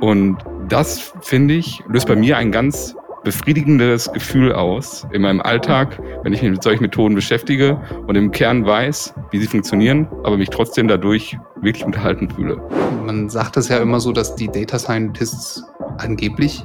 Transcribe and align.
Und 0.00 0.38
das, 0.68 1.12
finde 1.20 1.54
ich, 1.54 1.82
löst 1.88 2.06
bei 2.06 2.16
mir 2.16 2.36
ein 2.36 2.52
ganz 2.52 2.94
befriedigendes 3.22 4.10
Gefühl 4.12 4.52
aus 4.52 5.06
in 5.12 5.22
meinem 5.22 5.40
Alltag, 5.42 6.00
wenn 6.22 6.32
ich 6.32 6.40
mich 6.42 6.52
mit 6.52 6.62
solchen 6.62 6.82
Methoden 6.82 7.14
beschäftige 7.14 7.78
und 8.06 8.16
im 8.16 8.30
Kern 8.30 8.64
weiß, 8.64 9.14
wie 9.30 9.38
sie 9.38 9.46
funktionieren, 9.46 10.08
aber 10.24 10.38
mich 10.38 10.48
trotzdem 10.48 10.88
dadurch 10.88 11.36
wirklich 11.60 11.84
unterhalten 11.84 12.30
fühle. 12.30 12.62
Man 13.04 13.28
sagt 13.28 13.58
es 13.58 13.68
ja 13.68 13.76
immer 13.78 14.00
so, 14.00 14.12
dass 14.12 14.36
die 14.36 14.48
Data 14.48 14.78
Scientists 14.78 15.62
angeblich 15.98 16.64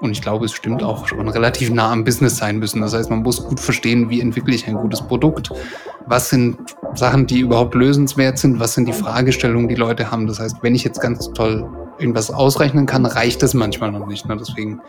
und 0.00 0.12
ich 0.12 0.22
glaube, 0.22 0.44
es 0.44 0.52
stimmt 0.52 0.82
auch 0.82 1.08
schon 1.08 1.28
relativ 1.28 1.70
nah 1.70 1.90
am 1.90 2.04
Business 2.04 2.36
sein 2.36 2.58
müssen. 2.58 2.80
Das 2.82 2.94
heißt, 2.94 3.10
man 3.10 3.22
muss 3.22 3.44
gut 3.44 3.58
verstehen, 3.58 4.10
wie 4.10 4.20
entwickle 4.20 4.54
ich 4.54 4.68
ein 4.68 4.74
gutes 4.74 5.02
Produkt. 5.02 5.50
Was 6.06 6.30
sind 6.30 6.58
Sachen, 6.94 7.26
die 7.26 7.40
überhaupt 7.40 7.74
lösenswert 7.74 8.38
sind? 8.38 8.60
Was 8.60 8.74
sind 8.74 8.86
die 8.86 8.92
Fragestellungen, 8.92 9.68
die 9.68 9.74
Leute 9.74 10.10
haben? 10.10 10.26
Das 10.26 10.38
heißt, 10.38 10.58
wenn 10.62 10.74
ich 10.74 10.84
jetzt 10.84 11.00
ganz 11.00 11.32
toll 11.32 11.68
irgendwas 11.98 12.30
ausrechnen 12.30 12.86
kann, 12.86 13.06
reicht 13.06 13.42
das 13.42 13.54
manchmal 13.54 13.92
noch 13.92 14.06
nicht. 14.06 14.28
Ne? 14.28 14.36
Deswegen 14.36 14.80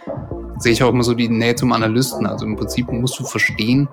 sehe 0.58 0.74
ich 0.74 0.84
auch 0.84 0.90
immer 0.90 1.04
so 1.04 1.14
die 1.14 1.30
Nähe 1.30 1.56
zum 1.56 1.72
Analysten. 1.72 2.26
Also 2.26 2.46
im 2.46 2.56
Prinzip 2.56 2.92
musst 2.92 3.20
du 3.20 3.24
verstehen, 3.24 3.88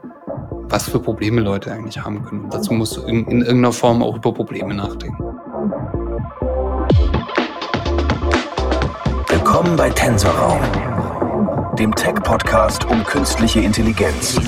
was 0.68 0.88
für 0.88 0.98
Probleme 0.98 1.40
Leute 1.40 1.72
eigentlich 1.72 2.02
haben 2.02 2.22
können. 2.24 2.44
Und 2.44 2.54
dazu 2.54 2.72
musst 2.72 2.96
du 2.96 3.02
in, 3.02 3.24
in 3.26 3.40
irgendeiner 3.42 3.72
Form 3.72 4.02
auch 4.02 4.16
über 4.16 4.32
Probleme 4.32 4.74
nachdenken. 4.74 5.22
Willkommen 9.28 9.76
bei 9.76 9.90
Tensorraum, 9.90 10.60
dem 11.78 11.94
Tech-Podcast 11.94 12.84
um 12.86 13.04
künstliche 13.04 13.60
Intelligenz. 13.60 14.40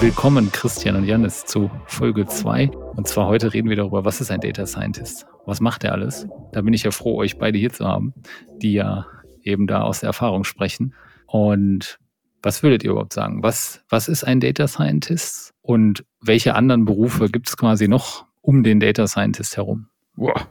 Willkommen, 0.00 0.52
Christian 0.52 0.94
und 0.94 1.04
Janis, 1.06 1.44
zu 1.44 1.72
Folge 1.86 2.24
2. 2.24 2.68
Und 2.68 3.08
zwar 3.08 3.26
heute 3.26 3.52
reden 3.52 3.68
wir 3.68 3.74
darüber, 3.74 4.04
was 4.04 4.20
ist 4.20 4.30
ein 4.30 4.38
Data 4.38 4.64
Scientist? 4.64 5.26
Was 5.44 5.58
macht 5.58 5.82
er 5.82 5.90
alles? 5.90 6.28
Da 6.52 6.62
bin 6.62 6.72
ich 6.72 6.84
ja 6.84 6.92
froh, 6.92 7.16
euch 7.16 7.36
beide 7.36 7.58
hier 7.58 7.72
zu 7.72 7.84
haben, 7.84 8.14
die 8.62 8.74
ja 8.74 9.06
eben 9.42 9.66
da 9.66 9.80
aus 9.80 9.98
der 9.98 10.06
Erfahrung 10.06 10.44
sprechen. 10.44 10.94
Und 11.26 11.98
was 12.44 12.62
würdet 12.62 12.84
ihr 12.84 12.92
überhaupt 12.92 13.12
sagen? 13.12 13.42
Was, 13.42 13.82
was 13.88 14.06
ist 14.06 14.22
ein 14.22 14.38
Data 14.38 14.68
Scientist? 14.68 15.52
Und 15.62 16.04
welche 16.20 16.54
anderen 16.54 16.84
Berufe 16.84 17.28
gibt 17.28 17.48
es 17.48 17.56
quasi 17.56 17.88
noch 17.88 18.24
um 18.40 18.62
den 18.62 18.78
Data 18.78 19.08
Scientist 19.08 19.56
herum? 19.56 19.88
Boah. 20.14 20.46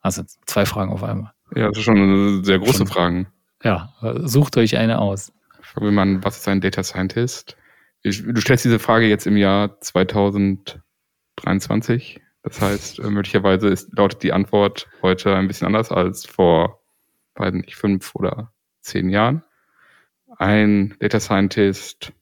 Also 0.00 0.22
zwei 0.46 0.64
Fragen 0.64 0.90
auf 0.90 1.04
einmal. 1.04 1.32
Ja, 1.54 1.68
das 1.68 1.76
ist 1.76 1.84
schon 1.84 2.44
sehr 2.44 2.58
große 2.58 2.78
schon, 2.78 2.86
Fragen. 2.86 3.26
Ja, 3.62 3.92
sucht 4.22 4.56
euch 4.56 4.78
eine 4.78 5.00
aus. 5.00 5.34
Fangen 5.60 5.86
wir 5.86 5.92
mal 5.92 6.02
an, 6.02 6.24
was 6.24 6.38
ist 6.38 6.48
ein 6.48 6.62
Data 6.62 6.82
Scientist? 6.82 7.58
Ich, 8.02 8.24
du 8.24 8.40
stellst 8.40 8.64
diese 8.64 8.78
Frage 8.78 9.06
jetzt 9.06 9.26
im 9.26 9.36
Jahr 9.36 9.78
2023. 9.80 12.20
Das 12.42 12.58
heißt, 12.60 13.00
äh, 13.00 13.10
möglicherweise 13.10 13.68
ist, 13.68 13.96
lautet 13.96 14.22
die 14.22 14.32
Antwort 14.32 14.88
heute 15.02 15.36
ein 15.36 15.48
bisschen 15.48 15.66
anders 15.66 15.92
als 15.92 16.24
vor, 16.24 16.80
weiß 17.34 17.52
nicht, 17.54 17.76
fünf 17.76 18.14
oder 18.14 18.52
zehn 18.80 19.10
Jahren. 19.10 19.42
Ein 20.38 20.96
Data 21.00 21.20
Scientist 21.20 22.14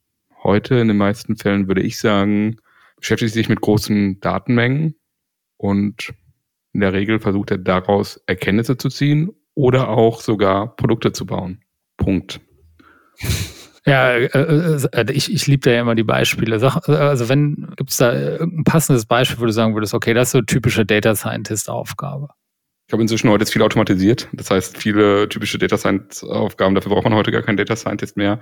heute 0.43 0.77
in 0.77 0.89
den 0.89 0.97
meisten 0.97 1.37
Fällen 1.37 1.69
würde 1.69 1.83
ich 1.83 1.99
sagen, 1.99 2.57
beschäftigt 2.97 3.35
sich 3.35 3.49
mit 3.49 3.61
großen 3.61 4.21
Datenmengen 4.21 4.97
und 5.57 6.15
in 6.73 6.81
der 6.81 6.93
Regel 6.93 7.21
versucht 7.21 7.51
er 7.51 7.59
daraus 7.59 8.21
Erkenntnisse 8.27 8.77
zu 8.77 8.89
ziehen 8.89 9.31
oder 9.55 9.89
auch 9.89 10.21
sogar 10.21 10.77
Produkte 10.77 11.13
zu 11.13 11.27
bauen. 11.27 11.63
Punkt. 11.97 12.41
Ja, 13.89 14.13
äh, 14.13 14.27
äh, 14.93 15.13
ich, 15.13 15.33
ich 15.33 15.47
liebe 15.47 15.61
da 15.61 15.71
ja 15.71 15.81
immer 15.81 15.95
die 15.95 16.03
Beispiele. 16.03 16.55
Also 16.55 17.29
wenn, 17.29 17.73
gibt 17.77 17.91
es 17.91 17.97
da 17.97 18.11
ein 18.11 18.65
passendes 18.65 19.07
Beispiel, 19.07 19.41
wo 19.41 19.47
du 19.47 19.53
sagen 19.53 19.75
würdest, 19.75 19.95
okay, 19.95 20.15
das 20.15 20.29
ist 20.29 20.33
so 20.33 20.43
typische 20.43 20.85
Data 20.85 21.15
Scientist-Aufgabe? 21.15 22.29
Ich 22.83 22.91
glaube, 22.91 23.03
inzwischen 23.03 23.31
heute 23.31 23.47
viel 23.47 23.63
automatisiert. 23.63 24.29
Das 24.33 24.51
heißt, 24.51 24.79
viele 24.79 25.29
typische 25.29 25.59
Data 25.59 25.77
Science-Aufgaben, 25.77 26.75
dafür 26.75 26.93
braucht 26.93 27.05
man 27.05 27.15
heute 27.15 27.31
gar 27.31 27.43
keinen 27.43 27.57
Data 27.57 27.77
Scientist 27.77 28.17
mehr. 28.17 28.41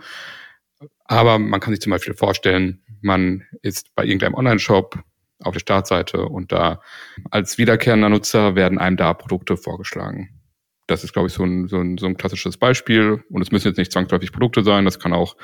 Aber 1.04 1.38
man 1.38 1.60
kann 1.60 1.72
sich 1.72 1.80
zum 1.80 1.90
Beispiel 1.90 2.14
vorstellen, 2.14 2.82
man 3.00 3.44
ist 3.62 3.94
bei 3.94 4.04
irgendeinem 4.04 4.34
Online-Shop 4.34 4.98
auf 5.42 5.52
der 5.52 5.60
Startseite 5.60 6.26
und 6.26 6.52
da 6.52 6.80
als 7.30 7.58
wiederkehrender 7.58 8.08
Nutzer 8.08 8.54
werden 8.54 8.78
einem 8.78 8.96
da 8.96 9.14
Produkte 9.14 9.56
vorgeschlagen. 9.56 10.35
Das 10.86 11.02
ist, 11.02 11.12
glaube 11.12 11.28
ich, 11.28 11.34
so 11.34 11.42
ein, 11.42 11.68
so, 11.68 11.78
ein, 11.78 11.98
so 11.98 12.06
ein 12.06 12.16
klassisches 12.16 12.56
Beispiel. 12.56 13.24
Und 13.30 13.42
es 13.42 13.50
müssen 13.50 13.68
jetzt 13.68 13.76
nicht 13.76 13.92
zwangsläufig 13.92 14.32
Produkte 14.32 14.62
sein, 14.62 14.84
das 14.84 14.98
kann 14.98 15.12
auch 15.12 15.36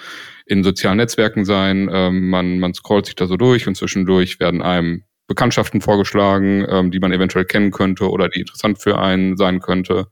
in 0.46 0.62
sozialen 0.62 0.98
Netzwerken 0.98 1.44
sein. 1.44 1.90
Ähm, 1.92 2.30
man, 2.30 2.58
man 2.58 2.74
scrollt 2.74 3.06
sich 3.06 3.16
da 3.16 3.26
so 3.26 3.36
durch 3.36 3.66
und 3.66 3.76
zwischendurch 3.76 4.38
werden 4.38 4.62
einem 4.62 5.04
Bekanntschaften 5.26 5.80
vorgeschlagen, 5.80 6.64
ähm, 6.68 6.90
die 6.90 7.00
man 7.00 7.12
eventuell 7.12 7.44
kennen 7.44 7.70
könnte 7.70 8.08
oder 8.10 8.28
die 8.28 8.40
interessant 8.40 8.80
für 8.80 8.98
einen 8.98 9.36
sein 9.36 9.60
könnte. 9.60 10.06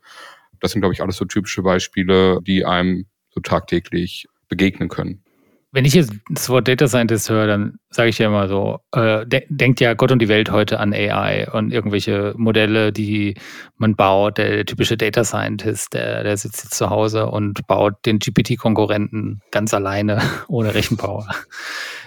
Das 0.60 0.72
sind, 0.72 0.80
glaube 0.80 0.94
ich, 0.94 1.02
alles 1.02 1.16
so 1.16 1.24
typische 1.24 1.62
Beispiele, 1.62 2.40
die 2.42 2.64
einem 2.64 3.06
so 3.30 3.40
tagtäglich 3.40 4.26
begegnen 4.48 4.88
können 4.88 5.22
wenn 5.72 5.84
ich 5.84 5.94
jetzt 5.94 6.12
das 6.28 6.48
Wort 6.48 6.66
Data 6.66 6.88
Scientist 6.88 7.30
höre, 7.30 7.46
dann 7.46 7.78
sage 7.90 8.08
ich 8.08 8.18
ja 8.18 8.26
immer 8.26 8.48
so, 8.48 8.80
äh, 8.92 9.24
de 9.24 9.46
denkt 9.48 9.80
ja 9.80 9.94
Gott 9.94 10.10
und 10.10 10.18
die 10.20 10.28
Welt 10.28 10.50
heute 10.50 10.80
an 10.80 10.92
AI 10.92 11.48
und 11.52 11.72
irgendwelche 11.72 12.34
Modelle, 12.36 12.92
die 12.92 13.36
man 13.76 13.94
baut. 13.94 14.38
Der, 14.38 14.50
der 14.50 14.66
typische 14.66 14.96
Data 14.96 15.22
Scientist, 15.22 15.94
der, 15.94 16.24
der 16.24 16.36
sitzt 16.36 16.64
jetzt 16.64 16.74
zu 16.74 16.90
Hause 16.90 17.26
und 17.26 17.66
baut 17.68 18.04
den 18.04 18.18
GPT-Konkurrenten 18.18 19.42
ganz 19.52 19.72
alleine, 19.72 20.20
ohne 20.48 20.74
Rechenpower. 20.74 21.28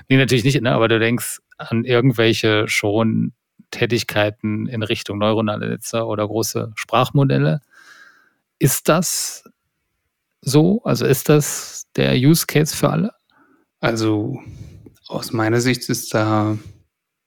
nee, 0.09 0.17
natürlich 0.17 0.43
nicht, 0.43 0.61
ne? 0.61 0.73
aber 0.73 0.89
du 0.89 0.99
denkst 0.99 1.39
an 1.57 1.85
irgendwelche 1.85 2.67
schon 2.67 3.31
Tätigkeiten 3.71 4.67
in 4.67 4.83
Richtung 4.83 5.19
neuronale 5.19 5.69
Netze 5.69 6.05
oder 6.05 6.27
große 6.27 6.73
Sprachmodelle. 6.75 7.61
Ist 8.59 8.89
das 8.89 9.45
so? 10.41 10.81
Also 10.83 11.05
ist 11.05 11.29
das 11.29 11.87
der 11.95 12.13
Use 12.15 12.45
Case 12.45 12.75
für 12.75 12.89
alle? 12.89 13.11
Also 13.83 14.39
aus 15.07 15.33
meiner 15.33 15.59
Sicht 15.59 15.89
ist 15.89 16.13
da 16.13 16.57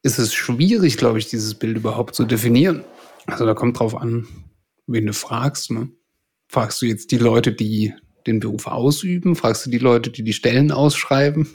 ist 0.02 0.18
es 0.18 0.32
schwierig, 0.32 0.96
glaube 0.96 1.18
ich, 1.18 1.28
dieses 1.28 1.54
Bild 1.54 1.76
überhaupt 1.76 2.14
zu 2.14 2.24
definieren. 2.24 2.82
Also 3.26 3.44
da 3.44 3.52
kommt 3.52 3.78
drauf 3.78 3.94
an, 3.94 4.26
wen 4.86 5.04
du 5.04 5.12
fragst. 5.12 5.70
Ne? 5.70 5.90
Fragst 6.48 6.80
du 6.80 6.86
jetzt 6.86 7.10
die 7.10 7.18
Leute, 7.18 7.52
die 7.52 7.92
den 8.26 8.40
Beruf 8.40 8.68
ausüben? 8.68 9.36
Fragst 9.36 9.66
du 9.66 9.70
die 9.70 9.76
Leute, 9.76 10.10
die 10.10 10.24
die 10.24 10.32
Stellen 10.32 10.72
ausschreiben? 10.72 11.46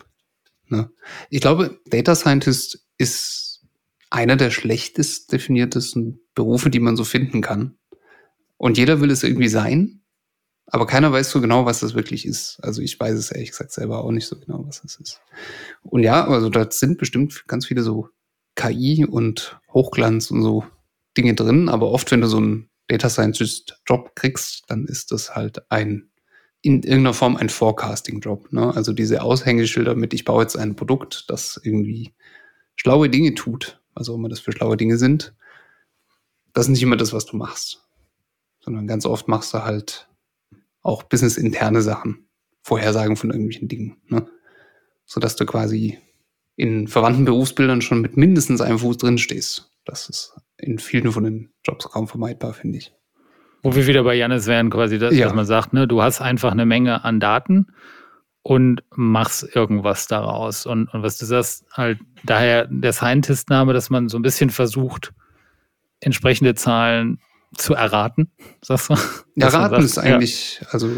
Ne? 0.67 0.91
Ich 1.31 1.41
glaube, 1.41 1.79
Data 1.87 2.13
Scientist 2.13 2.85
ist 2.99 3.65
einer 4.11 4.35
der 4.35 4.51
schlechtest 4.51 5.31
definiertesten 5.31 6.21
Berufe, 6.35 6.69
die 6.69 6.79
man 6.79 6.95
so 6.95 7.05
finden 7.05 7.41
kann. 7.41 7.75
Und 8.55 8.77
jeder 8.77 9.01
will 9.01 9.09
es 9.09 9.23
irgendwie 9.23 9.49
sein. 9.49 10.00
Aber 10.71 10.87
keiner 10.87 11.11
weiß 11.11 11.29
so 11.29 11.41
genau, 11.41 11.65
was 11.65 11.81
das 11.81 11.93
wirklich 11.93 12.25
ist. 12.25 12.57
Also 12.63 12.81
ich 12.81 12.97
weiß 12.97 13.17
es 13.17 13.29
ehrlich 13.29 13.51
gesagt 13.51 13.71
selber 13.71 14.03
auch 14.03 14.11
nicht 14.11 14.25
so 14.25 14.39
genau, 14.39 14.63
was 14.65 14.81
das 14.81 14.95
ist. 14.95 15.21
Und 15.83 16.01
ja, 16.01 16.25
also 16.25 16.49
da 16.49 16.65
sind 16.71 16.97
bestimmt 16.97 17.43
ganz 17.47 17.65
viele 17.65 17.83
so 17.83 18.07
KI 18.55 19.05
und 19.05 19.59
Hochglanz 19.73 20.31
und 20.31 20.41
so 20.43 20.63
Dinge 21.17 21.35
drin. 21.35 21.67
Aber 21.67 21.91
oft, 21.91 22.09
wenn 22.11 22.21
du 22.21 22.27
so 22.27 22.37
einen 22.37 22.69
Data 22.87 23.09
Scientist 23.09 23.81
Job 23.85 24.15
kriegst, 24.15 24.63
dann 24.69 24.85
ist 24.85 25.11
das 25.11 25.35
halt 25.35 25.69
ein 25.69 26.07
in 26.61 26.83
irgendeiner 26.83 27.15
Form 27.15 27.37
ein 27.37 27.49
Forecasting-Job. 27.49 28.53
Ne? 28.53 28.73
Also 28.75 28.93
diese 28.93 29.23
Aushängeschilder 29.23 29.95
mit, 29.95 30.13
ich 30.13 30.25
baue 30.25 30.43
jetzt 30.43 30.55
ein 30.55 30.75
Produkt, 30.75 31.25
das 31.27 31.59
irgendwie 31.63 32.13
schlaue 32.75 33.09
Dinge 33.09 33.33
tut, 33.33 33.81
auch 33.95 34.07
immer 34.09 34.29
das 34.29 34.39
für 34.39 34.51
schlaue 34.51 34.77
Dinge 34.77 34.97
sind. 34.97 35.33
Das 36.53 36.65
ist 36.65 36.71
nicht 36.71 36.83
immer 36.83 36.97
das, 36.97 37.13
was 37.13 37.25
du 37.25 37.35
machst. 37.35 37.83
Sondern 38.59 38.85
ganz 38.85 39.07
oft 39.07 39.27
machst 39.27 39.53
du 39.55 39.63
halt 39.63 40.07
auch 40.81 41.03
businessinterne 41.03 41.81
Sachen, 41.81 42.27
Vorhersagen 42.61 43.15
von 43.15 43.31
irgendwelchen 43.31 43.67
Dingen, 43.67 43.97
ne? 44.07 44.27
sodass 45.05 45.35
du 45.35 45.45
quasi 45.45 45.99
in 46.55 46.87
verwandten 46.87 47.25
Berufsbildern 47.25 47.81
schon 47.81 48.01
mit 48.01 48.17
mindestens 48.17 48.61
einem 48.61 48.79
Fuß 48.79 48.97
drin 48.97 49.17
stehst. 49.17 49.71
Das 49.85 50.09
ist 50.09 50.35
in 50.57 50.79
vielen 50.79 51.11
von 51.11 51.23
den 51.23 51.53
Jobs 51.63 51.89
kaum 51.89 52.07
vermeidbar, 52.07 52.53
finde 52.53 52.77
ich. 52.77 52.93
Wo 53.63 53.75
wir 53.75 53.87
wieder 53.87 54.03
bei 54.03 54.15
Janis 54.15 54.47
wären, 54.47 54.69
quasi 54.69 54.97
das, 54.97 55.15
ja. 55.15 55.27
was 55.27 55.33
man 55.33 55.45
sagt, 55.45 55.73
ne? 55.73 55.87
du 55.87 56.01
hast 56.01 56.21
einfach 56.21 56.51
eine 56.51 56.65
Menge 56.65 57.03
an 57.03 57.19
Daten 57.19 57.67
und 58.43 58.83
machst 58.95 59.55
irgendwas 59.55 60.07
daraus. 60.07 60.65
Und, 60.65 60.87
und 60.93 61.03
was 61.03 61.17
du 61.17 61.25
sagst, 61.25 61.65
halt 61.73 61.99
daher 62.23 62.67
der 62.67 62.93
Scientist-Name, 62.93 63.73
dass 63.73 63.89
man 63.89 64.09
so 64.09 64.17
ein 64.17 64.23
bisschen 64.23 64.49
versucht, 64.49 65.13
entsprechende 65.99 66.55
Zahlen 66.55 67.19
zu 67.57 67.73
erraten, 67.73 68.31
sagst 68.61 68.89
du? 68.89 68.95
Erraten 69.35 69.83
ist 69.83 69.97
eigentlich, 69.97 70.59
ja. 70.61 70.67
also. 70.71 70.89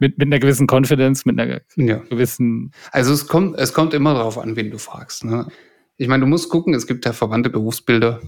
Mit, 0.00 0.16
mit 0.16 0.28
einer 0.28 0.38
gewissen 0.38 0.68
Confidence, 0.70 1.24
mit 1.24 1.40
einer 1.40 1.60
ja. 1.74 1.98
gewissen. 1.98 2.70
Also 2.92 3.12
es 3.12 3.26
kommt, 3.26 3.58
es 3.58 3.72
kommt 3.72 3.94
immer 3.94 4.14
darauf 4.14 4.38
an, 4.38 4.54
wen 4.54 4.70
du 4.70 4.78
fragst. 4.78 5.24
Ne? 5.24 5.48
Ich 5.96 6.06
meine, 6.06 6.20
du 6.20 6.28
musst 6.28 6.50
gucken, 6.50 6.72
es 6.74 6.86
gibt 6.86 7.04
ja 7.04 7.12
verwandte 7.12 7.50
Berufsbilder. 7.50 8.20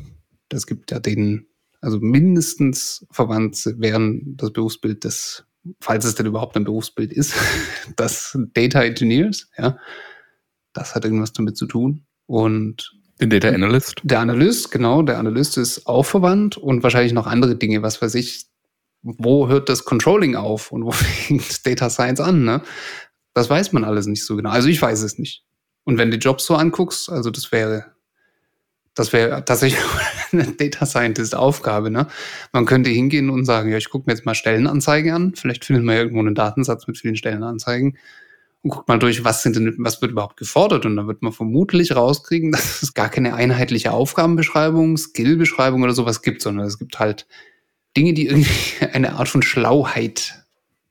Es 0.48 0.66
gibt 0.66 0.90
ja 0.90 0.98
den, 0.98 1.46
also 1.80 2.00
mindestens 2.00 3.06
verwandt 3.12 3.72
wären 3.78 4.36
das 4.36 4.52
Berufsbild 4.52 5.04
des, 5.04 5.44
falls 5.80 6.04
es 6.04 6.16
denn 6.16 6.26
überhaupt 6.26 6.56
ein 6.56 6.64
Berufsbild 6.64 7.12
ist, 7.12 7.34
das 7.96 8.36
Data 8.52 8.82
Engineers, 8.82 9.48
ja. 9.56 9.76
Das 10.72 10.96
hat 10.96 11.04
irgendwas 11.04 11.32
damit 11.32 11.56
zu 11.56 11.66
tun. 11.66 12.04
Und 12.26 12.99
den 13.20 13.30
Data 13.30 13.48
Analyst? 13.48 14.00
Der 14.02 14.20
Analyst, 14.20 14.70
genau, 14.70 15.02
der 15.02 15.18
Analyst 15.18 15.58
ist 15.58 15.86
auch 15.86 16.04
verwandt 16.04 16.56
und 16.56 16.82
wahrscheinlich 16.82 17.12
noch 17.12 17.26
andere 17.26 17.56
Dinge, 17.56 17.82
was 17.82 18.00
weiß 18.00 18.14
ich. 18.14 18.46
Wo 19.02 19.48
hört 19.48 19.68
das 19.68 19.84
Controlling 19.84 20.36
auf 20.36 20.72
und 20.72 20.84
wo 20.84 20.90
fängt 20.90 21.66
Data 21.66 21.90
Science 21.90 22.20
an? 22.20 22.44
Ne? 22.44 22.62
Das 23.34 23.48
weiß 23.48 23.72
man 23.72 23.84
alles 23.84 24.06
nicht 24.06 24.24
so 24.24 24.36
genau. 24.36 24.50
Also 24.50 24.68
ich 24.68 24.80
weiß 24.80 25.02
es 25.02 25.18
nicht. 25.18 25.44
Und 25.84 25.98
wenn 25.98 26.10
du 26.10 26.18
die 26.18 26.24
Jobs 26.24 26.44
so 26.44 26.54
anguckst, 26.54 27.10
also 27.10 27.30
das 27.30 27.52
wäre, 27.52 27.86
das 28.94 29.12
wäre 29.12 29.44
tatsächlich 29.44 29.80
eine 30.32 30.52
Data 30.52 30.86
Scientist 30.86 31.34
Aufgabe. 31.34 31.90
Ne? 31.90 32.06
Man 32.52 32.66
könnte 32.66 32.90
hingehen 32.90 33.30
und 33.30 33.44
sagen, 33.44 33.70
ja, 33.70 33.76
ich 33.76 33.90
gucke 33.90 34.04
mir 34.06 34.14
jetzt 34.14 34.26
mal 34.26 34.34
Stellenanzeigen 34.34 35.12
an. 35.12 35.34
Vielleicht 35.34 35.64
findet 35.64 35.84
man 35.84 35.94
ja 35.96 36.02
irgendwo 36.02 36.20
einen 36.20 36.34
Datensatz 36.34 36.86
mit 36.86 36.98
vielen 36.98 37.16
Stellenanzeigen 37.16 37.96
und 38.62 38.70
guckt 38.70 38.88
mal 38.88 38.98
durch, 38.98 39.24
was 39.24 39.42
sind 39.42 39.56
denn, 39.56 39.74
was 39.78 40.02
wird 40.02 40.12
überhaupt 40.12 40.36
gefordert 40.36 40.84
und 40.84 40.96
dann 40.96 41.06
wird 41.06 41.22
man 41.22 41.32
vermutlich 41.32 41.94
rauskriegen, 41.94 42.52
dass 42.52 42.82
es 42.82 42.94
gar 42.94 43.08
keine 43.08 43.34
einheitliche 43.34 43.92
Aufgabenbeschreibung, 43.92 44.96
Skillbeschreibung 44.96 45.82
oder 45.82 45.94
sowas 45.94 46.22
gibt, 46.22 46.42
sondern 46.42 46.66
es 46.66 46.78
gibt 46.78 46.98
halt 46.98 47.26
Dinge, 47.96 48.14
die 48.14 48.26
irgendwie 48.26 48.86
eine 48.92 49.14
Art 49.14 49.28
von 49.28 49.42
Schlauheit 49.42 50.44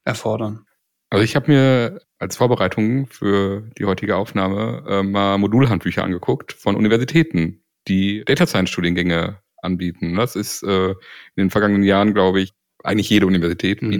erfordern. 0.06 0.66
Also 1.12 1.24
ich 1.24 1.36
habe 1.36 1.52
mir 1.52 2.02
als 2.20 2.38
Vorbereitung 2.38 3.08
für 3.08 3.64
die 3.78 3.86
heutige 3.86 4.16
Aufnahme 4.16 4.84
äh, 4.88 5.04
mal 5.04 5.38
Modulhandbücher 5.38 6.04
angeguckt 6.04 6.54
von 6.54 6.76
Universitäten, 6.76 7.64
die 7.88 8.24
Data 8.26 8.46
Science 8.46 8.70
Studiengänge 8.70 9.40
anbieten. 9.62 10.16
Das 10.16 10.36
ist 10.36 10.62
äh, 10.64 10.90
in 10.90 10.96
den 11.38 11.50
vergangenen 11.50 11.84
Jahren, 11.84 12.14
glaube 12.14 12.42
ich, 12.42 12.54
eigentlich 12.84 13.10
jede 13.10 13.26
Universität 13.26 13.82
mhm. 13.82 13.94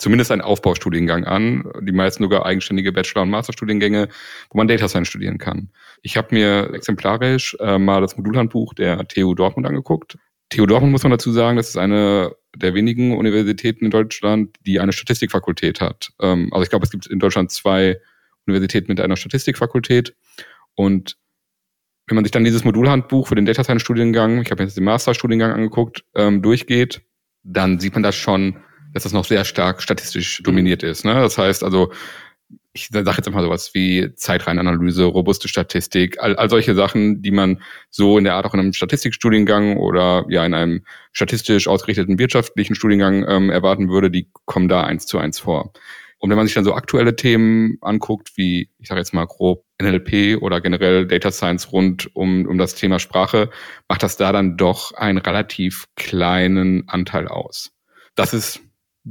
Zumindest 0.00 0.32
einen 0.32 0.40
Aufbaustudiengang 0.40 1.24
an, 1.24 1.70
die 1.82 1.92
meisten 1.92 2.24
sogar 2.24 2.46
eigenständige 2.46 2.92
Bachelor- 2.92 3.22
und 3.22 3.30
Masterstudiengänge, 3.30 4.08
wo 4.50 4.56
man 4.56 4.66
Data 4.66 4.88
Science 4.88 5.08
studieren 5.08 5.38
kann. 5.38 5.70
Ich 6.02 6.16
habe 6.16 6.34
mir 6.34 6.72
exemplarisch 6.72 7.56
äh, 7.60 7.78
mal 7.78 8.00
das 8.00 8.16
Modulhandbuch 8.16 8.74
der 8.74 9.06
TU 9.06 9.34
Dortmund 9.34 9.66
angeguckt. 9.66 10.16
TU 10.48 10.66
Dortmund 10.66 10.92
muss 10.92 11.02
man 11.02 11.12
dazu 11.12 11.30
sagen, 11.30 11.56
das 11.56 11.68
ist 11.68 11.76
eine 11.76 12.34
der 12.56 12.74
wenigen 12.74 13.16
Universitäten 13.16 13.84
in 13.84 13.90
Deutschland, 13.90 14.56
die 14.66 14.80
eine 14.80 14.92
Statistikfakultät 14.92 15.80
hat. 15.80 16.10
Ähm, 16.20 16.48
also 16.52 16.62
ich 16.62 16.70
glaube, 16.70 16.84
es 16.84 16.90
gibt 16.90 17.06
in 17.06 17.18
Deutschland 17.18 17.50
zwei 17.52 18.00
Universitäten 18.46 18.90
mit 18.90 19.00
einer 19.00 19.16
Statistikfakultät 19.16 20.16
und 20.74 21.16
wenn 22.06 22.16
man 22.16 22.24
sich 22.24 22.32
dann 22.32 22.42
dieses 22.42 22.64
Modulhandbuch 22.64 23.28
für 23.28 23.36
den 23.36 23.44
Data 23.44 23.62
Science 23.62 23.82
Studiengang, 23.82 24.40
ich 24.40 24.50
habe 24.50 24.62
jetzt 24.64 24.76
den 24.76 24.82
Masterstudiengang 24.82 25.52
angeguckt, 25.52 26.04
ähm, 26.16 26.42
durchgeht, 26.42 27.02
dann 27.44 27.78
sieht 27.78 27.94
man 27.94 28.02
das 28.02 28.16
schon 28.16 28.56
dass 28.92 29.04
das 29.04 29.12
noch 29.12 29.24
sehr 29.24 29.44
stark 29.44 29.82
statistisch 29.82 30.42
dominiert 30.42 30.82
ist. 30.82 31.04
Ne? 31.04 31.14
Das 31.14 31.38
heißt 31.38 31.64
also, 31.64 31.92
ich 32.72 32.88
sage 32.88 33.10
jetzt 33.10 33.26
einfach 33.26 33.42
sowas 33.42 33.74
wie 33.74 34.14
Zeitreihenanalyse, 34.14 35.04
robuste 35.04 35.48
Statistik, 35.48 36.20
all, 36.20 36.36
all 36.36 36.48
solche 36.48 36.74
Sachen, 36.74 37.20
die 37.20 37.32
man 37.32 37.60
so 37.90 38.16
in 38.16 38.24
der 38.24 38.34
Art 38.34 38.46
auch 38.46 38.54
in 38.54 38.60
einem 38.60 38.72
Statistikstudiengang 38.72 39.76
oder 39.76 40.24
ja 40.28 40.44
in 40.46 40.54
einem 40.54 40.84
statistisch 41.12 41.66
ausgerichteten 41.66 42.18
wirtschaftlichen 42.18 42.74
Studiengang 42.74 43.24
ähm, 43.28 43.50
erwarten 43.50 43.88
würde, 43.88 44.10
die 44.10 44.28
kommen 44.44 44.68
da 44.68 44.84
eins 44.84 45.06
zu 45.06 45.18
eins 45.18 45.40
vor. 45.40 45.72
Und 46.18 46.28
wenn 46.28 46.36
man 46.36 46.46
sich 46.46 46.54
dann 46.54 46.64
so 46.64 46.74
aktuelle 46.74 47.16
Themen 47.16 47.78
anguckt, 47.80 48.36
wie, 48.36 48.68
ich 48.78 48.88
sage 48.88 49.00
jetzt 49.00 49.14
mal 49.14 49.26
grob, 49.26 49.64
NLP 49.80 50.40
oder 50.42 50.60
generell 50.60 51.06
Data 51.06 51.32
Science 51.32 51.72
rund 51.72 52.14
um, 52.14 52.46
um 52.46 52.58
das 52.58 52.74
Thema 52.74 52.98
Sprache, 52.98 53.48
macht 53.88 54.02
das 54.02 54.18
da 54.18 54.30
dann 54.30 54.58
doch 54.58 54.92
einen 54.92 55.18
relativ 55.18 55.86
kleinen 55.96 56.86
Anteil 56.88 57.26
aus. 57.26 57.72
Das 58.16 58.34
ist 58.34 58.60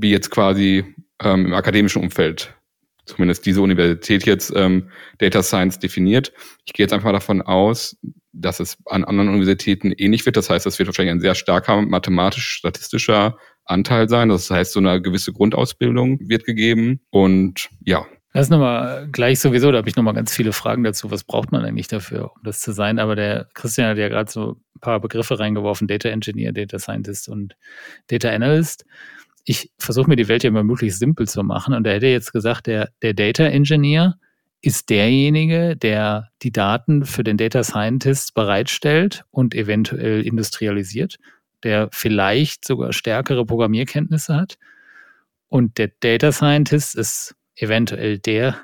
wie 0.01 0.11
jetzt 0.11 0.31
quasi 0.31 0.85
ähm, 1.21 1.47
im 1.47 1.53
akademischen 1.53 2.01
Umfeld 2.01 2.53
zumindest 3.09 3.45
diese 3.45 3.61
Universität 3.61 4.25
jetzt 4.25 4.53
ähm, 4.55 4.89
Data 5.17 5.43
Science 5.43 5.79
definiert. 5.79 6.31
Ich 6.65 6.73
gehe 6.73 6.85
jetzt 6.85 6.93
einfach 6.93 7.11
davon 7.11 7.41
aus, 7.41 7.97
dass 8.31 8.59
es 8.59 8.77
an 8.85 9.03
anderen 9.03 9.29
Universitäten 9.29 9.91
ähnlich 9.91 10.25
wird. 10.25 10.37
Das 10.37 10.49
heißt, 10.49 10.65
es 10.65 10.79
wird 10.79 10.87
wahrscheinlich 10.87 11.13
ein 11.13 11.19
sehr 11.19 11.35
starker 11.35 11.81
mathematisch-statistischer 11.81 13.37
Anteil 13.65 14.07
sein. 14.07 14.29
Das 14.29 14.49
heißt, 14.49 14.73
so 14.73 14.79
eine 14.79 15.01
gewisse 15.01 15.33
Grundausbildung 15.33 16.19
wird 16.21 16.45
gegeben. 16.45 17.01
Und 17.09 17.69
ja. 17.83 18.05
Das 18.33 18.43
ist 18.43 18.51
nochmal 18.51 19.09
gleich 19.11 19.39
sowieso, 19.39 19.71
da 19.71 19.79
habe 19.79 19.89
ich 19.89 19.95
nochmal 19.95 20.13
ganz 20.13 20.33
viele 20.33 20.53
Fragen 20.53 20.83
dazu. 20.83 21.09
Was 21.09 21.23
braucht 21.23 21.51
man 21.51 21.65
eigentlich 21.65 21.87
dafür, 21.87 22.31
um 22.35 22.43
das 22.43 22.59
zu 22.59 22.71
sein? 22.73 22.99
Aber 22.99 23.15
der 23.15 23.47
Christian 23.55 23.89
hat 23.89 23.97
ja 23.97 24.07
gerade 24.07 24.31
so 24.31 24.51
ein 24.75 24.79
paar 24.81 24.99
Begriffe 24.99 25.39
reingeworfen, 25.39 25.87
Data 25.87 26.09
Engineer, 26.09 26.51
Data 26.51 26.77
Scientist 26.77 27.27
und 27.27 27.55
Data 28.07 28.29
Analyst 28.29 28.85
ich 29.49 29.71
versuche 29.79 30.07
mir 30.07 30.15
die 30.15 30.27
Welt 30.27 30.43
ja 30.43 30.49
immer 30.49 30.61
möglichst 30.61 30.99
simpel 30.99 31.27
zu 31.27 31.41
machen. 31.41 31.73
Und 31.73 31.83
da 31.83 31.89
hätte 31.89 32.05
jetzt 32.05 32.33
gesagt, 32.33 32.67
der, 32.67 32.91
der 33.01 33.15
Data 33.15 33.45
Engineer 33.45 34.19
ist 34.61 34.91
derjenige, 34.91 35.75
der 35.75 36.29
die 36.43 36.51
Daten 36.51 37.03
für 37.03 37.23
den 37.23 37.35
Data 37.35 37.63
Scientist 37.63 38.35
bereitstellt 38.35 39.23
und 39.31 39.55
eventuell 39.55 40.21
industrialisiert, 40.21 41.17
der 41.63 41.89
vielleicht 41.91 42.63
sogar 42.63 42.93
stärkere 42.93 43.43
Programmierkenntnisse 43.43 44.35
hat. 44.35 44.59
Und 45.47 45.79
der 45.79 45.89
Data 45.99 46.31
Scientist 46.31 46.95
ist 46.95 47.35
eventuell 47.55 48.19
der, 48.19 48.55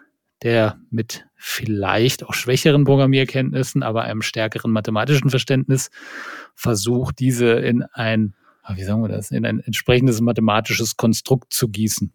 der 0.43 0.79
mit 0.91 1.25
vielleicht 1.35 2.23
auch 2.23 2.35
schwächeren 2.35 2.83
Programmierkenntnissen, 2.83 3.81
aber 3.81 4.03
einem 4.03 4.21
stärkeren 4.21 4.71
mathematischen 4.71 5.31
Verständnis 5.31 5.89
versucht, 6.53 7.17
diese 7.17 7.53
in 7.53 7.81
ein 7.81 8.35
wie 8.73 8.83
sagen 8.83 9.01
wir 9.01 9.09
das, 9.09 9.31
in 9.31 9.45
ein 9.45 9.59
entsprechendes 9.59 10.21
mathematisches 10.21 10.97
Konstrukt 10.97 11.53
zu 11.53 11.67
gießen. 11.67 12.11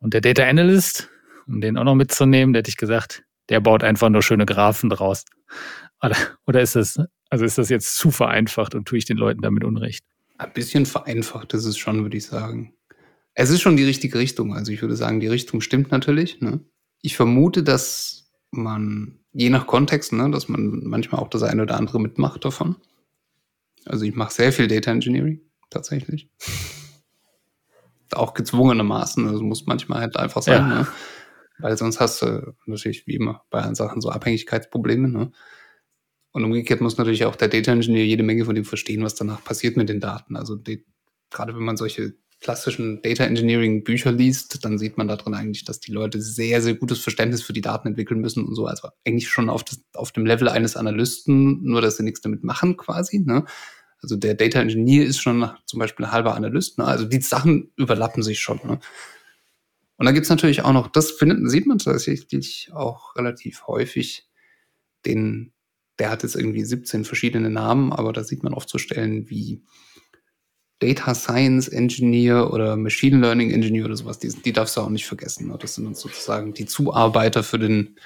Und 0.00 0.14
der 0.14 0.20
Data 0.20 0.44
Analyst, 0.44 1.08
um 1.46 1.60
den 1.60 1.76
auch 1.76 1.84
noch 1.84 1.94
mitzunehmen, 1.94 2.52
der 2.52 2.60
hätte 2.60 2.70
ich 2.70 2.76
gesagt, 2.76 3.24
der 3.48 3.60
baut 3.60 3.84
einfach 3.84 4.08
nur 4.08 4.22
schöne 4.22 4.46
Graphen 4.46 4.90
draus. 4.90 5.24
Oder, 6.02 6.16
oder 6.46 6.60
ist 6.60 6.74
das, 6.74 6.98
also 7.30 7.44
ist 7.44 7.58
das 7.58 7.68
jetzt 7.68 7.96
zu 7.96 8.10
vereinfacht 8.10 8.74
und 8.74 8.86
tue 8.86 8.98
ich 8.98 9.04
den 9.04 9.16
Leuten 9.16 9.42
damit 9.42 9.64
Unrecht? 9.64 10.04
Ein 10.38 10.52
bisschen 10.52 10.86
vereinfacht 10.86 11.54
ist 11.54 11.66
es 11.66 11.78
schon, 11.78 12.02
würde 12.02 12.16
ich 12.16 12.26
sagen. 12.26 12.74
Es 13.34 13.50
ist 13.50 13.60
schon 13.60 13.76
die 13.76 13.84
richtige 13.84 14.18
Richtung. 14.18 14.54
Also 14.54 14.72
ich 14.72 14.82
würde 14.82 14.96
sagen, 14.96 15.20
die 15.20 15.28
Richtung 15.28 15.60
stimmt 15.60 15.90
natürlich. 15.90 16.40
Ne? 16.40 16.60
Ich 17.00 17.16
vermute, 17.16 17.62
dass 17.62 18.30
man, 18.50 19.20
je 19.32 19.50
nach 19.50 19.66
Kontext, 19.66 20.12
ne, 20.12 20.30
dass 20.30 20.48
man 20.48 20.82
manchmal 20.84 21.20
auch 21.20 21.28
das 21.28 21.42
eine 21.42 21.62
oder 21.62 21.76
andere 21.76 22.00
mitmacht 22.00 22.44
davon. 22.44 22.76
Also 23.86 24.04
ich 24.04 24.14
mache 24.14 24.32
sehr 24.32 24.52
viel 24.52 24.68
Data 24.68 24.90
Engineering, 24.90 25.40
tatsächlich. 25.70 26.30
Auch 28.12 28.34
gezwungenermaßen, 28.34 29.26
also 29.26 29.42
muss 29.42 29.66
manchmal 29.66 30.00
halt 30.00 30.16
einfach 30.16 30.42
sein, 30.42 30.68
ja. 30.68 30.68
ne? 30.68 30.86
Weil 31.58 31.76
sonst 31.76 32.00
hast 32.00 32.22
du 32.22 32.54
natürlich 32.66 33.06
wie 33.06 33.14
immer 33.14 33.44
bei 33.50 33.60
allen 33.60 33.74
Sachen 33.74 34.00
so 34.00 34.10
Abhängigkeitsprobleme, 34.10 35.08
ne? 35.08 35.32
Und 36.32 36.44
umgekehrt 36.44 36.80
muss 36.80 36.96
natürlich 36.96 37.26
auch 37.26 37.36
der 37.36 37.48
Data 37.48 37.72
Engineer 37.72 38.06
jede 38.06 38.22
Menge 38.22 38.44
von 38.46 38.54
dem 38.54 38.64
verstehen, 38.64 39.04
was 39.04 39.14
danach 39.14 39.44
passiert 39.44 39.76
mit 39.76 39.88
den 39.88 40.00
Daten. 40.00 40.34
Also 40.34 40.56
die, 40.56 40.84
gerade 41.30 41.54
wenn 41.54 41.62
man 41.62 41.76
solche 41.76 42.14
klassischen 42.42 43.00
Data 43.02 43.24
Engineering 43.24 43.84
Bücher 43.84 44.12
liest, 44.12 44.64
dann 44.64 44.76
sieht 44.76 44.98
man 44.98 45.08
da 45.08 45.16
drin 45.16 45.34
eigentlich, 45.34 45.64
dass 45.64 45.78
die 45.78 45.92
Leute 45.92 46.20
sehr, 46.20 46.60
sehr 46.60 46.74
gutes 46.74 46.98
Verständnis 47.00 47.42
für 47.42 47.52
die 47.52 47.60
Daten 47.60 47.88
entwickeln 47.88 48.20
müssen 48.20 48.44
und 48.44 48.54
so. 48.54 48.66
Also 48.66 48.88
eigentlich 49.06 49.28
schon 49.28 49.48
auf, 49.48 49.62
das, 49.62 49.80
auf 49.94 50.10
dem 50.10 50.26
Level 50.26 50.48
eines 50.48 50.76
Analysten, 50.76 51.62
nur 51.62 51.80
dass 51.80 51.98
sie 51.98 52.02
nichts 52.02 52.20
damit 52.20 52.42
machen 52.42 52.76
quasi. 52.76 53.20
Ne? 53.20 53.44
Also 54.02 54.16
der 54.16 54.34
Data 54.34 54.60
Engineer 54.60 55.06
ist 55.06 55.20
schon 55.20 55.48
zum 55.64 55.78
Beispiel 55.78 56.06
ein 56.06 56.12
halber 56.12 56.34
Analyst. 56.34 56.78
Ne? 56.78 56.84
Also 56.84 57.04
die 57.04 57.20
Sachen 57.20 57.70
überlappen 57.76 58.22
sich 58.22 58.40
schon. 58.40 58.60
Ne? 58.64 58.80
Und 59.96 60.06
dann 60.06 60.14
gibt's 60.14 60.30
natürlich 60.30 60.62
auch 60.62 60.72
noch, 60.72 60.88
das 60.88 61.12
findet, 61.12 61.48
sieht 61.48 61.66
man 61.66 61.78
tatsächlich 61.78 62.70
auch 62.72 63.14
relativ 63.14 63.68
häufig, 63.68 64.28
den, 65.06 65.52
der 65.98 66.10
hat 66.10 66.24
jetzt 66.24 66.34
irgendwie 66.34 66.64
17 66.64 67.04
verschiedene 67.04 67.50
Namen, 67.50 67.92
aber 67.92 68.12
da 68.12 68.24
sieht 68.24 68.42
man 68.42 68.54
oft 68.54 68.68
so 68.68 68.78
Stellen 68.78 69.30
wie 69.30 69.62
Data 70.80 71.14
Science 71.14 71.68
Engineer 71.68 72.52
oder 72.52 72.76
Machine 72.76 73.20
Learning 73.20 73.52
Engineer 73.52 73.84
oder 73.84 73.96
sowas, 73.96 74.18
die, 74.18 74.30
die 74.30 74.52
darfst 74.52 74.76
du 74.76 74.80
auch 74.80 74.90
nicht 74.90 75.06
vergessen. 75.06 75.48
Ne? 75.48 75.58
Das 75.60 75.76
sind 75.76 75.96
sozusagen 75.96 76.54
die 76.54 76.66
Zuarbeiter 76.66 77.44
für 77.44 77.60
den, 77.60 77.96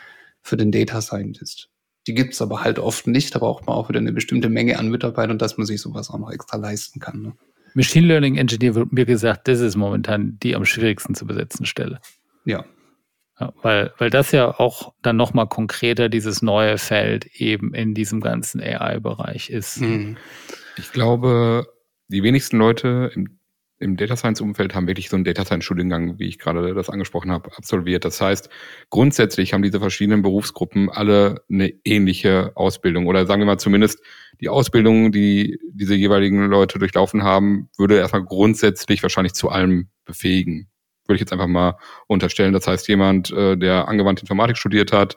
für 0.43 0.59
den 0.59 0.71
Data 0.71 1.01
Scientist. 1.01 1.71
Die 2.07 2.15
gibt 2.15 2.35
es 2.35 2.43
aber 2.43 2.63
halt 2.63 2.79
oft 2.79 3.07
nicht. 3.07 3.35
Da 3.35 3.39
braucht 3.41 3.67
man 3.67 3.75
auch 3.77 3.89
wieder 3.89 3.99
eine 3.99 4.13
bestimmte 4.13 4.49
Menge 4.49 4.79
an 4.79 4.89
Mitarbeitern, 4.89 5.39
dass 5.39 5.57
man 5.57 5.67
sich 5.67 5.81
sowas 5.81 6.11
auch 6.11 6.19
noch 6.19 6.31
extra 6.31 6.57
leisten 6.57 7.01
kann. 7.01 7.23
Ne? 7.23 7.33
Machine 7.75 8.07
Learning 8.07 8.37
Engineer 8.37 8.75
wird 8.75 8.93
mir 8.93 9.05
gesagt, 9.05 9.49
das 9.49 9.61
ist 9.61 9.77
momentan 9.77 10.39
die 10.43 10.55
am 10.55 10.65
schwierigsten 10.65 11.15
zu 11.15 11.27
besetzen 11.27 11.67
Stelle. 11.67 12.01
Ja. 12.45 12.65
ja 13.41 13.53
weil, 13.63 13.93
weil 13.99 14.11
das 14.11 14.33
ja 14.33 14.59
auch 14.59 14.95
dann 15.03 15.17
nochmal 15.17 15.49
konkreter 15.49 16.09
dieses 16.09 16.43
neue 16.43 16.79
Feld 16.79 17.27
eben 17.27 17.75
in 17.75 17.93
diesem 17.93 18.21
ganzen 18.21 18.61
AI-Bereich 18.61 19.51
ist. 19.51 19.81
Mhm. 19.81 20.17
Ich 20.79 20.93
glaube, 20.93 21.67
die 22.09 22.23
wenigsten 22.23 22.57
Leute 22.57 23.11
im 23.15 23.39
im 23.79 23.97
Data 23.97 24.17
Science 24.17 24.41
Umfeld 24.41 24.75
haben 24.75 24.87
wirklich 24.87 25.09
so 25.11 25.17
einen 25.17 25.25
Data 25.25 25.45
Science 25.45 25.65
Studiengang, 25.65 26.19
wie 26.19 26.29
ich 26.29 26.39
gerade 26.39 26.75
das 26.75 26.89
angesprochen 26.89 27.31
habe, 27.31 27.51
absolviert. 27.57 28.05
Das 28.05 28.21
heißt, 28.21 28.49
grundsätzlich 28.89 29.53
haben 29.53 29.63
diese 29.63 29.81
verschiedenen 29.81 30.23
Berufsgruppen 30.23 30.89
alle 30.89 31.43
eine 31.51 31.73
ähnliche 31.85 32.53
Ausbildung 32.55 33.07
oder 33.07 33.27
sagen 33.27 33.43
wir 33.43 33.47
mal 33.47 33.59
zumindest 33.59 34.01
die 34.41 34.49
Ausbildung, 34.49 35.13
die 35.13 35.59
diese 35.71 35.95
jeweiligen 35.95 36.47
Leute 36.47 36.79
durchlaufen 36.79 37.23
haben, 37.23 37.69
würde 37.77 37.99
erstmal 37.99 38.25
grundsätzlich 38.25 39.03
wahrscheinlich 39.03 39.35
zu 39.35 39.51
allem 39.51 39.89
befähigen. 40.05 40.69
Würde 41.07 41.17
ich 41.17 41.21
jetzt 41.21 41.33
einfach 41.33 41.47
mal 41.47 41.77
unterstellen. 42.07 42.53
Das 42.53 42.67
heißt, 42.67 42.89
jemand, 42.89 43.31
äh, 43.31 43.57
der 43.57 43.89
angewandte 43.89 44.23
Informatik 44.23 44.57
studiert 44.57 44.93
hat, 44.93 45.17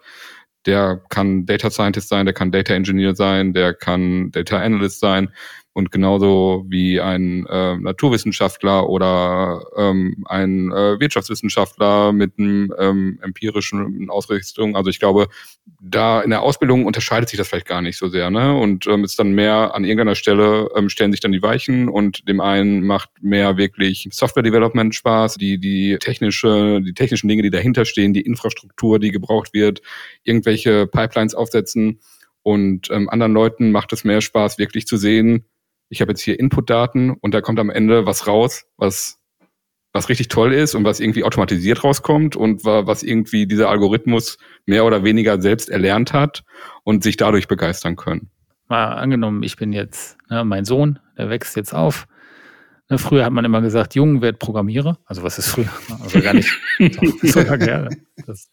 der 0.66 1.02
kann 1.10 1.46
Data 1.46 1.72
Scientist 1.72 2.10
sein, 2.10 2.26
der 2.26 2.34
kann 2.34 2.52
Data 2.52 2.74
Engineer 2.74 3.16
sein, 3.16 3.54
der 3.54 3.74
kann 3.74 4.32
Data 4.32 4.60
Analyst 4.60 5.00
sein. 5.00 5.30
Und 5.80 5.92
genauso 5.92 6.66
wie 6.68 7.00
ein 7.00 7.46
äh, 7.46 7.78
Naturwissenschaftler 7.78 8.90
oder 8.90 9.66
ähm, 9.78 10.26
ein 10.28 10.74
äh, 10.74 11.00
Wirtschaftswissenschaftler 11.00 12.12
mit 12.12 12.34
einem 12.38 12.74
ähm, 12.78 13.18
empirischen 13.22 14.10
Ausrichtung. 14.10 14.76
Also 14.76 14.90
ich 14.90 15.00
glaube, 15.00 15.30
da 15.82 16.20
in 16.20 16.32
der 16.32 16.42
Ausbildung 16.42 16.86
unterscheidet 16.86 17.30
sich 17.30 17.38
das 17.38 17.48
vielleicht 17.48 17.66
gar 17.66 17.82
nicht 17.82 17.96
so 17.96 18.10
sehr. 18.10 18.30
Ne? 18.30 18.58
Und 18.58 18.88
ähm, 18.88 19.06
ist 19.06 19.18
dann 19.20 19.32
mehr 19.32 19.74
an 19.74 19.86
irgendeiner 19.86 20.16
Stelle 20.16 20.70
ähm, 20.76 20.90
stellen 20.90 21.14
sich 21.14 21.22
dann 21.22 21.32
die 21.32 21.42
Weichen 21.42 21.88
und 21.88 22.28
dem 22.28 22.42
einen 22.42 22.86
macht 22.86 23.12
mehr 23.22 23.56
wirklich 23.56 24.10
Software 24.12 24.44
Development 24.44 24.94
Spaß, 24.94 25.36
die 25.36 25.60
die 25.60 25.98
technische, 25.98 26.82
die 26.82 26.94
technischen 26.94 27.30
Dinge, 27.30 27.44
die 27.44 27.52
dahinter 27.52 27.86
stehen, 27.86 28.14
die 28.14 28.20
Infrastruktur, 28.20 29.00
die 29.00 29.12
gebraucht 29.12 29.54
wird, 29.54 29.82
irgendwelche 30.26 30.88
Pipelines 30.88 31.36
aufsetzen. 31.36 32.02
Und 32.44 32.92
ähm, 32.92 33.08
anderen 33.10 33.32
Leuten 33.32 33.72
macht 33.72 33.94
es 33.94 34.04
mehr 34.04 34.20
Spaß, 34.20 34.58
wirklich 34.58 34.88
zu 34.88 34.98
sehen, 34.98 35.46
ich 35.90 36.02
habe 36.02 36.12
jetzt 36.12 36.22
hier 36.22 36.40
Inputdaten 36.40 37.12
und 37.12 37.34
da 37.34 37.42
kommt 37.42 37.60
am 37.60 37.70
Ende 37.70 38.06
was 38.06 38.28
raus, 38.28 38.66
was 38.78 39.20
was 39.92 40.10
richtig 40.10 40.28
toll 40.28 40.54
ist 40.54 40.76
und 40.76 40.84
was 40.84 41.00
irgendwie 41.00 41.24
automatisiert 41.24 41.84
rauskommt 41.84 42.36
und 42.36 42.64
was 42.64 43.02
irgendwie 43.02 43.48
dieser 43.48 43.70
Algorithmus 43.70 44.38
mehr 44.66 44.86
oder 44.86 45.04
weniger 45.04 45.42
selbst 45.42 45.70
erlernt 45.70 46.14
hat 46.14 46.44
und 46.84 47.04
sich 47.04 47.18
dadurch 47.18 47.48
begeistern 47.48 47.96
können. 47.96 48.30
Mal 48.68 48.94
angenommen, 48.94 49.42
ich 49.42 49.56
bin 49.56 49.74
jetzt, 49.74 50.18
ne, 50.30 50.46
mein 50.46 50.64
Sohn, 50.64 51.00
der 51.18 51.30
wächst 51.32 51.56
jetzt 51.56 51.74
auf. 51.74 52.08
Ne, 52.88 53.00
früher 53.00 53.26
hat 53.26 53.34
man 53.34 53.46
immer 53.46 53.62
gesagt, 53.62 53.96
Jungen 53.96 54.22
wird 54.22 54.38
Programmierer. 54.38 55.00
Also 55.06 55.24
was 55.24 55.40
ist 55.40 55.48
früher? 55.48 55.70
Also 56.04 56.22
gar 56.22 56.36
nicht 56.36 56.56
so 57.24 57.42
lange 57.42 57.66
her. 57.66 57.90
Das, 58.28 58.52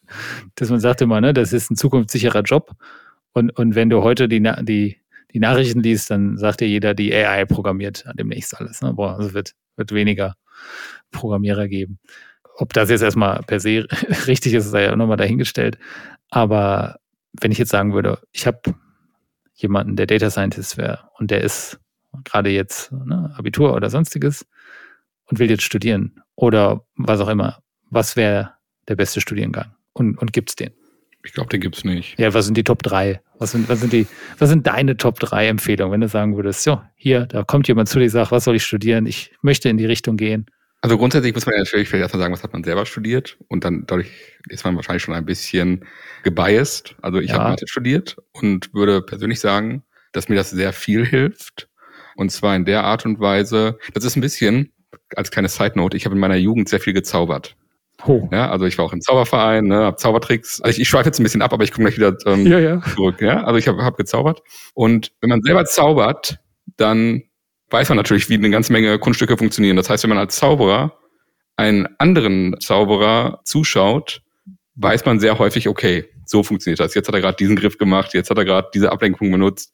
dass 0.55 0.71
man 0.71 0.79
sagt 0.79 1.01
immer, 1.03 1.21
ne, 1.21 1.33
das 1.33 1.53
ist 1.53 1.69
ein 1.69 1.75
zukunftssicherer 1.75 2.41
Job. 2.41 2.71
Und, 3.33 3.51
und 3.51 3.75
wenn 3.75 3.91
du 3.91 4.01
heute 4.01 4.27
die, 4.27 4.41
die 4.63 4.97
die 5.33 5.39
Nachrichten 5.39 5.81
liest, 5.81 6.09
dann 6.09 6.37
sagt 6.37 6.61
dir 6.61 6.67
jeder, 6.67 6.93
die 6.93 7.13
AI 7.13 7.45
programmiert 7.45 8.05
demnächst 8.17 8.57
alles. 8.57 8.81
Ne? 8.81 8.93
Boah, 8.93 9.17
also 9.17 9.33
wird, 9.33 9.53
wird 9.75 9.91
weniger 9.91 10.35
Programmierer 11.11 11.67
geben. 11.67 11.99
Ob 12.55 12.73
das 12.73 12.89
jetzt 12.89 13.01
erstmal 13.01 13.43
per 13.43 13.59
se 13.59 13.87
richtig 14.27 14.53
ist, 14.53 14.69
sei 14.69 14.83
ja 14.83 14.95
nochmal 14.95 15.17
dahingestellt. 15.17 15.77
Aber 16.29 16.97
wenn 17.33 17.51
ich 17.51 17.57
jetzt 17.57 17.71
sagen 17.71 17.93
würde, 17.93 18.19
ich 18.31 18.47
habe 18.47 18.59
jemanden, 19.53 19.95
der 19.95 20.07
Data 20.07 20.29
Scientist 20.29 20.77
wäre 20.77 21.09
und 21.17 21.31
der 21.31 21.41
ist 21.41 21.79
gerade 22.23 22.49
jetzt 22.49 22.91
ne, 22.91 23.33
Abitur 23.37 23.73
oder 23.73 23.89
sonstiges 23.89 24.45
und 25.25 25.39
will 25.39 25.49
jetzt 25.49 25.63
studieren 25.63 26.21
oder 26.35 26.85
was 26.95 27.19
auch 27.19 27.27
immer, 27.27 27.61
was 27.89 28.15
wäre 28.15 28.53
der 28.87 28.95
beste 28.95 29.21
Studiengang 29.21 29.73
und, 29.93 30.17
und 30.17 30.33
gibt 30.33 30.49
es 30.49 30.55
den? 30.55 30.71
Ich 31.27 31.33
glaube, 31.33 31.49
den 31.49 31.59
gibt's 31.59 31.83
nicht. 31.83 32.17
Ja, 32.17 32.33
was 32.33 32.45
sind 32.45 32.55
die 32.55 32.63
Top 32.63 32.81
3? 32.83 33.19
Was 33.37 33.51
sind, 33.51 33.67
was 33.67 33.81
sind 33.81 33.91
die, 33.91 34.07
was 34.39 34.49
sind 34.49 34.65
deine 34.65 34.95
Top 34.95 35.19
3 35.19 35.47
Empfehlungen, 35.47 35.91
wenn 35.91 36.01
du 36.01 36.07
sagen 36.07 36.37
würdest, 36.37 36.63
so, 36.63 36.81
hier, 36.95 37.25
da 37.25 37.43
kommt 37.43 37.67
jemand 37.67 37.89
zu 37.89 37.99
dir, 37.99 38.09
sagt, 38.09 38.31
was 38.31 38.45
soll 38.45 38.55
ich 38.55 38.63
studieren? 38.63 39.05
Ich 39.05 39.31
möchte 39.41 39.67
in 39.69 39.77
die 39.77 39.85
Richtung 39.85 40.15
gehen. 40.15 40.47
Also 40.81 40.97
grundsätzlich 40.97 41.33
muss 41.33 41.45
man 41.45 41.55
ja 41.55 41.59
natürlich 41.59 41.89
vielleicht 41.89 42.03
erstmal 42.03 42.21
sagen, 42.21 42.33
was 42.33 42.43
hat 42.43 42.53
man 42.53 42.63
selber 42.63 42.85
studiert 42.85 43.37
und 43.49 43.65
dann 43.65 43.83
dadurch 43.87 44.09
ist 44.47 44.63
man 44.63 44.75
wahrscheinlich 44.75 45.03
schon 45.03 45.15
ein 45.15 45.25
bisschen 45.25 45.85
gebiased. 46.23 46.95
Also 47.01 47.19
ich 47.19 47.31
ja. 47.31 47.39
habe 47.39 47.49
Mathe 47.49 47.67
studiert 47.67 48.15
und 48.31 48.73
würde 48.73 49.01
persönlich 49.01 49.39
sagen, 49.39 49.83
dass 50.13 50.29
mir 50.29 50.35
das 50.35 50.51
sehr 50.51 50.71
viel 50.71 51.05
hilft. 51.05 51.67
Und 52.15 52.31
zwar 52.31 52.55
in 52.55 52.63
der 52.63 52.83
Art 52.83 53.05
und 53.05 53.19
Weise, 53.19 53.77
das 53.93 54.05
ist 54.05 54.15
ein 54.15 54.21
bisschen, 54.21 54.71
als 55.15 55.29
kleine 55.29 55.49
Side 55.49 55.73
Note, 55.75 55.97
ich 55.97 56.05
habe 56.05 56.15
in 56.15 56.21
meiner 56.21 56.35
Jugend 56.35 56.69
sehr 56.69 56.79
viel 56.79 56.93
gezaubert. 56.93 57.55
Oh. 58.05 58.29
Ja, 58.31 58.49
also 58.49 58.65
ich 58.65 58.77
war 58.77 58.85
auch 58.85 58.93
im 58.93 59.01
Zauberverein, 59.01 59.65
ne, 59.65 59.85
hab 59.85 59.99
Zaubertricks. 59.99 60.61
Also 60.61 60.75
ich, 60.75 60.81
ich 60.81 60.89
schweife 60.89 61.07
jetzt 61.07 61.19
ein 61.19 61.23
bisschen 61.23 61.41
ab, 61.41 61.53
aber 61.53 61.63
ich 61.63 61.71
komme 61.71 61.89
gleich 61.89 61.97
wieder 61.97 62.15
ähm, 62.31 62.45
ja, 62.45 62.59
ja. 62.59 62.81
zurück. 62.93 63.21
Ja, 63.21 63.43
also 63.43 63.57
ich 63.57 63.67
habe 63.67 63.83
hab 63.83 63.97
gezaubert. 63.97 64.41
Und 64.75 65.11
wenn 65.21 65.29
man 65.29 65.41
selber 65.41 65.65
zaubert, 65.65 66.39
dann 66.77 67.23
weiß 67.69 67.89
man 67.89 67.97
natürlich, 67.97 68.29
wie 68.29 68.35
eine 68.35 68.49
ganze 68.49 68.71
Menge 68.71 68.99
Kunststücke 68.99 69.37
funktionieren. 69.37 69.75
Das 69.75 69.89
heißt, 69.89 70.03
wenn 70.03 70.09
man 70.09 70.19
als 70.19 70.35
Zauberer 70.35 70.97
einen 71.55 71.87
anderen 71.97 72.55
Zauberer 72.59 73.41
zuschaut, 73.43 74.21
weiß 74.75 75.05
man 75.05 75.19
sehr 75.19 75.39
häufig, 75.39 75.67
okay, 75.67 76.05
so 76.25 76.43
funktioniert 76.43 76.79
das. 76.79 76.93
Jetzt 76.93 77.07
hat 77.07 77.15
er 77.15 77.21
gerade 77.21 77.37
diesen 77.37 77.55
Griff 77.55 77.77
gemacht, 77.77 78.13
jetzt 78.13 78.29
hat 78.29 78.37
er 78.37 78.45
gerade 78.45 78.69
diese 78.73 78.91
Ablenkung 78.91 79.31
benutzt. 79.31 79.73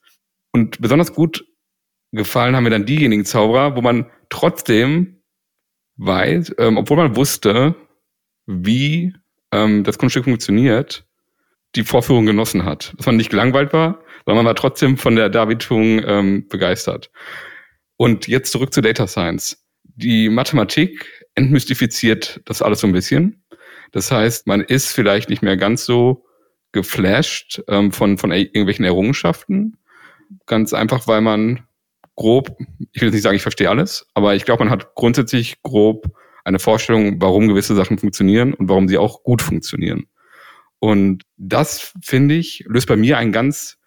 Und 0.51 0.79
besonders 0.79 1.13
gut 1.13 1.45
gefallen 2.13 2.55
haben 2.55 2.63
mir 2.63 2.69
dann 2.69 2.85
diejenigen 2.85 3.25
Zauberer, 3.25 3.75
wo 3.75 3.81
man 3.81 4.05
trotzdem 4.29 5.21
weiß, 5.97 6.55
ähm, 6.57 6.77
obwohl 6.77 6.97
man 6.97 7.15
wusste, 7.15 7.75
wie 8.45 9.13
ähm, 9.51 9.83
das 9.83 9.97
Kunststück 9.97 10.25
funktioniert, 10.25 11.05
die 11.75 11.83
Vorführung 11.83 12.25
genossen 12.25 12.65
hat. 12.65 12.93
Dass 12.97 13.05
man 13.05 13.17
nicht 13.17 13.29
gelangweilt 13.29 13.73
war, 13.73 13.99
sondern 14.25 14.43
man 14.43 14.45
war 14.47 14.55
trotzdem 14.55 14.97
von 14.97 15.15
der 15.15 15.29
Darbietung 15.29 16.01
ähm, 16.05 16.47
begeistert. 16.47 17.11
Und 17.97 18.27
jetzt 18.27 18.51
zurück 18.51 18.73
zu 18.73 18.81
Data 18.81 19.07
Science. 19.07 19.65
Die 19.83 20.29
Mathematik 20.29 21.25
entmystifiziert 21.35 22.41
das 22.45 22.61
alles 22.61 22.79
so 22.81 22.87
ein 22.87 22.93
bisschen. 22.93 23.43
Das 23.91 24.11
heißt, 24.11 24.47
man 24.47 24.61
ist 24.61 24.91
vielleicht 24.91 25.29
nicht 25.29 25.41
mehr 25.41 25.57
ganz 25.57 25.85
so 25.85 26.25
geflasht 26.71 27.61
ähm, 27.67 27.91
von, 27.91 28.17
von 28.17 28.31
irgendwelchen 28.31 28.85
Errungenschaften. 28.85 29.77
Ganz 30.47 30.73
einfach, 30.73 31.07
weil 31.07 31.21
man 31.21 31.67
grob, 32.15 32.55
ich 32.91 33.01
will 33.01 33.07
jetzt 33.07 33.13
nicht 33.13 33.23
sagen, 33.23 33.35
ich 33.35 33.41
verstehe 33.41 33.69
alles, 33.69 34.07
aber 34.13 34.35
ich 34.35 34.45
glaube, 34.45 34.63
man 34.63 34.71
hat 34.71 34.95
grundsätzlich 34.95 35.61
grob 35.61 36.07
eine 36.43 36.59
Vorstellung, 36.59 37.21
warum 37.21 37.47
gewisse 37.47 37.75
Sachen 37.75 37.97
funktionieren 37.97 38.53
und 38.53 38.69
warum 38.69 38.87
sie 38.87 38.97
auch 38.97 39.23
gut 39.23 39.41
funktionieren. 39.41 40.07
Und 40.79 41.23
das, 41.37 41.93
finde 42.01 42.35
ich, 42.35 42.65
löst 42.67 42.87
bei 42.87 42.97
mir 42.97 43.17
ein 43.17 43.31
ganz 43.31 43.77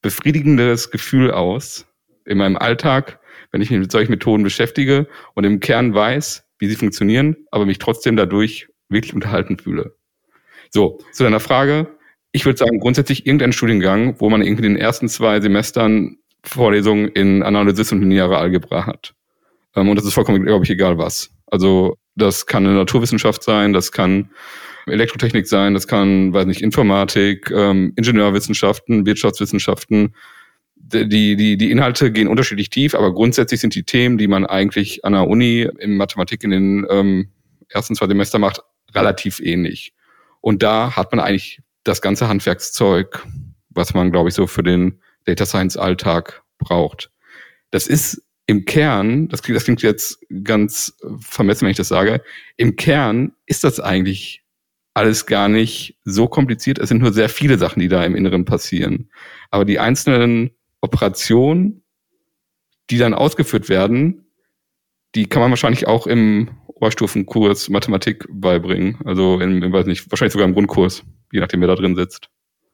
befriedigendes 0.00 0.90
Gefühl 0.90 1.30
aus 1.30 1.86
in 2.24 2.38
meinem 2.38 2.56
Alltag, 2.56 3.20
wenn 3.52 3.60
ich 3.60 3.70
mich 3.70 3.80
mit 3.80 3.92
solchen 3.92 4.12
Methoden 4.12 4.42
beschäftige 4.42 5.06
und 5.34 5.44
im 5.44 5.60
Kern 5.60 5.94
weiß, 5.94 6.44
wie 6.58 6.68
sie 6.68 6.76
funktionieren, 6.76 7.36
aber 7.50 7.66
mich 7.66 7.78
trotzdem 7.78 8.16
dadurch 8.16 8.68
wirklich 8.88 9.14
unterhalten 9.14 9.58
fühle. 9.58 9.96
So, 10.70 10.98
zu 11.12 11.24
deiner 11.24 11.40
Frage. 11.40 11.88
Ich 12.32 12.44
würde 12.44 12.58
sagen, 12.58 12.80
grundsätzlich 12.80 13.26
irgendein 13.26 13.52
Studiengang, 13.52 14.20
wo 14.20 14.28
man 14.30 14.42
irgendwie 14.42 14.66
in 14.66 14.74
den 14.74 14.80
ersten 14.80 15.08
zwei 15.08 15.40
Semestern 15.40 16.18
Vorlesungen 16.44 17.08
in 17.08 17.42
Analysis 17.42 17.92
und 17.92 18.00
lineare 18.00 18.38
Algebra 18.38 18.86
hat. 18.86 19.14
Ähm, 19.74 19.88
und 19.88 19.96
das 19.96 20.04
ist 20.04 20.14
vollkommen, 20.14 20.44
glaube 20.44 20.64
ich, 20.64 20.70
egal 20.70 20.98
was. 20.98 21.30
Also 21.46 21.96
das 22.16 22.46
kann 22.46 22.66
eine 22.66 22.74
Naturwissenschaft 22.74 23.42
sein, 23.42 23.72
das 23.72 23.92
kann 23.92 24.30
Elektrotechnik 24.86 25.46
sein, 25.46 25.74
das 25.74 25.86
kann, 25.86 26.32
weiß 26.32 26.46
nicht, 26.46 26.62
Informatik, 26.62 27.50
ähm, 27.50 27.92
Ingenieurwissenschaften, 27.96 29.04
Wirtschaftswissenschaften. 29.04 30.14
Die, 30.76 31.36
die, 31.36 31.56
die 31.56 31.70
Inhalte 31.70 32.12
gehen 32.12 32.28
unterschiedlich 32.28 32.70
tief, 32.70 32.94
aber 32.94 33.12
grundsätzlich 33.12 33.60
sind 33.60 33.74
die 33.74 33.82
Themen, 33.82 34.18
die 34.18 34.28
man 34.28 34.46
eigentlich 34.46 35.04
an 35.04 35.14
der 35.14 35.26
Uni 35.26 35.68
in 35.78 35.96
Mathematik 35.96 36.44
in 36.44 36.50
den 36.50 36.86
ähm, 36.88 37.28
ersten 37.68 37.96
zwei 37.96 38.06
Semester 38.06 38.38
macht, 38.38 38.60
relativ 38.94 39.40
ähnlich. 39.40 39.92
Und 40.40 40.62
da 40.62 40.94
hat 40.94 41.10
man 41.12 41.20
eigentlich 41.20 41.60
das 41.82 42.00
ganze 42.00 42.28
Handwerkszeug, 42.28 43.26
was 43.70 43.94
man, 43.94 44.12
glaube 44.12 44.28
ich, 44.28 44.34
so 44.34 44.46
für 44.46 44.62
den 44.62 45.00
Data 45.24 45.44
Science 45.44 45.76
Alltag 45.76 46.42
braucht. 46.58 47.10
Das 47.72 47.88
ist 47.88 48.22
im 48.46 48.64
Kern, 48.64 49.28
das 49.28 49.42
klingt, 49.42 49.56
das 49.56 49.64
klingt 49.64 49.82
jetzt 49.82 50.20
ganz 50.44 50.96
vermessen, 51.18 51.62
wenn 51.62 51.72
ich 51.72 51.76
das 51.76 51.88
sage, 51.88 52.22
im 52.56 52.76
Kern 52.76 53.32
ist 53.46 53.64
das 53.64 53.80
eigentlich 53.80 54.42
alles 54.94 55.26
gar 55.26 55.48
nicht 55.48 55.98
so 56.04 56.26
kompliziert. 56.26 56.78
Es 56.78 56.88
sind 56.88 57.02
nur 57.02 57.12
sehr 57.12 57.28
viele 57.28 57.58
Sachen, 57.58 57.80
die 57.80 57.88
da 57.88 58.04
im 58.04 58.16
Inneren 58.16 58.44
passieren. 58.44 59.10
Aber 59.50 59.64
die 59.64 59.78
einzelnen 59.78 60.52
Operationen, 60.80 61.82
die 62.88 62.98
dann 62.98 63.14
ausgeführt 63.14 63.68
werden, 63.68 64.26
die 65.14 65.26
kann 65.26 65.42
man 65.42 65.50
wahrscheinlich 65.50 65.86
auch 65.86 66.06
im 66.06 66.50
Oberstufenkurs 66.66 67.68
Mathematik 67.68 68.26
beibringen. 68.30 68.98
Also 69.04 69.40
im, 69.40 69.62
im 69.62 69.72
weiß 69.72 69.86
nicht, 69.86 70.10
wahrscheinlich 70.10 70.32
sogar 70.32 70.46
im 70.46 70.54
Grundkurs, 70.54 71.02
je 71.32 71.40
nachdem, 71.40 71.60
wer 71.60 71.68
da 71.68 71.74
drin 71.74 71.96
sitzt. 71.96 72.28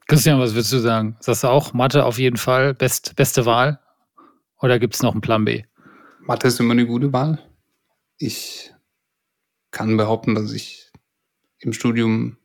Christian, 0.07 0.39
was 0.39 0.53
würdest 0.53 0.71
du 0.73 0.79
sagen? 0.79 1.17
Sagst 1.19 1.43
du 1.43 1.47
auch 1.47 1.73
Mathe 1.73 2.05
auf 2.05 2.19
jeden 2.19 2.37
Fall 2.37 2.73
best, 2.73 3.15
beste 3.15 3.45
Wahl? 3.45 3.79
Oder 4.63 4.79
gibt 4.79 4.95
es 4.95 5.03
noch 5.03 5.11
einen 5.11 5.19
Plan 5.19 5.43
B? 5.43 5.63
Mathe 6.21 6.47
ist 6.47 6.59
immer 6.61 6.71
eine 6.71 6.87
gute 6.87 7.11
Wahl. 7.11 7.37
Ich 8.17 8.71
kann 9.71 9.97
behaupten, 9.97 10.35
dass 10.35 10.53
ich 10.53 10.89
im 11.59 11.73
Studium 11.73 12.37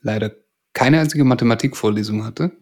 leider 0.00 0.32
keine 0.74 1.00
einzige 1.00 1.24
Mathematikvorlesung 1.24 2.24
hatte. 2.24 2.52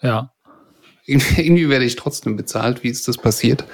Ja. 0.00 0.32
Irgendwie 1.04 1.68
werde 1.68 1.84
ich 1.84 1.96
trotzdem 1.96 2.36
bezahlt. 2.36 2.82
Wie 2.82 2.88
ist 2.88 3.06
das 3.08 3.18
passiert? 3.18 3.66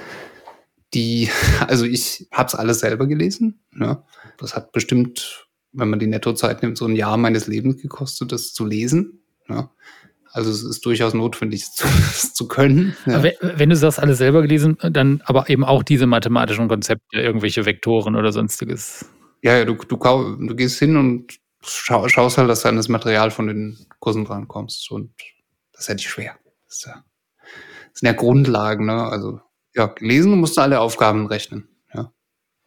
Die, 0.93 1.29
also 1.67 1.85
ich 1.85 2.27
habe 2.33 2.47
es 2.47 2.55
alles 2.55 2.81
selber 2.81 3.07
gelesen. 3.07 3.63
Ja. 3.79 4.05
Das 4.37 4.53
hat 4.53 4.73
bestimmt, 4.73 5.47
wenn 5.71 5.89
man 5.89 5.99
die 5.99 6.07
Nettozeit 6.07 6.61
nimmt, 6.61 6.77
so 6.77 6.85
ein 6.85 6.95
Jahr 6.97 7.15
meines 7.15 7.47
Lebens 7.47 7.81
gekostet, 7.81 8.33
das 8.33 8.53
zu 8.53 8.65
lesen. 8.65 9.23
Ja. 9.47 9.71
Also 10.37 10.51
es 10.51 10.61
ist 10.61 10.85
durchaus 10.85 11.15
notwendig, 11.15 11.65
zu, 11.73 11.87
zu 12.33 12.47
können. 12.47 12.95
Ja. 13.07 13.23
Wenn 13.41 13.71
du 13.71 13.75
das 13.75 13.97
alles 13.97 14.19
selber 14.19 14.43
gelesen, 14.43 14.77
dann 14.79 15.23
aber 15.25 15.49
eben 15.49 15.65
auch 15.65 15.81
diese 15.81 16.05
mathematischen 16.05 16.67
Konzepte, 16.67 17.17
irgendwelche 17.17 17.65
Vektoren 17.65 18.15
oder 18.15 18.31
sonstiges. 18.31 19.05
Ja, 19.41 19.57
ja, 19.57 19.65
du, 19.65 19.73
du, 19.73 19.97
du 19.97 20.55
gehst 20.55 20.77
hin 20.77 20.95
und 20.95 21.39
schau, 21.61 22.07
schaust 22.07 22.37
halt, 22.37 22.49
dass 22.49 22.61
du 22.61 22.69
an 22.69 22.75
das 22.75 22.87
Material 22.87 23.31
von 23.31 23.47
den 23.47 23.79
Kursen 23.99 24.25
drankommst. 24.25 24.91
Und 24.91 25.11
das 25.71 25.81
ist 25.81 25.87
ja 25.87 25.93
nicht 25.95 26.07
schwer. 26.07 26.37
Das, 26.67 26.83
ja, 26.85 27.03
das 27.91 27.99
sind 28.01 28.07
ja 28.07 28.13
Grundlagen, 28.13 28.85
ne? 28.85 29.05
Also, 29.05 29.41
ja, 29.73 29.87
gelesen 29.87 30.37
musst 30.39 30.57
du 30.57 30.61
alle 30.61 30.81
Aufgaben 30.81 31.25
rechnen. 31.25 31.67
Ja. 31.95 32.11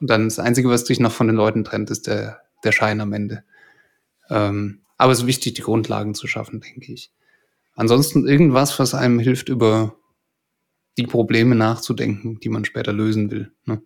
Und 0.01 0.11
dann 0.11 0.25
das 0.25 0.41
Einzige, 0.41 0.69
was 0.69 0.83
dich 0.83 0.99
noch 0.99 1.13
von 1.13 1.29
den 1.29 1.37
Leuten 1.37 1.63
trennt, 1.63 1.91
ist 1.91 2.09
der, 2.09 2.41
der 2.65 2.73
Schein 2.73 3.01
am 3.01 3.13
Ende. 3.13 3.45
Ähm, 4.29 4.81
aber 4.97 5.13
es 5.13 5.21
ist 5.21 5.27
wichtig, 5.27 5.55
die 5.55 5.63
Grundlagen 5.63 6.15
zu 6.15 6.27
schaffen, 6.27 6.61
denke 6.61 6.93
ich. 6.93 7.13
Ansonsten 7.75 8.27
irgendwas, 8.27 8.79
was 8.79 8.95
einem 8.95 9.19
hilft, 9.19 9.49
über 9.49 9.97
die 10.99 11.07
Probleme 11.07 11.55
nachzudenken, 11.55 12.41
die 12.41 12.49
man 12.49 12.65
später 12.65 12.93
lösen 12.93 13.31
will. 13.31 13.53
Ne? 13.65 13.83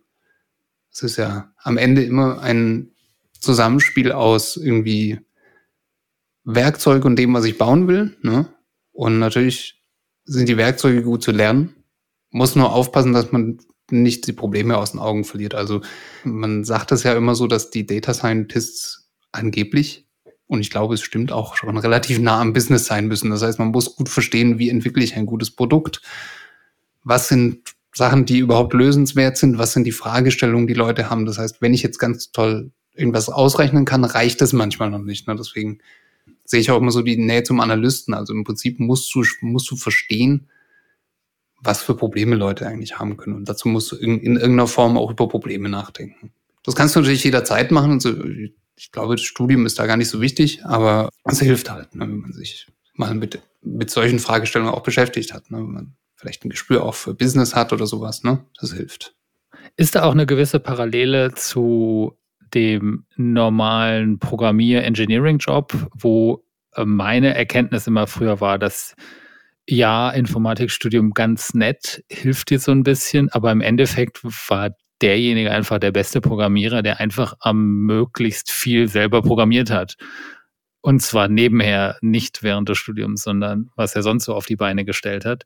Es 0.90 1.02
ist 1.02 1.16
ja 1.16 1.52
am 1.58 1.76
Ende 1.76 2.02
immer 2.02 2.40
ein 2.40 2.92
Zusammenspiel 3.38 4.12
aus 4.12 4.56
irgendwie 4.56 5.20
Werkzeug 6.44 7.04
und 7.04 7.16
dem, 7.16 7.34
was 7.34 7.44
ich 7.44 7.58
bauen 7.58 7.88
will. 7.88 8.16
Ne? 8.22 8.48
Und 8.92 9.18
natürlich 9.18 9.82
sind 10.24 10.48
die 10.48 10.56
Werkzeuge 10.56 11.02
gut 11.02 11.22
zu 11.22 11.32
lernen. 11.32 11.74
Muss 12.30 12.56
nur 12.56 12.72
aufpassen, 12.72 13.12
dass 13.12 13.32
man 13.32 13.58
nicht 13.90 14.26
die 14.26 14.32
Probleme 14.32 14.78
aus 14.78 14.92
den 14.92 15.00
Augen 15.00 15.24
verliert. 15.24 15.54
Also 15.54 15.82
man 16.24 16.64
sagt 16.64 16.92
es 16.92 17.02
ja 17.02 17.14
immer 17.14 17.34
so, 17.34 17.46
dass 17.46 17.70
die 17.70 17.86
Data 17.86 18.14
Scientists 18.14 19.10
angeblich, 19.30 20.03
und 20.46 20.60
ich 20.60 20.70
glaube, 20.70 20.94
es 20.94 21.02
stimmt 21.02 21.32
auch 21.32 21.56
schon 21.56 21.76
relativ 21.76 22.18
nah 22.18 22.40
am 22.40 22.52
Business 22.52 22.86
sein 22.86 23.06
müssen. 23.06 23.30
Das 23.30 23.42
heißt, 23.42 23.58
man 23.58 23.68
muss 23.68 23.96
gut 23.96 24.08
verstehen, 24.08 24.58
wie 24.58 24.68
entwickle 24.68 25.02
ich 25.02 25.16
ein 25.16 25.26
gutes 25.26 25.50
Produkt. 25.50 26.02
Was 27.02 27.28
sind 27.28 27.74
Sachen, 27.94 28.26
die 28.26 28.38
überhaupt 28.38 28.74
lösenswert 28.74 29.36
sind? 29.36 29.58
Was 29.58 29.72
sind 29.72 29.84
die 29.84 29.92
Fragestellungen, 29.92 30.66
die 30.66 30.74
Leute 30.74 31.08
haben? 31.08 31.26
Das 31.26 31.38
heißt, 31.38 31.62
wenn 31.62 31.74
ich 31.74 31.82
jetzt 31.82 31.98
ganz 31.98 32.30
toll 32.32 32.72
irgendwas 32.94 33.28
ausrechnen 33.28 33.84
kann, 33.84 34.04
reicht 34.04 34.40
das 34.40 34.52
manchmal 34.52 34.90
noch 34.90 35.00
nicht. 35.00 35.26
Ne? 35.26 35.34
Deswegen 35.36 35.78
sehe 36.44 36.60
ich 36.60 36.70
auch 36.70 36.78
immer 36.78 36.90
so 36.90 37.02
die 37.02 37.16
Nähe 37.16 37.42
zum 37.42 37.60
Analysten. 37.60 38.14
Also 38.14 38.34
im 38.34 38.44
Prinzip 38.44 38.80
musst 38.80 39.14
du, 39.14 39.24
musst 39.40 39.70
du 39.70 39.76
verstehen, 39.76 40.48
was 41.60 41.82
für 41.82 41.94
Probleme 41.94 42.36
Leute 42.36 42.66
eigentlich 42.66 42.98
haben 42.98 43.16
können. 43.16 43.36
Und 43.36 43.48
dazu 43.48 43.68
musst 43.68 43.92
du 43.92 43.96
in, 43.96 44.20
in 44.20 44.36
irgendeiner 44.36 44.66
Form 44.66 44.98
auch 44.98 45.10
über 45.10 45.28
Probleme 45.28 45.68
nachdenken. 45.68 46.32
Das 46.62 46.76
kannst 46.76 46.94
du 46.94 47.00
natürlich 47.00 47.24
jederzeit 47.24 47.70
machen. 47.70 47.92
Also 47.92 48.14
ich 48.76 48.92
glaube, 48.92 49.16
das 49.16 49.24
Studium 49.24 49.66
ist 49.66 49.78
da 49.78 49.86
gar 49.86 49.96
nicht 49.96 50.08
so 50.08 50.20
wichtig, 50.20 50.64
aber 50.64 51.10
es 51.24 51.40
hilft 51.40 51.70
halt, 51.70 51.94
ne, 51.94 52.02
wenn 52.02 52.20
man 52.20 52.32
sich 52.32 52.66
mal 52.94 53.14
mit, 53.14 53.40
mit 53.62 53.90
solchen 53.90 54.18
Fragestellungen 54.18 54.74
auch 54.74 54.82
beschäftigt 54.82 55.32
hat. 55.32 55.50
Ne, 55.50 55.58
wenn 55.58 55.72
man 55.72 55.96
vielleicht 56.14 56.44
ein 56.44 56.50
Gespür 56.50 56.82
auch 56.84 56.94
für 56.94 57.14
Business 57.14 57.54
hat 57.54 57.72
oder 57.72 57.86
sowas. 57.86 58.22
Ne, 58.22 58.44
das 58.60 58.72
hilft. 58.72 59.14
Ist 59.76 59.94
da 59.94 60.04
auch 60.04 60.12
eine 60.12 60.26
gewisse 60.26 60.60
Parallele 60.60 61.34
zu 61.34 62.16
dem 62.54 63.04
normalen 63.16 64.18
Programmier-Engineering-Job, 64.18 65.90
wo 65.94 66.44
äh, 66.74 66.84
meine 66.84 67.34
Erkenntnis 67.34 67.86
immer 67.86 68.06
früher 68.06 68.40
war, 68.40 68.58
dass 68.58 68.94
ja, 69.66 70.10
Informatikstudium 70.10 71.12
ganz 71.12 71.54
nett, 71.54 72.04
hilft 72.10 72.50
dir 72.50 72.58
so 72.58 72.70
ein 72.70 72.82
bisschen, 72.82 73.30
aber 73.30 73.50
im 73.50 73.62
Endeffekt 73.62 74.22
war 74.22 74.70
derjenige 75.04 75.50
einfach 75.50 75.78
der 75.78 75.92
beste 75.92 76.20
Programmierer, 76.20 76.82
der 76.82 76.98
einfach 76.98 77.34
am 77.40 77.82
möglichst 77.82 78.50
viel 78.50 78.88
selber 78.88 79.22
programmiert 79.22 79.70
hat. 79.70 79.96
Und 80.80 81.00
zwar 81.00 81.28
nebenher, 81.28 81.96
nicht 82.00 82.42
während 82.42 82.68
des 82.68 82.78
Studiums, 82.78 83.22
sondern 83.22 83.70
was 83.76 83.94
er 83.94 84.02
sonst 84.02 84.24
so 84.24 84.34
auf 84.34 84.46
die 84.46 84.56
Beine 84.56 84.84
gestellt 84.84 85.24
hat. 85.24 85.44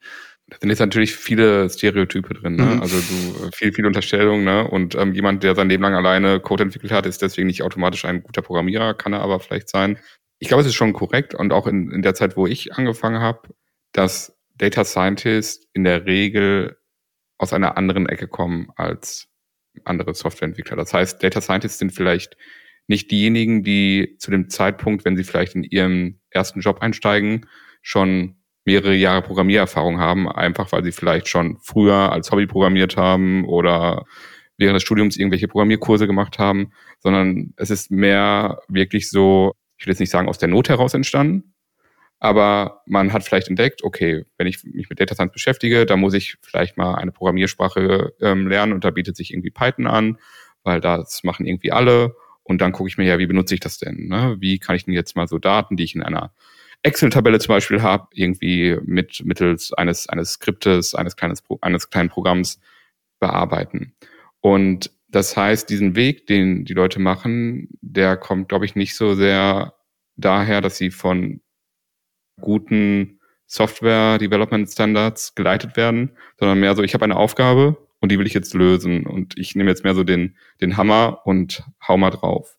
Da 0.48 0.56
sind 0.60 0.70
jetzt 0.70 0.80
natürlich 0.80 1.14
viele 1.14 1.68
Stereotype 1.68 2.34
drin, 2.34 2.56
ne? 2.56 2.64
Mhm. 2.64 2.82
Also 2.82 2.96
du, 2.96 3.46
äh, 3.46 3.50
viel, 3.52 3.72
viel 3.72 3.86
Unterstellung, 3.86 4.42
ne? 4.44 4.66
Und 4.66 4.94
ähm, 4.94 5.12
jemand, 5.12 5.42
der 5.42 5.54
sein 5.54 5.68
Leben 5.68 5.82
lang 5.82 5.94
alleine 5.94 6.40
Code 6.40 6.64
entwickelt 6.64 6.90
hat, 6.90 7.06
ist 7.06 7.22
deswegen 7.22 7.46
nicht 7.48 7.62
automatisch 7.62 8.04
ein 8.04 8.22
guter 8.22 8.42
Programmierer, 8.42 8.94
kann 8.94 9.12
er 9.12 9.20
aber 9.20 9.38
vielleicht 9.38 9.68
sein. 9.68 9.98
Ich 10.38 10.48
glaube, 10.48 10.62
es 10.62 10.66
ist 10.66 10.74
schon 10.74 10.92
korrekt 10.92 11.34
und 11.34 11.52
auch 11.52 11.66
in, 11.66 11.90
in 11.90 12.02
der 12.02 12.14
Zeit, 12.14 12.36
wo 12.36 12.46
ich 12.46 12.74
angefangen 12.74 13.20
habe, 13.20 13.42
dass 13.92 14.36
Data 14.56 14.84
Scientists 14.84 15.66
in 15.72 15.84
der 15.84 16.06
Regel 16.06 16.78
aus 17.38 17.52
einer 17.52 17.76
anderen 17.76 18.08
Ecke 18.08 18.26
kommen 18.26 18.71
als 18.75 19.27
andere 19.84 20.14
Softwareentwickler. 20.14 20.76
Das 20.76 20.93
heißt, 20.93 21.23
Data 21.23 21.41
Scientists 21.41 21.78
sind 21.78 21.93
vielleicht 21.93 22.36
nicht 22.86 23.10
diejenigen, 23.10 23.62
die 23.62 24.17
zu 24.19 24.30
dem 24.30 24.49
Zeitpunkt, 24.49 25.04
wenn 25.04 25.17
sie 25.17 25.25
vielleicht 25.25 25.54
in 25.54 25.62
ihrem 25.62 26.21
ersten 26.30 26.60
Job 26.60 26.80
einsteigen, 26.80 27.47
schon 27.82 28.36
mehrere 28.64 28.95
Jahre 28.95 29.23
Programmiererfahrung 29.23 29.99
haben, 29.99 30.28
einfach 30.28 30.73
weil 30.73 30.84
sie 30.84 30.93
vielleicht 30.93 31.28
schon 31.28 31.58
früher 31.62 32.12
als 32.12 32.30
Hobby 32.30 32.47
programmiert 32.47 32.97
haben 32.97 33.45
oder 33.47 34.04
während 34.58 34.76
des 34.76 34.82
Studiums 34.82 35.17
irgendwelche 35.17 35.49
Programmierkurse 35.49 36.06
gemacht 36.06 36.38
haben, 36.38 36.73
sondern 36.99 37.54
es 37.56 37.71
ist 37.71 37.91
mehr 37.91 38.60
wirklich 38.69 39.08
so, 39.08 39.52
ich 39.78 39.86
will 39.86 39.93
jetzt 39.93 40.00
nicht 40.00 40.10
sagen 40.10 40.28
aus 40.28 40.38
der 40.38 40.49
Not 40.49 40.69
heraus 40.69 40.95
entstanden, 40.95 41.54
aber 42.21 42.83
man 42.87 43.13
hat 43.13 43.25
vielleicht 43.25 43.49
entdeckt, 43.49 43.85
okay, 43.85 44.25
wenn 44.39 44.47
ich 44.47 44.65
mich 44.65 44.89
mit 44.89 45.00
Data 45.00 45.15
Science 45.15 45.33
beschäftige, 45.33 45.87
dann 45.87 46.00
muss 46.00 46.15
ich 46.15 46.37
vielleicht 46.43 46.76
mal 46.76 46.97
eine 46.97 47.13
Programmiersprache 47.13 48.15
ähm, 48.21 48.49
lernen 48.49 48.73
und 48.73 48.85
da 48.85 48.91
bietet 48.91 49.17
sich 49.17 49.33
irgendwie 49.33 49.50
Python 49.50 49.87
an, 49.87 50.19
weil 50.65 50.81
das 50.81 51.23
machen 51.23 51.47
irgendwie 51.47 51.73
alle. 51.73 52.15
Und 52.43 52.61
dann 52.61 52.73
gucke 52.73 52.89
ich 52.89 52.99
mir 52.99 53.04
ja, 53.04 53.19
wie 53.19 53.26
benutze 53.26 53.54
ich 53.54 53.61
das 53.61 53.78
denn? 53.78 54.09
Ne? 54.09 54.37
Wie 54.41 54.59
kann 54.59 54.75
ich 54.75 54.85
denn 54.85 54.95
jetzt 54.95 55.17
mal 55.17 55.28
so 55.28 55.39
Daten, 55.39 55.76
die 55.76 55.85
ich 55.85 55.95
in 55.95 56.02
einer 56.02 56.33
Excel-Tabelle 56.83 57.39
zum 57.39 57.54
Beispiel 57.54 57.83
habe, 57.83 58.09
irgendwie 58.13 58.78
mit 58.85 59.23
mittels 59.25 59.73
eines 59.73 60.09
eines 60.09 60.35
Skriptes, 60.35 60.95
eines 60.95 61.17
kleines 61.17 61.43
eines 61.61 61.91
kleinen 61.91 62.09
Programms 62.09 62.61
bearbeiten. 63.19 63.95
Und 64.41 64.93
das 65.09 65.37
heißt, 65.37 65.69
diesen 65.71 65.97
Weg, 65.97 66.26
den 66.26 66.65
die 66.65 66.75
Leute 66.75 67.00
machen, 67.00 67.69
der 67.81 68.17
kommt, 68.17 68.49
glaube 68.49 68.65
ich, 68.65 68.76
nicht 68.76 68.95
so 68.95 69.15
sehr 69.15 69.75
daher, 70.17 70.61
dass 70.61 70.76
sie 70.76 70.91
von 70.91 71.41
guten 72.40 73.20
Software 73.46 74.18
Development 74.18 74.68
Standards 74.68 75.34
geleitet 75.34 75.76
werden, 75.76 76.12
sondern 76.38 76.60
mehr 76.60 76.76
so, 76.76 76.82
ich 76.82 76.94
habe 76.94 77.04
eine 77.04 77.16
Aufgabe 77.16 77.76
und 78.00 78.12
die 78.12 78.18
will 78.18 78.26
ich 78.26 78.34
jetzt 78.34 78.54
lösen 78.54 79.06
und 79.06 79.38
ich 79.38 79.54
nehme 79.54 79.70
jetzt 79.70 79.84
mehr 79.84 79.94
so 79.94 80.04
den, 80.04 80.36
den 80.60 80.76
Hammer 80.76 81.22
und 81.24 81.64
hau 81.86 81.96
mal 81.96 82.10
drauf. 82.10 82.58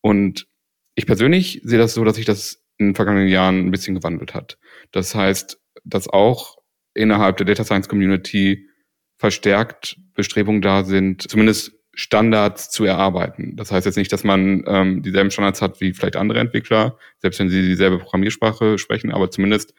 Und 0.00 0.46
ich 0.94 1.06
persönlich 1.06 1.60
sehe 1.62 1.78
das 1.78 1.94
so, 1.94 2.04
dass 2.04 2.16
sich 2.16 2.24
das 2.24 2.64
in 2.76 2.88
den 2.88 2.94
vergangenen 2.94 3.28
Jahren 3.28 3.66
ein 3.66 3.70
bisschen 3.70 3.94
gewandelt 3.94 4.34
hat. 4.34 4.58
Das 4.90 5.14
heißt, 5.14 5.60
dass 5.84 6.08
auch 6.08 6.58
innerhalb 6.94 7.36
der 7.36 7.46
Data 7.46 7.64
Science 7.64 7.88
Community 7.88 8.68
verstärkt 9.16 9.96
Bestrebungen 10.14 10.62
da 10.62 10.84
sind, 10.84 11.28
zumindest 11.28 11.77
Standards 11.98 12.70
zu 12.70 12.84
erarbeiten. 12.84 13.56
Das 13.56 13.72
heißt 13.72 13.84
jetzt 13.84 13.96
nicht, 13.96 14.12
dass 14.12 14.22
man 14.22 14.62
ähm, 14.68 15.02
dieselben 15.02 15.32
Standards 15.32 15.60
hat 15.60 15.80
wie 15.80 15.92
vielleicht 15.92 16.14
andere 16.14 16.38
Entwickler, 16.38 16.96
selbst 17.18 17.40
wenn 17.40 17.50
sie 17.50 17.62
dieselbe 17.62 17.98
Programmiersprache 17.98 18.78
sprechen, 18.78 19.10
aber 19.10 19.32
zumindest, 19.32 19.74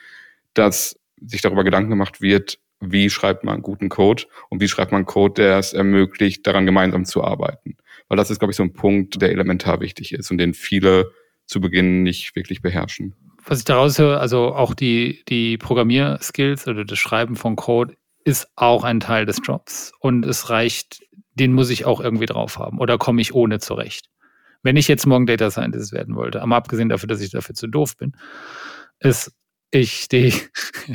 dass 0.54 1.00
sich 1.22 1.42
darüber 1.42 1.64
Gedanken 1.64 1.90
gemacht 1.90 2.20
wird, 2.20 2.60
wie 2.82 3.10
schreibt 3.10 3.46
man 3.46 3.62
guten 3.62 3.88
Code 3.88 4.26
und 4.50 4.60
wie 4.60 4.68
schreibt 4.68 4.92
man 4.92 5.06
Code, 5.06 5.36
der 5.36 5.60
es 5.60 5.72
ermöglicht, 5.72 6.46
daran 6.46 6.66
gemeinsam 6.66 7.06
zu 7.06 7.24
arbeiten. 7.24 7.78
Weil 8.10 8.18
das 8.18 8.30
ist, 8.30 8.40
glaube 8.40 8.52
ich, 8.52 8.58
so 8.58 8.64
ein 8.64 8.74
Punkt, 8.74 9.22
der 9.22 9.32
elementar 9.32 9.80
wichtig 9.80 10.14
ist 10.14 10.30
und 10.30 10.40
den 10.40 10.54
viele 10.54 11.14
zu 11.46 11.62
Beginn 11.62 12.04
nicht 12.04 12.36
wirklich 12.36 12.62
beherrschen. 12.62 13.16
Was 13.46 13.60
ich 13.60 13.66
daraus 13.66 13.98
höre, 13.98 14.20
also 14.20 14.54
auch 14.54 14.74
die, 14.74 15.24
die 15.30 15.58
Programmierskills 15.58 16.68
oder 16.68 16.84
das 16.84 17.00
Schreiben 17.00 17.38
von 17.38 17.56
Code 17.56 17.96
ist 18.26 18.50
auch 18.58 18.84
ein 18.84 19.00
Teil 19.00 19.26
des 19.26 19.40
Jobs 19.42 19.94
und 20.02 20.26
es 20.26 20.50
reicht 20.50 21.02
den 21.40 21.54
muss 21.54 21.70
ich 21.70 21.86
auch 21.86 22.02
irgendwie 22.02 22.26
drauf 22.26 22.58
haben 22.58 22.80
oder 22.80 22.98
komme 22.98 23.22
ich 23.22 23.34
ohne 23.34 23.60
zurecht. 23.60 24.10
Wenn 24.62 24.76
ich 24.76 24.88
jetzt 24.88 25.06
morgen 25.06 25.26
Data 25.26 25.50
Scientist 25.52 25.94
werden 25.94 26.16
wollte, 26.16 26.42
aber 26.42 26.56
abgesehen 26.56 26.90
dafür, 26.90 27.08
dass 27.08 27.22
ich 27.22 27.32
dafür 27.32 27.56
zu 27.56 27.68
doof 27.68 27.96
bin, 27.98 28.14
ist 29.00 29.32
ich 29.72 30.08
die, 30.10 30.34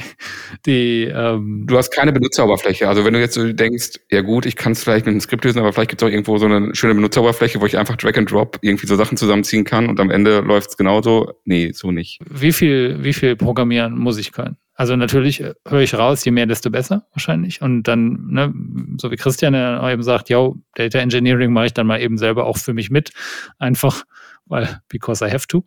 die 0.66 1.04
ähm 1.04 1.64
Du 1.66 1.76
hast 1.78 1.90
keine 1.90 2.12
Benutzeroberfläche. 2.12 2.88
Also 2.88 3.04
wenn 3.04 3.14
du 3.14 3.20
jetzt 3.20 3.34
so 3.34 3.52
denkst, 3.52 4.00
ja 4.10 4.20
gut, 4.20 4.46
ich 4.46 4.56
kann 4.56 4.72
es 4.72 4.82
vielleicht 4.82 5.06
mit 5.06 5.12
einem 5.12 5.20
Skript 5.20 5.44
lösen, 5.44 5.60
aber 5.60 5.72
vielleicht 5.72 5.90
gibt 5.90 6.02
es 6.02 6.06
auch 6.06 6.10
irgendwo 6.10 6.38
so 6.38 6.46
eine 6.46 6.74
schöne 6.74 6.94
Benutzeroberfläche, 6.94 7.60
wo 7.60 7.66
ich 7.66 7.78
einfach 7.78 7.96
Drag 7.96 8.16
and 8.16 8.30
Drop 8.30 8.58
irgendwie 8.62 8.86
so 8.86 8.96
Sachen 8.96 9.16
zusammenziehen 9.16 9.64
kann 9.64 9.88
und 9.88 10.00
am 10.00 10.10
Ende 10.10 10.40
läuft 10.40 10.70
es 10.70 10.76
genauso. 10.76 11.32
Nee, 11.44 11.70
so 11.72 11.92
nicht. 11.92 12.20
Wie 12.28 12.52
viel, 12.52 13.02
wie 13.02 13.12
viel 13.12 13.36
Programmieren 13.36 13.96
muss 13.96 14.18
ich 14.18 14.32
können? 14.32 14.56
Also 14.74 14.96
natürlich 14.96 15.40
äh, 15.40 15.54
höre 15.66 15.80
ich 15.80 15.94
raus, 15.94 16.24
je 16.24 16.32
mehr, 16.32 16.46
desto 16.46 16.70
besser 16.70 17.06
wahrscheinlich. 17.12 17.62
Und 17.62 17.84
dann, 17.84 18.26
ne, 18.28 18.52
so 19.00 19.10
wie 19.10 19.16
Christian 19.16 19.54
eben 19.54 20.02
sagt, 20.02 20.28
ja, 20.28 20.50
Data 20.74 20.98
Engineering 20.98 21.52
mache 21.52 21.66
ich 21.66 21.74
dann 21.74 21.86
mal 21.86 22.00
eben 22.00 22.18
selber 22.18 22.44
auch 22.46 22.58
für 22.58 22.74
mich 22.74 22.90
mit. 22.90 23.12
Einfach, 23.58 24.04
weil, 24.46 24.80
because 24.88 25.24
I 25.24 25.30
have 25.30 25.46
to. 25.46 25.64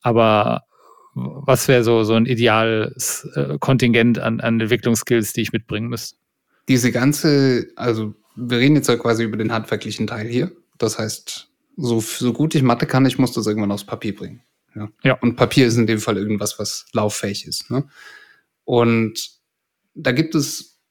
Aber 0.00 0.62
was 1.14 1.66
wäre 1.66 1.82
so, 1.82 2.04
so 2.04 2.14
ein 2.14 2.26
ideales 2.26 3.26
äh, 3.34 3.58
Kontingent 3.58 4.18
an, 4.18 4.40
an 4.40 4.60
Entwicklungsskills, 4.60 5.32
die 5.32 5.40
ich 5.40 5.52
mitbringen 5.52 5.88
müsste? 5.88 6.16
Diese 6.68 6.92
ganze, 6.92 7.68
also 7.76 8.14
wir 8.36 8.58
reden 8.58 8.76
jetzt 8.76 8.88
ja 8.88 8.96
quasi 8.96 9.24
über 9.24 9.36
den 9.36 9.52
handwerklichen 9.52 10.06
Teil 10.06 10.28
hier. 10.28 10.52
Das 10.78 10.98
heißt, 10.98 11.48
so, 11.76 12.00
so 12.00 12.32
gut 12.32 12.54
ich 12.54 12.62
Mathe 12.62 12.86
kann, 12.86 13.06
ich 13.06 13.18
muss 13.18 13.32
das 13.32 13.46
irgendwann 13.46 13.72
aufs 13.72 13.84
Papier 13.84 14.14
bringen. 14.14 14.42
Ja. 14.74 14.88
ja. 15.02 15.14
Und 15.14 15.36
Papier 15.36 15.66
ist 15.66 15.76
in 15.76 15.86
dem 15.86 16.00
Fall 16.00 16.18
irgendwas, 16.18 16.58
was 16.58 16.86
lauffähig 16.92 17.46
ist. 17.46 17.70
Ne? 17.70 17.84
Und 18.66 19.30
da 19.94 20.12
gibt 20.12 20.34
es 20.34 20.82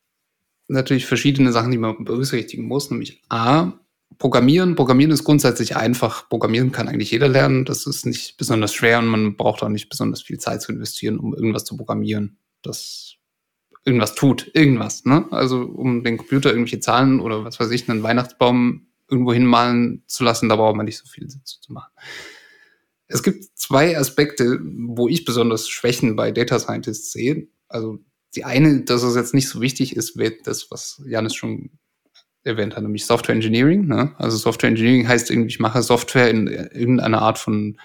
natürlich 0.68 1.06
verschiedene 1.06 1.52
Sachen, 1.52 1.72
die 1.72 1.78
man 1.78 2.04
berücksichtigen 2.04 2.68
muss. 2.68 2.90
Nämlich 2.90 3.22
A, 3.30 3.74
Programmieren, 4.18 4.76
Programmieren 4.76 5.12
ist 5.12 5.26
grundsätzlich 5.26 5.76
einfach. 5.76 6.30
Programmieren 6.30 6.72
kann 6.72 6.88
eigentlich 6.88 7.12
jeder 7.12 7.28
lernen. 7.28 7.66
Das 7.66 7.86
ist 7.86 8.06
nicht 8.06 8.38
besonders 8.38 8.74
schwer 8.74 9.00
und 9.00 9.08
man 9.08 9.36
braucht 9.36 9.62
auch 9.62 9.70
nicht 9.70 9.90
besonders 9.90 10.22
viel 10.22 10.40
Zeit 10.40 10.62
zu 10.62 10.72
investieren, 10.72 11.20
um 11.20 11.36
irgendwas 11.36 11.66
zu 11.66 11.76
programmieren. 11.76 12.38
Das 12.64 13.16
irgendwas 13.84 14.16
tut, 14.16 14.50
irgendwas. 14.54 15.06
Ne? 15.06 15.26
Also 15.32 15.62
um 15.62 16.04
den 16.04 16.18
Computer 16.18 16.50
irgendwelche 16.50 16.80
Zahlen 16.80 17.20
oder 17.20 17.44
was 17.44 17.60
weiß 17.60 17.70
ich, 17.72 17.90
einen 17.90 18.04
Weihnachtsbaum 18.04 18.88
irgendwo 19.10 19.34
hinmalen 19.34 20.04
zu 20.08 20.24
lassen, 20.24 20.50
da 20.50 20.56
braucht 20.56 20.78
man 20.78 20.86
nicht 20.86 20.98
so 20.98 21.06
viel 21.06 21.28
zu 21.28 21.74
machen. 21.74 21.92
Es 23.08 23.22
gibt 23.22 23.46
zwei 23.56 23.98
Aspekte, 23.98 24.60
wo 24.64 25.08
ich 25.08 25.26
besonders 25.26 25.70
Schwächen 25.70 26.16
bei 26.16 26.32
Data 26.32 26.58
Scientists 26.58 27.12
sehe. 27.12 27.48
Also 27.76 28.00
die 28.36 28.46
eine, 28.46 28.82
dass 28.82 29.04
es 29.04 29.16
jetzt 29.16 29.34
nicht 29.34 29.50
so 29.50 29.60
wichtig 29.60 29.96
ist, 29.96 30.18
wird 30.18 30.48
das, 30.48 30.72
was 30.72 31.02
Janis 31.06 31.36
schon 31.36 31.72
erwähnt 32.44 32.76
hat, 32.76 32.84
nämlich 32.84 33.06
Software 33.06 33.36
Engineering. 33.36 33.86
Ne? 33.86 34.16
Also 34.18 34.38
Software 34.38 34.70
Engineering 34.70 35.08
heißt 35.08 35.30
irgendwie, 35.30 35.50
ich 35.50 35.60
mache 35.60 35.82
Software 35.82 36.30
in 36.30 36.48
irgendeiner 36.48 37.22
Art 37.22 37.38
von 37.38 37.78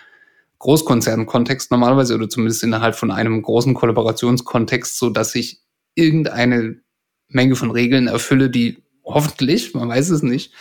Großkonzernkontext 0.61 1.72
normalerweise 1.72 2.14
oder 2.14 2.29
zumindest 2.29 2.62
innerhalb 2.62 2.94
von 2.94 3.11
einem 3.11 3.42
großen 3.42 3.74
Kollaborationskontext, 3.74 4.96
so 4.96 5.11
dass 5.11 5.35
ich 5.35 5.61
irgendeine 5.94 6.81
Menge 7.29 7.57
von 7.57 7.72
Regeln 7.72 8.07
erfülle, 8.07 8.48
die 8.48 8.83
hoffentlich, 9.05 9.74
man 9.74 9.88
weiß 9.88 10.11
es 10.11 10.22
nicht, 10.22 10.53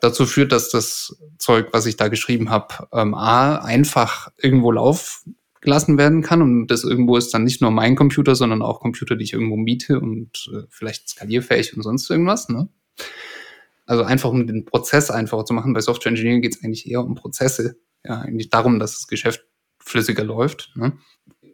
dazu 0.00 0.24
führt, 0.24 0.52
dass 0.52 0.70
das 0.70 1.16
Zeug, 1.38 1.68
was 1.72 1.84
ich 1.84 1.96
da 1.96 2.08
geschrieben 2.08 2.48
habe, 2.48 2.88
ähm, 2.92 3.14
A, 3.14 3.56
einfach 3.56 4.30
irgendwo 4.38 4.72
laufen 4.72 5.36
gelassen 5.62 5.96
werden 5.96 6.20
kann. 6.20 6.42
Und 6.42 6.66
das 6.66 6.84
irgendwo 6.84 7.16
ist 7.16 7.32
dann 7.32 7.44
nicht 7.44 7.62
nur 7.62 7.70
mein 7.70 7.96
Computer, 7.96 8.34
sondern 8.34 8.60
auch 8.60 8.80
Computer, 8.80 9.16
die 9.16 9.24
ich 9.24 9.32
irgendwo 9.32 9.56
miete 9.56 9.98
und 9.98 10.50
äh, 10.52 10.64
vielleicht 10.68 11.08
skalierfähig 11.08 11.74
und 11.74 11.82
sonst 11.82 12.10
irgendwas. 12.10 12.50
Ne? 12.50 12.68
Also 13.86 14.02
einfach 14.02 14.30
um 14.30 14.46
den 14.46 14.66
Prozess 14.66 15.10
einfacher 15.10 15.46
zu 15.46 15.54
machen. 15.54 15.72
Bei 15.72 15.80
Software 15.80 16.10
Engineering 16.10 16.42
geht 16.42 16.56
es 16.56 16.62
eigentlich 16.62 16.90
eher 16.90 17.02
um 17.02 17.14
Prozesse. 17.14 17.76
Ja, 18.04 18.20
eigentlich 18.20 18.50
darum, 18.50 18.78
dass 18.78 18.94
das 18.94 19.06
Geschäft 19.06 19.46
flüssiger 19.78 20.24
läuft. 20.24 20.72
Ne? 20.74 20.92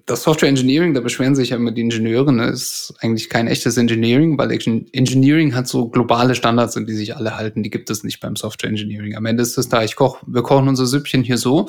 Das 0.06 0.22
Software 0.22 0.48
Engineering, 0.48 0.94
da 0.94 1.00
beschweren 1.00 1.34
sich 1.34 1.50
ja 1.50 1.56
immer 1.56 1.70
die 1.70 1.82
Ingenieure, 1.82 2.32
ne, 2.32 2.46
ist 2.46 2.94
eigentlich 3.00 3.28
kein 3.28 3.46
echtes 3.46 3.76
Engineering, 3.76 4.38
weil 4.38 4.50
Engineering 4.50 5.54
hat 5.54 5.68
so 5.68 5.90
globale 5.90 6.34
Standards, 6.34 6.78
an 6.78 6.86
die 6.86 6.94
sich 6.94 7.14
alle 7.14 7.36
halten. 7.36 7.62
Die 7.62 7.68
gibt 7.68 7.90
es 7.90 8.04
nicht 8.04 8.20
beim 8.20 8.34
Software 8.34 8.70
Engineering. 8.70 9.16
Am 9.16 9.26
Ende 9.26 9.42
ist 9.42 9.58
es 9.58 9.68
da, 9.68 9.84
ich 9.84 9.96
koche, 9.96 10.24
wir 10.26 10.42
kochen 10.42 10.66
unser 10.66 10.86
Süppchen 10.86 11.22
hier 11.22 11.36
so, 11.36 11.68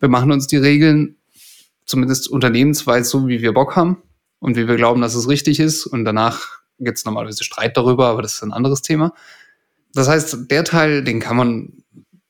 wir 0.00 0.08
machen 0.08 0.32
uns 0.32 0.48
die 0.48 0.56
Regeln 0.56 1.16
zumindest 1.86 2.28
unternehmensweit 2.28 3.06
so, 3.06 3.26
wie 3.28 3.40
wir 3.40 3.54
Bock 3.54 3.76
haben 3.76 4.02
und 4.38 4.56
wie 4.56 4.68
wir 4.68 4.76
glauben, 4.76 5.00
dass 5.00 5.14
es 5.14 5.28
richtig 5.28 5.60
ist. 5.60 5.86
Und 5.86 6.04
danach 6.04 6.60
gibt 6.78 6.98
es 6.98 7.04
normalerweise 7.04 7.44
Streit 7.44 7.76
darüber, 7.76 8.08
aber 8.08 8.22
das 8.22 8.34
ist 8.34 8.42
ein 8.42 8.52
anderes 8.52 8.82
Thema. 8.82 9.14
Das 9.94 10.08
heißt, 10.08 10.50
der 10.50 10.64
Teil, 10.64 11.02
den 11.04 11.20
kann 11.20 11.36
man, 11.36 11.72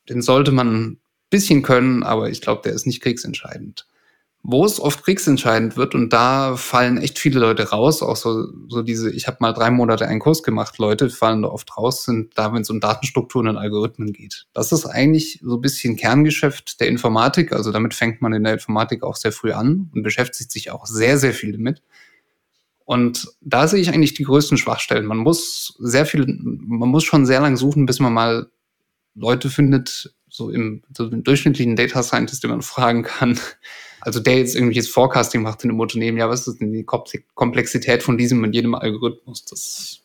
den 0.09 0.23
sollte 0.23 0.53
man 0.53 0.75
ein 0.75 1.01
bisschen 1.31 1.63
können, 1.63 2.05
aber 2.05 2.31
ich 2.31 2.41
glaube, 2.41 2.63
der 2.63 2.73
ist 2.73 2.87
nicht 2.87 3.03
kriegsentscheidend 3.03 3.87
wo 4.49 4.65
es 4.65 4.79
oft 4.79 5.03
kriegsentscheidend 5.03 5.77
wird 5.77 5.97
und 5.97 6.13
da 6.13 6.57
fallen 6.57 6.99
echt 6.99 7.19
viele 7.19 7.41
Leute 7.41 7.71
raus, 7.71 8.01
auch 8.01 8.15
so, 8.15 8.47
so 8.69 8.83
diese, 8.83 9.11
ich 9.11 9.27
habe 9.27 9.39
mal 9.41 9.53
drei 9.53 9.73
Monate 9.73 10.07
einen 10.07 10.21
Kurs 10.21 10.45
gemacht, 10.45 10.79
Leute 10.79 11.11
fallen 11.11 11.43
da 11.43 11.49
oft 11.49 11.77
raus, 11.77 12.05
sind 12.05 12.39
da, 12.39 12.53
wenn 12.55 12.63
es 12.63 12.71
um 12.71 12.79
Datenstrukturen 12.79 13.49
und 13.49 13.57
Algorithmen 13.57 14.13
geht. 14.13 14.47
Das 14.53 14.71
ist 14.71 14.87
eigentlich 14.87 15.41
so 15.43 15.57
ein 15.57 15.61
bisschen 15.61 15.97
Kerngeschäft 15.97 16.81
der 16.81 16.87
Informatik, 16.87 17.53
also 17.53 17.73
damit 17.73 17.93
fängt 17.93 18.23
man 18.23 18.33
in 18.35 18.45
der 18.45 18.53
Informatik 18.53 19.03
auch 19.03 19.17
sehr 19.17 19.33
früh 19.33 19.51
an 19.51 19.91
und 19.93 20.05
beschäftigt 20.05 20.53
sich 20.53 20.71
auch 20.71 20.87
sehr, 20.87 21.19
sehr 21.19 21.33
viel 21.33 21.51
damit. 21.51 21.83
Und 22.85 23.27
da 23.41 23.67
sehe 23.67 23.81
ich 23.81 23.89
eigentlich 23.89 24.15
die 24.15 24.23
größten 24.23 24.59
Schwachstellen. 24.59 25.07
Man 25.07 25.19
muss 25.19 25.75
sehr 25.81 26.07
viel, 26.07 26.25
man 26.25 26.89
muss 26.89 27.03
schon 27.03 27.27
sehr 27.27 27.41
lange 27.41 27.57
suchen, 27.57 27.85
bis 27.85 27.99
man 27.99 28.13
mal 28.13 28.47
Leute 29.17 29.51
findet, 29.51 30.15
so 30.29 30.51
im, 30.51 30.85
so 30.97 31.09
im 31.09 31.25
durchschnittlichen 31.25 31.75
Data 31.75 32.05
Scientist, 32.05 32.45
den 32.45 32.51
man 32.51 32.63
fragen 32.63 33.03
kann, 33.03 33.41
also 34.07 34.21
der 34.21 34.39
jetzt 34.39 34.55
irgendwelches 34.55 34.89
Forecasting 34.89 35.43
macht 35.43 35.65
in 35.65 35.71
einem 35.71 35.81
Unternehmen, 35.81 36.17
ja, 36.17 36.29
was 36.29 36.47
ist 36.47 36.61
denn 36.61 36.73
die 36.73 36.85
Komplexität 36.85 38.05
von 38.05 38.17
diesem 38.17 38.41
und 38.45 38.53
jedem 38.53 38.77
Algorithmus? 38.77 39.45
Das, 39.45 40.01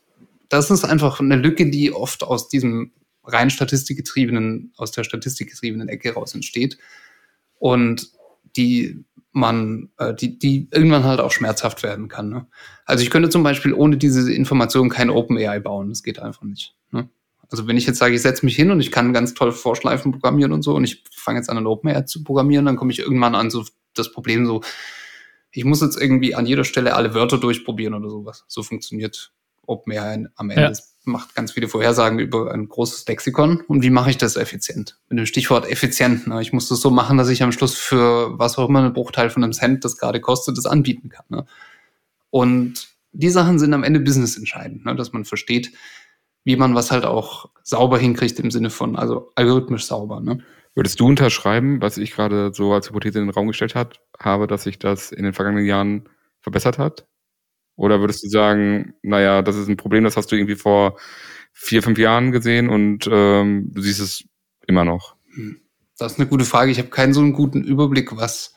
das 0.50 0.72
ist 0.72 0.84
einfach 0.84 1.20
eine 1.20 1.36
Lücke, 1.36 1.70
die 1.70 1.92
oft 1.92 2.24
aus 2.24 2.50
diesem 2.50 2.94
rein 3.24 3.52
statistikgetriebenen, 3.52 4.74
aus 4.76 4.90
der 4.90 5.04
statistikgetriebenen 5.04 5.88
Ecke 5.88 6.16
raus 6.16 6.34
entsteht 6.34 6.80
und 7.60 8.10
die 8.58 9.06
man, 9.34 9.90
äh, 10.00 10.16
die, 10.16 10.40
die 10.40 10.68
irgendwann 10.72 11.04
halt 11.04 11.20
auch 11.20 11.32
schmerzhaft 11.32 11.84
werden 11.84 12.08
kann. 12.08 12.30
Ne? 12.30 12.48
Also 12.86 13.04
ich 13.04 13.12
könnte 13.12 13.30
zum 13.30 13.44
Beispiel 13.44 13.72
ohne 13.72 13.98
diese 13.98 14.34
Information 14.34 14.90
kein 14.90 15.12
OpenAI 15.12 15.60
bauen. 15.60 15.90
Das 15.90 16.02
geht 16.02 16.18
einfach 16.18 16.42
nicht. 16.42 16.76
Ne? 16.90 17.08
Also 17.50 17.68
wenn 17.68 17.78
ich 17.78 17.86
jetzt 17.86 18.00
sage, 18.00 18.16
ich 18.16 18.24
setze 18.24 18.46
mich 18.46 18.56
hin 18.56 18.72
und 18.72 18.80
ich 18.80 18.92
kann 18.92 19.14
ganz 19.14 19.36
toll 19.36 19.52
Vorschleifen 19.52 20.12
programmieren 20.12 20.54
und 20.54 20.64
so 20.64 20.74
und 20.74 20.86
ich 20.86 21.04
fange 21.14 21.38
jetzt 21.38 21.52
an, 21.52 21.58
ein 21.58 21.68
OpenAI 21.68 22.02
zu 22.02 22.24
programmieren, 22.24 22.66
dann 22.66 22.78
komme 22.78 22.92
ich 22.92 22.98
irgendwann 22.98 23.36
an 23.36 23.52
so 23.52 23.64
das 23.94 24.12
Problem 24.12 24.46
so, 24.46 24.62
ich 25.52 25.66
muss 25.66 25.82
jetzt 25.82 26.00
irgendwie 26.00 26.36
an 26.36 26.46
jeder 26.46 26.64
Stelle 26.64 26.96
alle 26.96 27.14
Wörter 27.14 27.38
durchprobieren 27.38 27.94
oder 27.94 28.10
sowas. 28.10 28.46
So 28.48 28.64
funktioniert 28.64 29.34
OpenAI 29.66 30.26
am 30.36 30.50
Ende. 30.50 30.62
Ja. 30.62 30.70
Es 30.70 30.96
macht 31.04 31.36
ganz 31.36 31.52
viele 31.52 31.68
Vorhersagen 31.68 32.20
über 32.20 32.54
ein 32.54 32.68
großes 32.68 33.08
Lexikon. 33.08 33.62
Und 33.68 33.84
wie 33.84 33.90
mache 33.90 34.10
ich 34.10 34.18
das 34.18 34.36
effizient? 34.36 35.00
Mit 35.10 35.20
dem 35.20 35.26
Stichwort 35.26 35.70
effizient. 35.70 36.28
Ne? 36.28 36.42
Ich 36.42 36.54
muss 36.54 36.70
das 36.70 36.82
so 36.82 36.92
machen, 36.92 37.18
dass 37.18 37.30
ich 37.30 37.44
am 37.44 37.52
Schluss 37.52 37.76
für 37.76 38.38
was 38.38 38.58
auch 38.58 38.70
immer 38.70 38.80
einen 38.80 38.94
Bruchteil 38.94 39.30
von 39.30 39.44
einem 39.44 39.54
Cent, 39.54 39.84
das 39.84 39.98
gerade 39.98 40.22
kostet, 40.22 40.58
das 40.58 40.66
anbieten 40.66 41.10
kann. 41.10 41.26
Ne? 41.30 41.46
Und 42.30 42.90
die 43.14 43.30
Sachen 43.30 43.60
sind 43.60 43.74
am 43.74 43.84
Ende 43.84 44.00
business 44.00 44.38
entscheidend, 44.38 44.86
ne? 44.86 44.96
dass 44.96 45.12
man 45.12 45.26
versteht, 45.26 45.72
wie 46.44 46.56
man 46.56 46.76
was 46.76 46.92
halt 46.92 47.06
auch 47.06 47.50
sauber 47.64 47.98
hinkriegt 47.98 48.40
im 48.40 48.52
Sinne 48.52 48.70
von, 48.70 48.96
also 48.96 49.32
algorithmisch 49.36 49.86
sauber. 49.86 50.22
Ne? 50.22 50.44
Würdest 50.74 51.00
du 51.00 51.08
unterschreiben, 51.08 51.82
was 51.82 51.98
ich 51.98 52.12
gerade 52.12 52.52
so 52.54 52.74
als 52.74 52.90
Hypothese 52.90 53.20
in 53.20 53.26
den 53.26 53.34
Raum 53.34 53.48
gestellt 53.48 53.76
hat, 53.76 54.00
habe, 54.18 54.48
dass 54.48 54.64
sich 54.64 54.80
das 54.80 55.12
in 55.12 55.24
den 55.24 55.34
vergangenen 55.34 55.66
Jahren 55.66 56.10
verbessert 56.40 56.78
hat? 56.78 57.08
Oder 57.76 58.00
würdest 58.00 58.24
du 58.24 58.30
sagen, 58.30 58.94
naja, 59.02 59.42
das 59.42 59.58
ist 59.58 59.68
ein 59.68 59.78
Problem, 59.78 60.04
das 60.04 60.16
hast 60.16 60.32
du 60.32 60.36
irgendwie 60.36 60.56
vor 60.56 60.98
vier, 61.52 61.84
fünf 61.84 61.98
Jahren 61.98 62.32
gesehen 62.32 62.70
und 62.70 63.08
ähm, 63.12 63.72
du 63.74 63.82
siehst 63.82 64.00
es 64.00 64.24
immer 64.68 64.86
noch? 64.86 65.16
Hm. 65.34 65.62
Das 65.98 66.14
ist 66.14 66.20
eine 66.20 66.30
gute 66.30 66.46
Frage. 66.46 66.72
Ich 66.72 66.80
habe 66.80 66.90
keinen 66.90 67.14
so 67.14 67.22
einen 67.22 67.34
guten 67.34 67.64
Überblick, 67.64 68.16
was. 68.18 68.56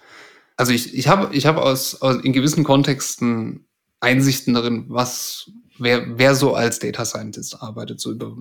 Also 0.56 0.72
ich, 0.72 0.96
ich 0.96 1.08
habe 1.08 1.34
ich 1.34 1.44
hab 1.44 1.58
aus, 1.58 2.00
aus 2.00 2.22
in 2.24 2.32
gewissen 2.32 2.64
Kontexten 2.64 3.66
Einsichten 4.00 4.54
darin, 4.54 4.86
was 4.88 5.50
wer, 5.78 6.18
wer 6.18 6.34
so 6.34 6.54
als 6.54 6.78
Data 6.78 7.04
Scientist 7.04 7.60
arbeitet, 7.60 8.00
so 8.00 8.12
über, 8.12 8.36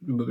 über 0.00 0.26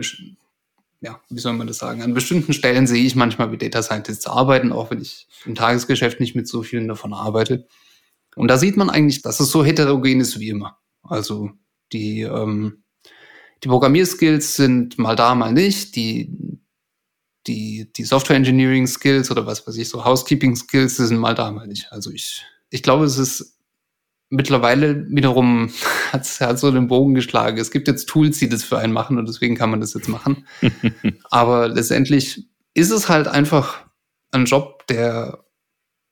ja, 1.04 1.22
wie 1.30 1.40
soll 1.40 1.54
man 1.54 1.68
das 1.68 1.78
sagen? 1.78 2.02
An 2.02 2.14
bestimmten 2.14 2.54
Stellen 2.54 2.88
sehe 2.88 3.04
ich 3.04 3.16
manchmal, 3.16 3.52
wie 3.52 3.58
Data 3.58 3.84
Scientists 3.84 4.26
arbeiten, 4.26 4.72
auch 4.72 4.90
wenn 4.90 5.02
ich 5.02 5.28
im 5.46 5.54
Tagesgeschäft 5.54 6.20
nicht 6.22 6.34
mit 6.34 6.48
so 6.48 6.64
vielen 6.64 6.88
davon 6.88 7.14
arbeite. 7.14 7.68
Und 8.36 8.48
da 8.48 8.58
sieht 8.58 8.78
man 8.78 8.90
eigentlich, 8.90 9.22
dass 9.22 9.40
es 9.42 9.52
so 9.52 9.66
heterogen 9.66 10.22
ist 10.22 10.40
wie 10.40 10.50
immer. 10.50 10.80
Also 11.04 11.52
die, 11.92 12.22
ähm, 12.22 12.84
die 13.64 13.68
Programmierskills 13.68 14.56
sind 14.56 14.98
mal 14.98 15.18
da, 15.18 15.36
mal 15.36 15.52
nicht. 15.52 15.98
Die, 15.98 16.32
die, 17.48 17.92
die 17.92 18.06
Software 18.06 18.38
Engineering 18.38 18.88
Skills 18.88 19.30
oder 19.30 19.46
was 19.46 19.68
weiß 19.68 19.76
ich, 19.76 19.90
so 19.90 20.06
Housekeeping 20.06 20.56
Skills 20.56 20.96
sind 20.96 21.20
mal 21.20 21.36
da, 21.36 21.52
mal 21.52 21.68
nicht. 21.68 21.92
Also 21.92 22.12
ich, 22.12 22.46
ich 22.70 22.82
glaube, 22.82 23.04
es 23.04 23.18
ist 23.18 23.53
mittlerweile 24.34 25.08
wiederum 25.10 25.72
hat 26.12 26.22
es 26.24 26.38
so 26.60 26.72
den 26.72 26.88
Bogen 26.88 27.14
geschlagen. 27.14 27.58
Es 27.58 27.72
gibt 27.72 27.88
jetzt 27.88 28.10
Tools, 28.10 28.40
die 28.40 28.50
das 28.50 28.64
für 28.64 28.78
einen 28.78 28.94
machen 28.94 29.18
und 29.18 29.28
deswegen 29.28 29.56
kann 29.56 29.70
man 29.70 29.80
das 29.80 29.94
jetzt 29.94 30.10
machen. 30.10 30.46
Aber 31.30 31.68
letztendlich 31.68 32.46
ist 32.74 32.92
es 32.92 33.08
halt 33.10 33.28
einfach 33.28 33.86
ein 34.32 34.46
Job, 34.46 34.88
der, 34.88 35.46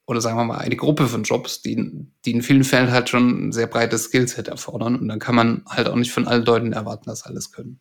oder 0.05 0.21
sagen 0.21 0.37
wir 0.37 0.45
mal, 0.45 0.59
eine 0.59 0.75
Gruppe 0.75 1.07
von 1.07 1.23
Jobs, 1.23 1.61
die, 1.61 2.07
die 2.25 2.31
in 2.31 2.43
vielen 2.43 2.63
Fällen 2.63 2.91
halt 2.91 3.09
schon 3.09 3.47
ein 3.47 3.51
sehr 3.51 3.67
breites 3.67 4.05
Skillset 4.05 4.47
erfordern. 4.47 4.95
Und 4.95 5.07
dann 5.07 5.19
kann 5.19 5.35
man 5.35 5.63
halt 5.67 5.87
auch 5.87 5.95
nicht 5.95 6.11
von 6.11 6.27
allen 6.27 6.45
Leuten 6.45 6.73
erwarten, 6.73 7.09
dass 7.09 7.23
alles 7.23 7.51
können. 7.51 7.79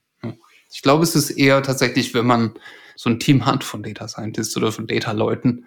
Ich 0.72 0.82
glaube, 0.82 1.02
es 1.02 1.14
ist 1.14 1.30
eher 1.30 1.62
tatsächlich, 1.62 2.14
wenn 2.14 2.26
man 2.26 2.54
so 2.96 3.10
ein 3.10 3.18
Team 3.18 3.44
hat 3.44 3.64
von 3.64 3.82
Data 3.82 4.06
Scientists 4.08 4.56
oder 4.56 4.72
von 4.72 4.86
Data-Leuten, 4.86 5.66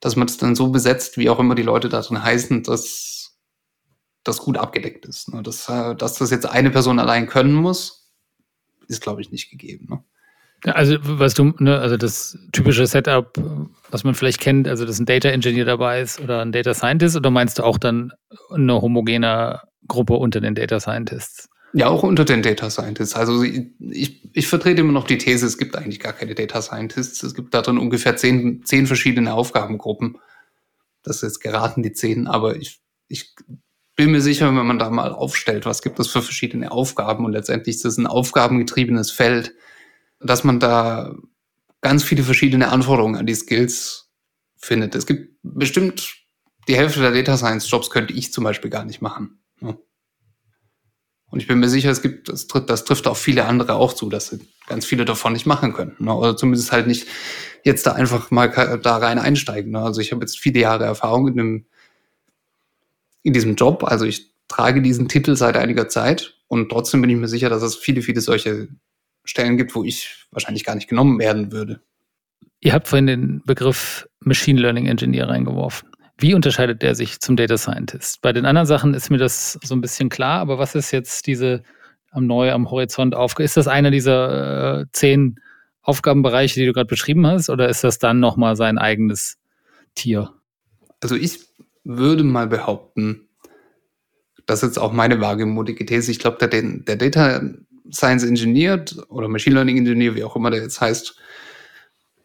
dass 0.00 0.16
man 0.16 0.28
es 0.28 0.36
dann 0.36 0.54
so 0.54 0.68
besetzt, 0.68 1.18
wie 1.18 1.28
auch 1.28 1.40
immer 1.40 1.54
die 1.54 1.62
Leute 1.62 1.88
da 1.88 2.00
drin 2.00 2.22
heißen, 2.22 2.62
dass 2.62 3.15
das 4.26 4.38
gut 4.38 4.58
abgedeckt 4.58 5.06
ist. 5.06 5.32
Ne? 5.32 5.42
Das, 5.42 5.68
äh, 5.68 5.94
dass 5.94 6.14
das 6.14 6.30
jetzt 6.30 6.46
eine 6.46 6.70
Person 6.70 6.98
allein 6.98 7.26
können 7.26 7.54
muss, 7.54 8.12
ist, 8.88 9.02
glaube 9.02 9.20
ich, 9.20 9.30
nicht 9.30 9.50
gegeben. 9.50 9.86
Ne? 9.88 10.04
Ja, 10.64 10.72
also, 10.72 10.96
was 11.00 11.34
du, 11.34 11.52
ne, 11.58 11.78
also 11.78 11.96
das 11.96 12.38
typische 12.52 12.86
Setup, 12.86 13.38
was 13.90 14.04
man 14.04 14.14
vielleicht 14.14 14.40
kennt, 14.40 14.66
also 14.68 14.84
dass 14.84 14.98
ein 14.98 15.06
Data 15.06 15.28
Engineer 15.28 15.64
dabei 15.64 16.00
ist 16.00 16.20
oder 16.20 16.40
ein 16.42 16.52
Data 16.52 16.74
Scientist, 16.74 17.16
oder 17.16 17.30
meinst 17.30 17.58
du 17.58 17.62
auch 17.62 17.78
dann 17.78 18.12
eine 18.50 18.80
homogene 18.80 19.60
Gruppe 19.86 20.14
unter 20.14 20.40
den 20.40 20.54
Data 20.54 20.80
Scientists? 20.80 21.48
Ja, 21.72 21.88
auch 21.88 22.02
unter 22.02 22.24
den 22.24 22.42
Data 22.42 22.70
Scientists. 22.70 23.14
Also 23.14 23.42
ich, 23.42 24.24
ich 24.32 24.48
vertrete 24.48 24.80
immer 24.80 24.92
noch 24.92 25.06
die 25.06 25.18
These, 25.18 25.46
es 25.46 25.58
gibt 25.58 25.76
eigentlich 25.76 26.00
gar 26.00 26.14
keine 26.14 26.34
Data 26.34 26.62
Scientists. 26.62 27.22
Es 27.22 27.34
gibt 27.34 27.52
da 27.52 27.60
drin 27.60 27.76
ungefähr 27.76 28.16
zehn, 28.16 28.64
zehn 28.64 28.86
verschiedene 28.86 29.34
Aufgabengruppen. 29.34 30.18
Das 31.02 31.16
ist 31.16 31.22
jetzt 31.22 31.40
geraten 31.40 31.82
die 31.82 31.92
zehn, 31.92 32.26
aber 32.26 32.56
ich, 32.56 32.80
ich 33.08 33.34
bin 33.96 34.10
mir 34.10 34.20
sicher, 34.20 34.46
wenn 34.46 34.66
man 34.66 34.78
da 34.78 34.90
mal 34.90 35.12
aufstellt, 35.12 35.64
was 35.64 35.82
gibt 35.82 35.98
es 35.98 36.08
für 36.08 36.22
verschiedene 36.22 36.70
Aufgaben 36.70 37.24
und 37.24 37.32
letztendlich 37.32 37.76
ist 37.76 37.84
es 37.84 37.96
ein 37.96 38.06
aufgabengetriebenes 38.06 39.10
Feld, 39.10 39.54
dass 40.20 40.44
man 40.44 40.60
da 40.60 41.14
ganz 41.80 42.04
viele 42.04 42.22
verschiedene 42.22 42.68
Anforderungen 42.68 43.16
an 43.16 43.26
die 43.26 43.34
Skills 43.34 44.10
findet. 44.56 44.94
Es 44.94 45.06
gibt 45.06 45.36
bestimmt 45.42 46.14
die 46.68 46.76
Hälfte 46.76 47.00
der 47.00 47.12
Data 47.12 47.36
Science 47.36 47.70
Jobs 47.70 47.90
könnte 47.90 48.12
ich 48.12 48.32
zum 48.32 48.44
Beispiel 48.44 48.70
gar 48.70 48.84
nicht 48.84 49.00
machen. 49.00 49.38
Ne? 49.60 49.78
Und 51.30 51.40
ich 51.40 51.46
bin 51.46 51.58
mir 51.58 51.68
sicher, 51.68 51.90
es 51.90 52.02
gibt, 52.02 52.28
das, 52.28 52.46
trifft, 52.46 52.70
das 52.70 52.84
trifft 52.84 53.06
auf 53.06 53.18
viele 53.18 53.44
andere 53.46 53.74
auch 53.74 53.92
zu, 53.92 54.08
dass 54.08 54.28
sie 54.28 54.40
ganz 54.66 54.84
viele 54.84 55.04
davon 55.04 55.32
nicht 55.32 55.46
machen 55.46 55.72
können. 55.72 55.94
Ne? 55.98 56.14
Oder 56.14 56.36
zumindest 56.36 56.72
halt 56.72 56.86
nicht 56.86 57.06
jetzt 57.64 57.86
da 57.86 57.92
einfach 57.92 58.30
mal 58.30 58.78
da 58.82 58.96
rein 58.96 59.18
einsteigen. 59.18 59.72
Ne? 59.72 59.80
Also 59.80 60.00
ich 60.00 60.12
habe 60.12 60.22
jetzt 60.22 60.38
viele 60.38 60.60
Jahre 60.60 60.84
Erfahrung 60.84 61.28
in, 61.28 61.36
dem, 61.36 61.66
in 63.26 63.32
diesem 63.32 63.56
Job. 63.56 63.82
Also 63.82 64.04
ich 64.04 64.30
trage 64.46 64.80
diesen 64.80 65.08
Titel 65.08 65.34
seit 65.34 65.56
einiger 65.56 65.88
Zeit 65.88 66.36
und 66.46 66.70
trotzdem 66.70 67.00
bin 67.00 67.10
ich 67.10 67.16
mir 67.16 67.26
sicher, 67.26 67.50
dass 67.50 67.62
es 67.62 67.74
viele, 67.74 68.00
viele 68.00 68.20
solche 68.20 68.68
Stellen 69.24 69.56
gibt, 69.56 69.74
wo 69.74 69.82
ich 69.82 70.26
wahrscheinlich 70.30 70.64
gar 70.64 70.76
nicht 70.76 70.88
genommen 70.88 71.18
werden 71.18 71.50
würde. 71.50 71.80
Ihr 72.60 72.72
habt 72.72 72.86
vorhin 72.86 73.08
den 73.08 73.42
Begriff 73.44 74.08
Machine 74.20 74.60
Learning 74.60 74.86
Engineer 74.86 75.28
reingeworfen. 75.28 75.90
Wie 76.18 76.34
unterscheidet 76.34 76.82
der 76.82 76.94
sich 76.94 77.18
zum 77.18 77.34
Data 77.34 77.58
Scientist? 77.58 78.22
Bei 78.22 78.32
den 78.32 78.46
anderen 78.46 78.66
Sachen 78.66 78.94
ist 78.94 79.10
mir 79.10 79.18
das 79.18 79.58
so 79.64 79.74
ein 79.74 79.80
bisschen 79.80 80.08
klar, 80.08 80.38
aber 80.38 80.58
was 80.58 80.76
ist 80.76 80.92
jetzt 80.92 81.26
diese 81.26 81.64
am 82.12 82.28
neu 82.28 82.52
am 82.52 82.70
Horizont 82.70 83.16
auf? 83.16 83.36
Ist 83.40 83.56
das 83.56 83.66
einer 83.66 83.90
dieser 83.90 84.82
äh, 84.82 84.86
zehn 84.92 85.40
Aufgabenbereiche, 85.82 86.60
die 86.60 86.66
du 86.66 86.72
gerade 86.72 86.86
beschrieben 86.86 87.26
hast, 87.26 87.50
oder 87.50 87.68
ist 87.68 87.82
das 87.82 87.98
dann 87.98 88.20
nochmal 88.20 88.54
sein 88.54 88.78
eigenes 88.78 89.36
Tier? 89.96 90.32
Also 91.00 91.16
ich 91.16 91.40
würde 91.86 92.24
mal 92.24 92.46
behaupten, 92.46 93.28
das 94.46 94.62
ist 94.62 94.70
jetzt 94.70 94.78
auch 94.78 94.92
meine 94.92 95.20
wagemutige 95.20 95.86
These. 95.86 96.10
Ich 96.10 96.18
glaube, 96.18 96.46
der, 96.46 96.62
der 96.62 96.96
Data 96.96 97.40
Science 97.92 98.24
Engineer 98.24 98.84
oder 99.08 99.28
Machine 99.28 99.54
Learning 99.54 99.78
Engineer, 99.78 100.14
wie 100.14 100.24
auch 100.24 100.36
immer 100.36 100.50
der 100.50 100.62
jetzt 100.62 100.80
heißt, 100.80 101.16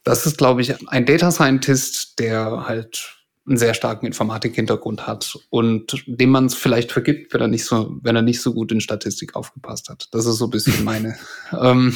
das 0.03 0.25
ist, 0.25 0.37
glaube 0.37 0.61
ich, 0.61 0.87
ein 0.87 1.05
Data 1.05 1.31
Scientist, 1.31 2.19
der 2.19 2.67
halt 2.67 3.17
einen 3.47 3.57
sehr 3.57 3.73
starken 3.73 4.05
Informatik-Hintergrund 4.05 5.07
hat 5.07 5.37
und 5.49 6.03
dem 6.05 6.29
man 6.29 6.45
es 6.45 6.55
vielleicht 6.55 6.91
vergibt, 6.91 7.33
wenn 7.33 7.41
er 7.41 7.47
nicht 7.47 7.65
so, 7.65 7.97
wenn 8.01 8.15
er 8.15 8.21
nicht 8.21 8.41
so 8.41 8.53
gut 8.53 8.71
in 8.71 8.81
Statistik 8.81 9.35
aufgepasst 9.35 9.89
hat. 9.89 10.07
Das 10.11 10.25
ist 10.25 10.37
so 10.37 10.45
ein 10.45 10.51
bisschen 10.51 10.83
meine, 10.83 11.17
ähm, 11.59 11.95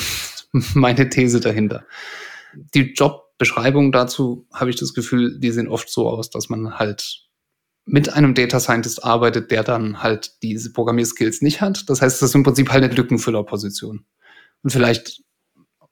meine 0.73 1.09
These 1.09 1.39
dahinter. 1.39 1.85
Die 2.73 2.93
Jobbeschreibungen 2.93 3.91
dazu 3.91 4.47
habe 4.53 4.69
ich 4.69 4.75
das 4.75 4.93
Gefühl, 4.93 5.39
die 5.39 5.51
sehen 5.51 5.67
oft 5.67 5.89
so 5.89 6.07
aus, 6.07 6.29
dass 6.29 6.49
man 6.49 6.79
halt 6.79 7.24
mit 7.85 8.11
einem 8.11 8.33
Data 8.33 8.59
Scientist 8.59 9.03
arbeitet, 9.03 9.51
der 9.51 9.63
dann 9.63 10.01
halt 10.01 10.41
diese 10.41 10.73
Programmierskills 10.73 11.41
nicht 11.41 11.61
hat. 11.61 11.89
Das 11.89 12.01
heißt, 12.01 12.21
das 12.21 12.29
ist 12.29 12.35
im 12.35 12.43
Prinzip 12.43 12.71
halt 12.71 12.83
eine 12.83 12.93
Lückenfüllerposition. 12.93 14.05
Und 14.63 14.69
vielleicht, 14.69 15.23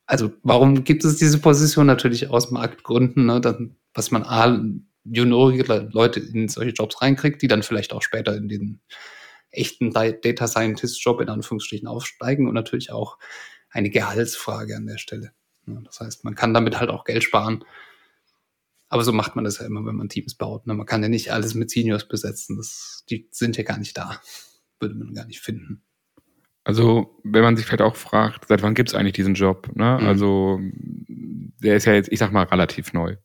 also 0.07 0.31
warum 0.41 0.83
gibt 0.83 1.05
es 1.05 1.17
diese 1.17 1.37
Position? 1.37 1.85
Natürlich 1.85 2.29
aus 2.29 2.49
Marktgründen, 2.49 3.27
ne? 3.27 3.39
Dann, 3.39 3.75
was 3.93 4.09
man 4.09 4.23
A, 4.23 4.59
juniorige 5.03 5.89
Leute 5.91 6.19
in 6.19 6.47
solche 6.47 6.71
Jobs 6.71 7.01
reinkriegt, 7.01 7.41
die 7.41 7.47
dann 7.47 7.61
vielleicht 7.61 7.93
auch 7.93 8.01
später 8.01 8.35
in 8.35 8.47
den 8.47 8.79
echten 9.51 9.91
Data 9.91 10.47
Scientist 10.47 11.03
Job 11.03 11.21
in 11.21 11.29
Anführungsstrichen 11.29 11.87
aufsteigen 11.87 12.47
und 12.47 12.55
natürlich 12.55 12.91
auch 12.91 13.17
eine 13.69 13.89
Gehaltsfrage 13.89 14.75
an 14.75 14.87
der 14.87 14.97
Stelle. 14.97 15.31
Das 15.65 15.99
heißt, 15.99 16.23
man 16.23 16.35
kann 16.35 16.53
damit 16.53 16.79
halt 16.79 16.89
auch 16.89 17.03
Geld 17.03 17.23
sparen. 17.23 17.63
Aber 18.93 19.03
so 19.03 19.11
macht 19.11 19.35
man 19.35 19.43
das 19.43 19.57
ja 19.57 19.65
immer, 19.65 19.83
wenn 19.87 19.95
man 19.95 20.07
Teams 20.07 20.35
baut. 20.35 20.67
Ne? 20.67 20.75
Man 20.75 20.85
kann 20.85 21.01
ja 21.01 21.09
nicht 21.09 21.33
alles 21.33 21.55
mit 21.55 21.71
Seniors 21.71 22.07
besetzen. 22.07 22.57
Das, 22.57 23.03
die 23.09 23.27
sind 23.31 23.57
ja 23.57 23.63
gar 23.63 23.79
nicht 23.79 23.97
da. 23.97 24.21
Würde 24.79 24.93
man 24.93 25.15
gar 25.15 25.25
nicht 25.25 25.39
finden. 25.39 25.81
Also, 26.63 27.19
wenn 27.23 27.41
man 27.41 27.57
sich 27.57 27.65
vielleicht 27.65 27.81
auch 27.81 27.95
fragt, 27.95 28.47
seit 28.47 28.61
wann 28.61 28.75
gibt 28.75 28.89
es 28.89 28.95
eigentlich 28.95 29.13
diesen 29.13 29.33
Job? 29.33 29.67
Ne? 29.73 29.97
Mhm. 29.99 30.07
Also, 30.07 30.59
der 31.07 31.75
ist 31.75 31.85
ja 31.85 31.93
jetzt, 31.93 32.11
ich 32.11 32.19
sag 32.19 32.31
mal, 32.31 32.43
relativ 32.43 32.93
neu. 32.93 33.17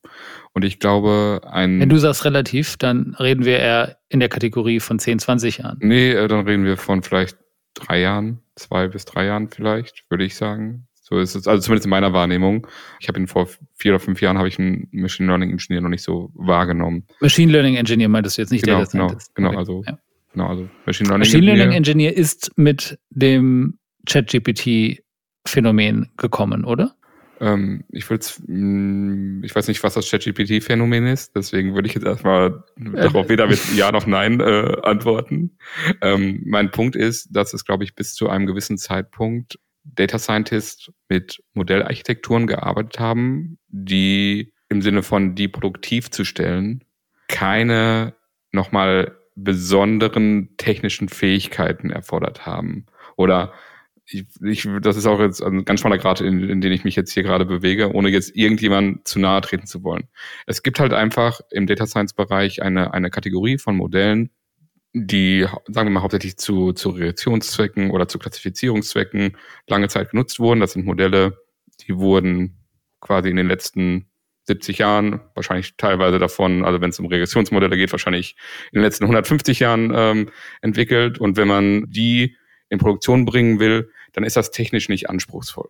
Und 0.54 0.64
ich 0.64 0.80
glaube, 0.80 1.42
ein. 1.44 1.80
Wenn 1.80 1.90
du 1.90 1.98
sagst 1.98 2.24
relativ, 2.24 2.78
dann 2.78 3.14
reden 3.16 3.44
wir 3.44 3.58
eher 3.58 3.98
in 4.08 4.20
der 4.20 4.30
Kategorie 4.30 4.80
von 4.80 4.98
10, 4.98 5.18
20 5.18 5.58
Jahren. 5.58 5.76
Nee, 5.82 6.12
äh, 6.12 6.28
dann 6.28 6.46
reden 6.46 6.64
wir 6.64 6.78
von 6.78 7.02
vielleicht 7.02 7.36
drei 7.74 8.00
Jahren, 8.00 8.40
zwei 8.56 8.88
bis 8.88 9.04
drei 9.04 9.26
Jahren 9.26 9.50
vielleicht, 9.50 10.06
würde 10.08 10.24
ich 10.24 10.34
sagen. 10.34 10.87
So 11.08 11.18
ist 11.18 11.34
es, 11.34 11.48
also 11.48 11.62
zumindest 11.62 11.86
in 11.86 11.90
meiner 11.90 12.12
Wahrnehmung. 12.12 12.66
Ich 13.00 13.08
habe 13.08 13.18
ihn 13.18 13.28
vor 13.28 13.48
vier 13.76 13.92
oder 13.92 14.00
fünf 14.00 14.20
Jahren 14.20 14.36
habe 14.36 14.48
ich 14.48 14.58
einen 14.58 14.88
Machine 14.92 15.26
Learning 15.26 15.50
Engineer 15.50 15.80
noch 15.80 15.88
nicht 15.88 16.02
so 16.02 16.30
wahrgenommen. 16.34 17.06
Machine 17.20 17.50
Learning 17.50 17.76
Engineer 17.76 18.10
meintest 18.10 18.36
du 18.36 18.42
jetzt 18.42 18.50
nicht 18.50 18.62
genau, 18.62 18.84
der 18.84 18.88
Genau, 18.88 19.16
genau, 19.34 19.56
also 19.56 19.82
ja. 19.86 19.98
Genau, 20.34 20.48
also 20.48 20.68
Machine 20.84 21.08
Learning, 21.08 21.26
Machine 21.26 21.46
Learning 21.46 21.72
Engineer. 21.72 22.10
Engineer 22.10 22.16
ist 22.16 22.52
mit 22.56 22.98
dem 23.08 23.78
ChatGPT-Phänomen 24.06 26.10
gekommen, 26.18 26.66
oder? 26.66 26.94
Ähm, 27.40 27.84
ich 27.90 28.10
würde 28.10 28.26
mm, 28.46 29.44
ich 29.44 29.54
weiß 29.54 29.68
nicht, 29.68 29.82
was 29.82 29.94
das 29.94 30.10
ChatGPT-Phänomen 30.10 31.06
ist, 31.06 31.34
deswegen 31.34 31.74
würde 31.74 31.88
ich 31.88 31.94
jetzt 31.94 32.04
erstmal 32.04 32.64
äh, 32.76 32.90
darauf 32.90 33.30
weder 33.30 33.46
mit 33.46 33.60
Ja 33.74 33.92
noch 33.92 34.06
Nein 34.06 34.40
äh, 34.40 34.76
antworten. 34.82 35.56
Ähm, 36.02 36.42
mein 36.44 36.70
Punkt 36.70 36.96
ist, 36.96 37.28
dass 37.30 37.54
es, 37.54 37.64
glaube 37.64 37.84
ich, 37.84 37.94
bis 37.94 38.12
zu 38.12 38.28
einem 38.28 38.46
gewissen 38.46 38.76
Zeitpunkt 38.76 39.58
Data 39.94 40.18
Scientists 40.18 40.90
mit 41.08 41.42
Modellarchitekturen 41.54 42.46
gearbeitet 42.46 42.98
haben, 42.98 43.58
die 43.68 44.52
im 44.68 44.82
Sinne 44.82 45.02
von 45.02 45.34
die 45.34 45.48
produktiv 45.48 46.10
zu 46.10 46.24
stellen, 46.24 46.84
keine 47.28 48.14
nochmal 48.52 49.16
besonderen 49.34 50.56
technischen 50.56 51.08
Fähigkeiten 51.08 51.90
erfordert 51.90 52.44
haben. 52.44 52.86
Oder 53.16 53.52
ich, 54.10 54.24
ich, 54.42 54.68
das 54.80 54.96
ist 54.96 55.06
auch 55.06 55.20
jetzt 55.20 55.42
ein 55.42 55.64
ganz 55.64 55.80
schmaler 55.80 55.98
Grad, 55.98 56.20
in, 56.20 56.48
in 56.48 56.60
den 56.60 56.72
ich 56.72 56.84
mich 56.84 56.96
jetzt 56.96 57.12
hier 57.12 57.22
gerade 57.22 57.44
bewege, 57.44 57.92
ohne 57.92 58.08
jetzt 58.08 58.34
irgendjemand 58.34 59.06
zu 59.06 59.18
nahe 59.18 59.40
treten 59.42 59.66
zu 59.66 59.84
wollen. 59.84 60.08
Es 60.46 60.62
gibt 60.62 60.80
halt 60.80 60.92
einfach 60.92 61.40
im 61.50 61.66
Data 61.66 61.86
Science 61.86 62.14
Bereich 62.14 62.62
eine, 62.62 62.94
eine 62.94 63.10
Kategorie 63.10 63.58
von 63.58 63.76
Modellen, 63.76 64.30
die, 65.06 65.46
sagen 65.66 65.88
wir 65.88 65.90
mal, 65.90 66.02
hauptsächlich 66.02 66.36
zu, 66.36 66.72
zu 66.72 66.90
Reaktionszwecken 66.90 67.90
oder 67.90 68.08
zu 68.08 68.18
Klassifizierungszwecken 68.18 69.36
lange 69.66 69.88
Zeit 69.88 70.10
genutzt 70.10 70.40
wurden. 70.40 70.60
Das 70.60 70.72
sind 70.72 70.84
Modelle, 70.84 71.38
die 71.86 71.96
wurden 71.96 72.58
quasi 73.00 73.30
in 73.30 73.36
den 73.36 73.48
letzten 73.48 74.08
70 74.44 74.78
Jahren, 74.78 75.20
wahrscheinlich 75.34 75.76
teilweise 75.76 76.18
davon, 76.18 76.64
also 76.64 76.80
wenn 76.80 76.90
es 76.90 76.98
um 76.98 77.06
Regressionsmodelle 77.06 77.76
geht, 77.76 77.92
wahrscheinlich 77.92 78.34
in 78.72 78.78
den 78.78 78.82
letzten 78.82 79.04
150 79.04 79.60
Jahren 79.60 79.92
ähm, 79.94 80.30
entwickelt. 80.62 81.18
Und 81.18 81.36
wenn 81.36 81.48
man 81.48 81.84
die 81.88 82.36
in 82.70 82.78
Produktion 82.78 83.24
bringen 83.24 83.60
will, 83.60 83.90
dann 84.12 84.24
ist 84.24 84.36
das 84.36 84.50
technisch 84.50 84.88
nicht 84.88 85.08
anspruchsvoll. 85.08 85.68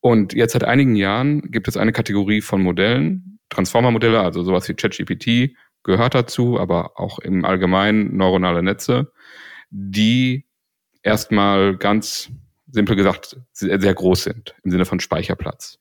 Und 0.00 0.32
jetzt 0.32 0.52
seit 0.52 0.64
einigen 0.64 0.96
Jahren 0.96 1.50
gibt 1.50 1.68
es 1.68 1.76
eine 1.76 1.92
Kategorie 1.92 2.40
von 2.40 2.62
Modellen, 2.62 3.38
Transformer-Modelle, 3.50 4.20
also 4.20 4.42
sowas 4.42 4.68
wie 4.68 4.74
ChatGPT 4.74 5.56
gehört 5.82 6.14
dazu, 6.14 6.58
aber 6.58 6.98
auch 6.98 7.18
im 7.18 7.44
Allgemeinen 7.44 8.16
neuronale 8.16 8.62
Netze, 8.62 9.12
die 9.70 10.46
erstmal 11.02 11.76
ganz 11.76 12.30
simpel 12.70 12.96
gesagt 12.96 13.40
sehr, 13.52 13.94
groß 13.94 14.24
sind 14.24 14.54
im 14.62 14.70
Sinne 14.70 14.84
von 14.84 15.00
Speicherplatz 15.00 15.80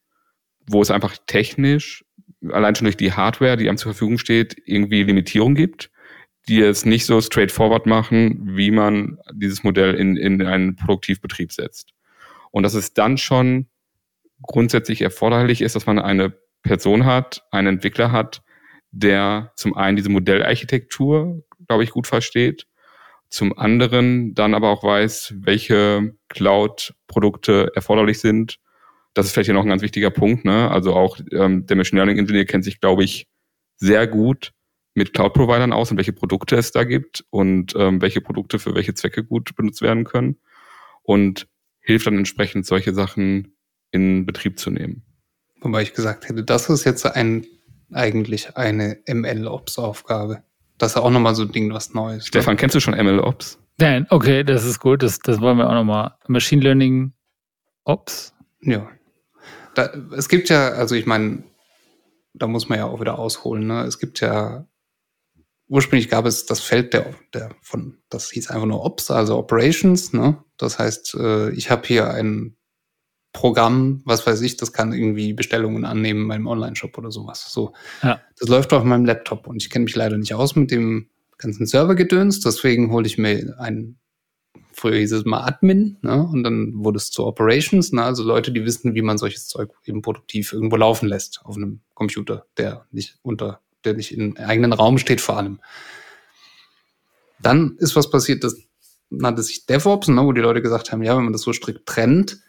wo 0.69 0.81
es 0.81 0.91
einfach 0.91 1.17
technisch, 1.25 2.05
allein 2.51 2.75
schon 2.75 2.85
durch 2.85 2.97
die 2.97 3.13
Hardware, 3.13 3.57
die 3.57 3.67
einem 3.67 3.77
zur 3.77 3.93
Verfügung 3.93 4.17
steht, 4.17 4.55
irgendwie 4.65 5.03
Limitierung 5.03 5.55
gibt, 5.55 5.91
die 6.47 6.61
es 6.61 6.85
nicht 6.85 7.05
so 7.05 7.19
straightforward 7.21 7.85
machen, 7.85 8.55
wie 8.55 8.71
man 8.71 9.19
dieses 9.33 9.63
Modell 9.63 9.95
in, 9.95 10.15
in 10.15 10.41
einen 10.45 10.75
Produktivbetrieb 10.75 11.51
setzt. 11.51 11.93
Und 12.51 12.63
dass 12.63 12.75
es 12.75 12.93
dann 12.93 13.17
schon 13.17 13.67
grundsätzlich 14.41 15.01
erforderlich 15.01 15.61
ist, 15.61 15.75
dass 15.75 15.85
man 15.85 15.99
eine 15.99 16.33
Person 16.61 17.05
hat, 17.05 17.43
einen 17.51 17.75
Entwickler 17.75 18.11
hat, 18.11 18.41
der 18.91 19.51
zum 19.55 19.75
einen 19.75 19.97
diese 19.97 20.09
Modellarchitektur, 20.09 21.43
glaube 21.67 21.83
ich, 21.83 21.91
gut 21.91 22.07
versteht, 22.07 22.65
zum 23.29 23.57
anderen 23.57 24.33
dann 24.33 24.53
aber 24.53 24.69
auch 24.69 24.83
weiß, 24.83 25.35
welche 25.41 26.13
Cloud-Produkte 26.29 27.71
erforderlich 27.75 28.19
sind 28.19 28.59
das 29.13 29.25
ist 29.25 29.33
vielleicht 29.33 29.47
hier 29.47 29.53
noch 29.53 29.63
ein 29.63 29.69
ganz 29.69 29.81
wichtiger 29.81 30.11
Punkt. 30.11 30.45
Ne? 30.45 30.69
Also 30.69 30.93
auch 30.93 31.19
ähm, 31.31 31.65
der 31.65 31.75
Machine 31.75 31.99
Learning 31.99 32.17
Engineer 32.17 32.45
kennt 32.45 32.63
sich, 32.63 32.79
glaube 32.79 33.03
ich, 33.03 33.27
sehr 33.77 34.07
gut 34.07 34.51
mit 34.93 35.13
Cloud-Providern 35.13 35.73
aus 35.73 35.91
und 35.91 35.97
welche 35.97 36.13
Produkte 36.13 36.55
es 36.55 36.71
da 36.71 36.83
gibt 36.83 37.25
und 37.29 37.73
ähm, 37.75 38.01
welche 38.01 38.21
Produkte 38.21 38.59
für 38.59 38.75
welche 38.75 38.93
Zwecke 38.93 39.23
gut 39.23 39.55
benutzt 39.55 39.81
werden 39.81 40.03
können 40.03 40.37
und 41.03 41.47
hilft 41.79 42.07
dann 42.07 42.17
entsprechend, 42.17 42.65
solche 42.65 42.93
Sachen 42.93 43.55
in 43.91 44.25
Betrieb 44.25 44.59
zu 44.59 44.69
nehmen. 44.69 45.03
Wobei 45.61 45.81
ich 45.81 45.93
gesagt 45.93 46.27
hätte, 46.29 46.43
das 46.43 46.69
ist 46.69 46.83
jetzt 46.85 47.05
ein, 47.05 47.45
eigentlich 47.91 48.55
eine 48.55 48.99
ML-Ops-Aufgabe. 49.07 50.43
Das 50.77 50.91
ist 50.91 50.97
auch 50.97 51.09
nochmal 51.09 51.35
so 51.35 51.43
ein 51.43 51.51
Ding, 51.51 51.73
was 51.73 51.93
Neues. 51.93 52.27
Stefan, 52.27 52.53
ne? 52.53 52.57
kennst 52.57 52.75
du 52.75 52.79
schon 52.79 52.93
ML-Ops? 52.93 53.59
Nein, 53.79 54.07
okay, 54.09 54.43
das 54.43 54.65
ist 54.65 54.79
gut. 54.79 55.03
Das, 55.03 55.19
das 55.19 55.39
wollen 55.39 55.57
wir 55.57 55.69
auch 55.69 55.73
nochmal. 55.73 56.15
Machine 56.27 56.61
Learning 56.61 57.13
Ops? 57.85 58.33
Ja. 58.61 58.89
Da, 59.75 59.91
es 60.15 60.29
gibt 60.29 60.49
ja, 60.49 60.69
also 60.69 60.95
ich 60.95 61.05
meine, 61.05 61.43
da 62.33 62.47
muss 62.47 62.69
man 62.69 62.79
ja 62.79 62.85
auch 62.85 62.99
wieder 62.99 63.17
ausholen. 63.17 63.67
Ne? 63.67 63.83
Es 63.83 63.99
gibt 63.99 64.19
ja, 64.19 64.67
ursprünglich 65.67 66.09
gab 66.09 66.25
es 66.25 66.45
das 66.45 66.59
Feld 66.59 66.93
der, 66.93 67.13
der 67.33 67.55
von, 67.61 67.97
das 68.09 68.29
hieß 68.31 68.49
einfach 68.49 68.67
nur 68.67 68.83
Ops, 68.83 69.11
also 69.11 69.37
Operations. 69.37 70.13
Ne? 70.13 70.43
Das 70.57 70.79
heißt, 70.79 71.15
äh, 71.15 71.51
ich 71.51 71.71
habe 71.71 71.87
hier 71.87 72.09
ein 72.09 72.55
Programm, 73.31 74.01
was 74.05 74.25
weiß 74.25 74.41
ich, 74.41 74.57
das 74.57 74.73
kann 74.73 74.91
irgendwie 74.91 75.33
Bestellungen 75.33 75.85
annehmen 75.85 76.21
in 76.21 76.27
meinem 76.27 76.47
Online-Shop 76.47 76.97
oder 76.97 77.11
sowas. 77.11 77.45
So, 77.49 77.73
ja. 78.01 78.19
das 78.39 78.49
läuft 78.49 78.73
auf 78.73 78.83
meinem 78.83 79.05
Laptop 79.05 79.47
und 79.47 79.61
ich 79.61 79.69
kenne 79.69 79.85
mich 79.85 79.95
leider 79.95 80.17
nicht 80.17 80.33
aus 80.33 80.55
mit 80.55 80.71
dem 80.71 81.09
ganzen 81.37 81.65
Servergedöns, 81.65 82.41
deswegen 82.41 82.91
hole 82.91 83.05
ich 83.05 83.17
mir 83.17 83.55
einen 83.59 83.99
früher 84.79 84.97
hieß 84.97 85.11
es 85.11 85.25
mal 85.25 85.43
Admin, 85.43 85.97
ne? 86.01 86.23
und 86.23 86.43
dann 86.43 86.73
wurde 86.75 86.97
es 86.97 87.11
zu 87.11 87.25
Operations, 87.25 87.91
ne? 87.91 88.03
also 88.03 88.23
Leute, 88.23 88.51
die 88.51 88.65
wissen, 88.65 88.95
wie 88.95 89.01
man 89.01 89.17
solches 89.17 89.47
Zeug 89.47 89.69
eben 89.85 90.01
produktiv 90.01 90.53
irgendwo 90.53 90.77
laufen 90.77 91.07
lässt 91.07 91.41
auf 91.43 91.57
einem 91.57 91.81
Computer, 91.93 92.45
der 92.57 92.85
nicht 92.91 93.17
unter, 93.21 93.61
der 93.83 93.93
nicht 93.93 94.13
im 94.13 94.37
eigenen 94.37 94.73
Raum 94.73 94.97
steht 94.97 95.21
vor 95.21 95.37
allem. 95.37 95.59
Dann 97.41 97.75
ist 97.77 97.95
was 97.95 98.09
passiert, 98.09 98.43
das 98.43 98.57
nannte 99.09 99.43
sich 99.43 99.65
DevOps, 99.65 100.07
ne? 100.07 100.23
wo 100.23 100.31
die 100.31 100.41
Leute 100.41 100.61
gesagt 100.61 100.91
haben, 100.91 101.03
ja, 101.03 101.15
wenn 101.15 101.23
man 101.23 101.33
das 101.33 101.41
so 101.41 101.53
strikt 101.53 101.85
trennt, 101.85 102.39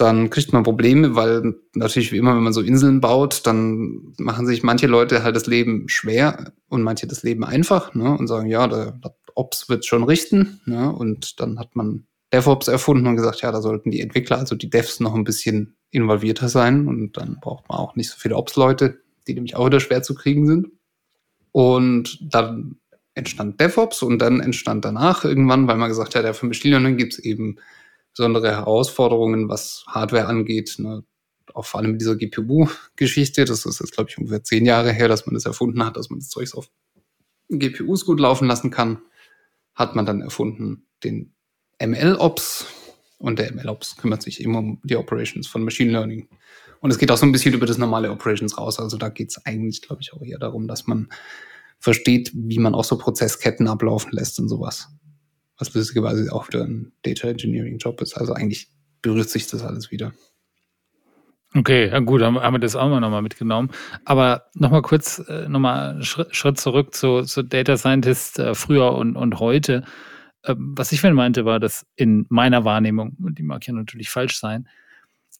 dann 0.00 0.30
kriegt 0.30 0.52
man 0.52 0.62
Probleme, 0.62 1.14
weil 1.14 1.54
natürlich 1.74 2.12
wie 2.12 2.16
immer, 2.16 2.34
wenn 2.34 2.42
man 2.42 2.52
so 2.52 2.62
Inseln 2.62 3.00
baut, 3.00 3.46
dann 3.46 4.14
machen 4.18 4.46
sich 4.46 4.62
manche 4.62 4.86
Leute 4.86 5.22
halt 5.22 5.36
das 5.36 5.46
Leben 5.46 5.88
schwer 5.88 6.52
und 6.68 6.82
manche 6.82 7.06
das 7.06 7.22
Leben 7.22 7.44
einfach 7.44 7.94
ne? 7.94 8.16
und 8.16 8.26
sagen, 8.26 8.48
ja, 8.48 8.66
der, 8.66 8.92
der 8.92 9.14
Ops 9.34 9.68
wird 9.68 9.84
schon 9.84 10.04
richten. 10.04 10.60
Ne? 10.64 10.92
Und 10.92 11.40
dann 11.40 11.58
hat 11.58 11.76
man 11.76 12.06
DevOps 12.32 12.68
erfunden 12.68 13.06
und 13.06 13.16
gesagt, 13.16 13.42
ja, 13.42 13.52
da 13.52 13.60
sollten 13.60 13.90
die 13.90 14.00
Entwickler, 14.00 14.38
also 14.38 14.54
die 14.54 14.70
Devs, 14.70 15.00
noch 15.00 15.14
ein 15.14 15.24
bisschen 15.24 15.76
involvierter 15.90 16.48
sein 16.48 16.86
und 16.86 17.16
dann 17.16 17.38
braucht 17.40 17.68
man 17.68 17.78
auch 17.78 17.96
nicht 17.96 18.10
so 18.10 18.16
viele 18.18 18.36
Ops-Leute, 18.36 19.00
die 19.26 19.34
nämlich 19.34 19.56
auch 19.56 19.66
wieder 19.66 19.80
schwer 19.80 20.02
zu 20.02 20.14
kriegen 20.14 20.46
sind. 20.46 20.68
Und 21.52 22.18
dann 22.32 22.76
entstand 23.14 23.60
DevOps 23.60 24.02
und 24.02 24.20
dann 24.20 24.40
entstand 24.40 24.84
danach 24.84 25.24
irgendwann, 25.24 25.66
weil 25.66 25.76
man 25.76 25.88
gesagt 25.88 26.14
hat, 26.14 26.24
ja, 26.24 26.32
für 26.32 26.46
Machine 26.46 26.78
Learning 26.78 26.96
gibt 26.96 27.14
es 27.14 27.18
eben 27.18 27.56
besondere 28.16 28.50
Herausforderungen, 28.50 29.48
was 29.48 29.84
Hardware 29.86 30.26
angeht. 30.26 30.76
Ne? 30.78 31.04
Auch 31.54 31.64
vor 31.64 31.80
allem 31.80 31.92
mit 31.92 32.00
dieser 32.00 32.16
GPU-Geschichte. 32.16 33.44
Das 33.44 33.66
ist 33.66 33.80
jetzt, 33.80 33.92
glaube 33.92 34.10
ich, 34.10 34.18
ungefähr 34.18 34.44
zehn 34.44 34.66
Jahre 34.66 34.92
her, 34.92 35.08
dass 35.08 35.26
man 35.26 35.34
das 35.34 35.46
erfunden 35.46 35.84
hat, 35.84 35.96
dass 35.96 36.10
man 36.10 36.20
das 36.20 36.28
Zeug 36.28 36.54
auf 36.54 36.70
GPUs 37.48 38.04
gut 38.04 38.20
laufen 38.20 38.46
lassen 38.46 38.70
kann. 38.70 39.02
Hat 39.74 39.96
man 39.96 40.06
dann 40.06 40.20
erfunden 40.20 40.86
den 41.02 41.34
ML-Ops. 41.82 42.66
Und 43.18 43.38
der 43.38 43.52
ML-Ops 43.52 43.96
kümmert 43.96 44.22
sich 44.22 44.40
eben 44.40 44.54
um 44.54 44.80
die 44.82 44.96
Operations 44.96 45.46
von 45.46 45.62
Machine 45.62 45.92
Learning. 45.92 46.28
Und 46.80 46.90
es 46.90 46.98
geht 46.98 47.10
auch 47.10 47.18
so 47.18 47.26
ein 47.26 47.32
bisschen 47.32 47.54
über 47.54 47.66
das 47.66 47.76
normale 47.76 48.10
Operations 48.10 48.56
raus. 48.56 48.78
Also 48.78 48.96
da 48.96 49.10
geht 49.10 49.30
es 49.30 49.44
eigentlich, 49.44 49.82
glaube 49.82 50.00
ich, 50.00 50.12
auch 50.14 50.22
eher 50.22 50.38
darum, 50.38 50.66
dass 50.66 50.86
man 50.86 51.08
versteht, 51.78 52.30
wie 52.34 52.58
man 52.58 52.74
auch 52.74 52.84
so 52.84 52.96
Prozessketten 52.96 53.68
ablaufen 53.68 54.12
lässt 54.12 54.38
und 54.38 54.48
sowas 54.48 54.88
was 55.60 55.72
lustigerweise 55.74 56.32
auch 56.32 56.48
wieder 56.48 56.64
ein 56.64 56.92
Data 57.02 57.28
Engineering 57.28 57.78
Job 57.78 58.00
ist. 58.00 58.14
Also 58.14 58.32
eigentlich 58.32 58.68
berührt 59.02 59.28
sich 59.28 59.46
das 59.46 59.62
alles 59.62 59.90
wieder. 59.90 60.12
Okay, 61.54 61.88
ja 61.88 61.98
gut, 61.98 62.22
haben, 62.22 62.38
haben 62.38 62.54
wir 62.54 62.60
das 62.60 62.76
auch 62.76 62.88
mal 62.88 63.00
nochmal 63.00 63.22
mitgenommen. 63.22 63.70
Aber 64.04 64.44
nochmal 64.54 64.82
kurz, 64.82 65.18
äh, 65.28 65.48
nochmal 65.48 66.00
Schritt, 66.02 66.34
Schritt 66.34 66.58
zurück 66.58 66.94
zu, 66.94 67.22
zu 67.22 67.42
Data 67.42 67.76
Scientist 67.76 68.38
äh, 68.38 68.54
früher 68.54 68.92
und, 68.92 69.16
und 69.16 69.40
heute. 69.40 69.84
Ähm, 70.44 70.74
was 70.76 70.92
ich 70.92 71.02
meinte, 71.02 71.44
war, 71.44 71.58
dass 71.58 71.86
in 71.96 72.26
meiner 72.28 72.64
Wahrnehmung, 72.64 73.16
die 73.18 73.42
mag 73.42 73.66
ja 73.66 73.72
natürlich 73.72 74.10
falsch 74.10 74.38
sein, 74.38 74.68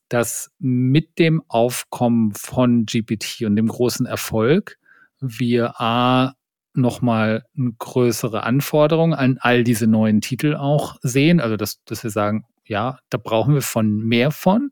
dass 0.08 0.50
mit 0.58 1.18
dem 1.20 1.42
Aufkommen 1.46 2.32
von 2.32 2.86
GPT 2.86 3.42
und 3.42 3.54
dem 3.54 3.68
großen 3.68 4.04
Erfolg 4.04 4.78
wir 5.20 5.80
A, 5.80 6.34
nochmal 6.74 7.44
eine 7.56 7.72
größere 7.78 8.44
Anforderung 8.44 9.14
an 9.14 9.38
all 9.40 9.64
diese 9.64 9.86
neuen 9.86 10.20
Titel 10.20 10.54
auch 10.54 10.96
sehen. 11.02 11.40
Also, 11.40 11.56
dass, 11.56 11.82
dass 11.84 12.02
wir 12.02 12.10
sagen, 12.10 12.44
ja, 12.64 12.98
da 13.10 13.18
brauchen 13.18 13.54
wir 13.54 13.62
von 13.62 13.98
mehr 13.98 14.30
von. 14.30 14.70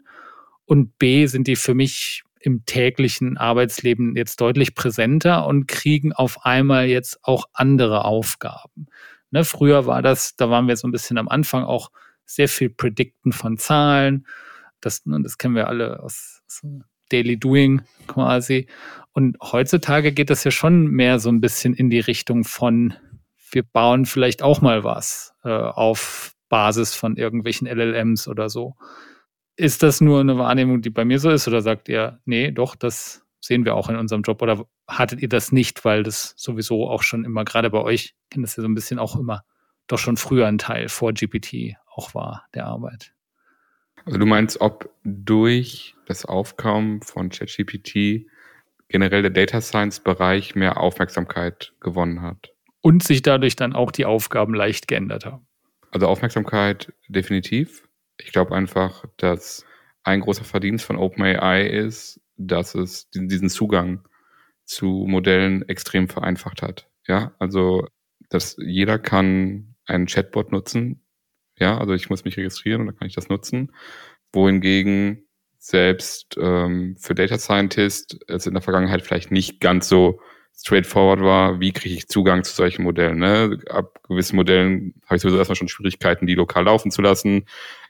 Und 0.65 0.99
B, 0.99 1.27
sind 1.27 1.47
die 1.47 1.57
für 1.57 1.75
mich 1.75 2.23
im 2.41 2.65
täglichen 2.65 3.37
Arbeitsleben 3.37 4.17
jetzt 4.17 4.41
deutlich 4.41 4.75
präsenter 4.75 5.47
und 5.47 5.67
kriegen 5.67 6.13
auf 6.13 6.45
einmal 6.45 6.87
jetzt 6.87 7.19
auch 7.23 7.47
andere 7.53 8.05
Aufgaben. 8.05 8.87
Ne, 9.31 9.45
früher 9.45 9.87
war 9.87 10.03
das, 10.03 10.37
da 10.37 10.49
waren 10.49 10.69
wir 10.69 10.77
so 10.77 10.89
ein 10.89 10.93
bisschen 10.93 11.19
am 11.19 11.29
Anfang 11.29 11.65
auch 11.65 11.91
sehr 12.25 12.49
viel 12.49 12.71
Predikten 12.71 13.33
von 13.33 13.59
Zahlen. 13.59 14.27
Das, 14.81 15.05
ne, 15.05 15.21
das 15.23 15.39
kennen 15.39 15.55
wir 15.55 15.69
alle 15.69 16.01
aus, 16.03 16.43
aus 16.47 16.63
Daily 17.09 17.39
Doing 17.39 17.83
quasi. 18.07 18.67
Und 19.13 19.37
heutzutage 19.41 20.13
geht 20.13 20.31
das 20.31 20.45
ja 20.45 20.51
schon 20.51 20.87
mehr 20.87 21.19
so 21.19 21.29
ein 21.29 21.41
bisschen 21.41 21.75
in 21.75 21.91
die 21.91 22.01
Richtung 22.01 22.45
von, 22.45 22.95
wir 23.51 23.63
bauen 23.63 24.05
vielleicht 24.05 24.43
auch 24.43 24.61
mal 24.61 24.85
was 24.85 25.35
äh, 25.45 25.51
auf 25.51 26.35
Basis 26.49 26.95
von 26.95 27.17
irgendwelchen 27.17 27.67
LLMs 27.67 28.29
oder 28.29 28.49
so. 28.49 28.77
Ist 29.57 29.83
das 29.83 30.01
nur 30.01 30.21
eine 30.21 30.39
Wahrnehmung, 30.39 30.83
die 30.83 30.91
bei 30.91 31.05
mir 31.05 31.19
so 31.19 31.31
ist, 31.31 31.49
oder 31.49 31.63
sagt 31.63 31.89
ihr, 31.89 32.21
nee, 32.25 32.53
doch, 32.53 32.77
das 32.77 33.25
sehen 33.41 33.65
wir 33.65 33.75
auch 33.75 33.89
in 33.89 33.97
unserem 33.97 34.23
Job? 34.23 34.41
Oder 34.41 34.65
hattet 34.87 35.21
ihr 35.21 35.29
das 35.29 35.53
nicht, 35.53 35.85
weil 35.85 36.03
das 36.03 36.35
sowieso 36.37 36.89
auch 36.89 37.03
schon 37.03 37.25
immer, 37.25 37.45
gerade 37.45 37.71
bei 37.71 37.81
euch, 37.81 38.15
kennt 38.31 38.45
das 38.45 38.57
ja 38.57 38.63
so 38.63 38.69
ein 38.69 38.75
bisschen 38.75 38.99
auch 38.99 39.17
immer, 39.17 39.43
doch 39.89 39.99
schon 39.99 40.17
früher 40.17 40.47
ein 40.47 40.59
Teil 40.59 40.89
vor 40.89 41.13
GPT 41.13 41.77
auch 41.93 42.15
war 42.15 42.47
der 42.55 42.67
Arbeit? 42.67 43.15
Also 44.05 44.19
du 44.19 44.27
meinst, 44.27 44.61
ob 44.61 44.91
durch 45.05 45.95
das 46.07 46.25
Aufkommen 46.25 47.03
von 47.03 47.29
ChatGPT 47.31 48.27
generell 48.89 49.23
der 49.23 49.31
Data 49.31 49.61
Science 49.61 50.01
Bereich 50.01 50.55
mehr 50.55 50.79
Aufmerksamkeit 50.79 51.75
gewonnen 51.81 52.23
hat. 52.23 52.53
Und 52.81 53.03
sich 53.03 53.23
dadurch 53.23 53.57
dann 53.57 53.75
auch 53.75 53.91
die 53.91 54.07
Aufgaben 54.07 54.55
leicht 54.55 54.89
geändert 54.89 55.27
haben. 55.27 55.47
Also 55.91 56.07
Aufmerksamkeit 56.07 56.93
definitiv. 57.09 57.89
Ich 58.19 58.33
glaube 58.33 58.55
einfach, 58.55 59.05
dass 59.17 59.65
ein 60.03 60.21
großer 60.21 60.45
Verdienst 60.45 60.85
von 60.85 60.97
OpenAI 60.97 61.67
ist, 61.67 62.21
dass 62.37 62.75
es 62.75 63.11
diesen 63.11 63.49
Zugang 63.49 64.07
zu 64.65 65.07
Modellen 65.09 65.69
extrem 65.69 66.09
vereinfacht 66.09 66.63
hat. 66.63 66.89
Ja, 67.07 67.33
also 67.39 67.87
dass 68.29 68.57
jeder 68.59 68.99
kann 68.99 69.75
einen 69.87 70.07
Chatbot 70.07 70.53
nutzen. 70.53 71.01
Ja, 71.59 71.79
also 71.79 71.95
ich 71.95 72.11
muss 72.11 72.25
mich 72.25 72.37
registrieren 72.37 72.83
und 72.83 72.87
dann 72.89 72.97
kann 72.97 73.09
ich 73.09 73.15
das 73.15 73.29
nutzen. 73.29 73.73
Wohingegen 74.33 75.27
selbst 75.59 76.37
ähm, 76.41 76.97
für 76.99 77.15
Data 77.15 77.39
Scientist 77.39 78.19
es 78.29 78.47
in 78.47 78.55
der 78.55 78.63
Vergangenheit 78.63 79.03
vielleicht 79.03 79.31
nicht 79.31 79.61
ganz 79.61 79.89
so 79.89 80.21
straightforward 80.57 81.21
war, 81.21 81.61
wie 81.61 81.73
kriege 81.73 81.95
ich 81.95 82.09
Zugang 82.09 82.45
zu 82.45 82.53
solchen 82.53 82.83
Modellen. 82.83 83.19
Ne? 83.19 83.59
Ab 83.69 84.01
gewissen 84.09 84.37
Modellen 84.37 84.95
habe 85.07 85.17
ich 85.17 85.23
sowieso 85.23 85.39
erstmal 85.39 85.57
schon 85.57 85.69
Schwierigkeiten, 85.69 86.27
die 86.27 86.35
lokal 86.35 86.65
laufen 86.65 86.91
zu 86.91 87.03
lassen. 87.03 87.45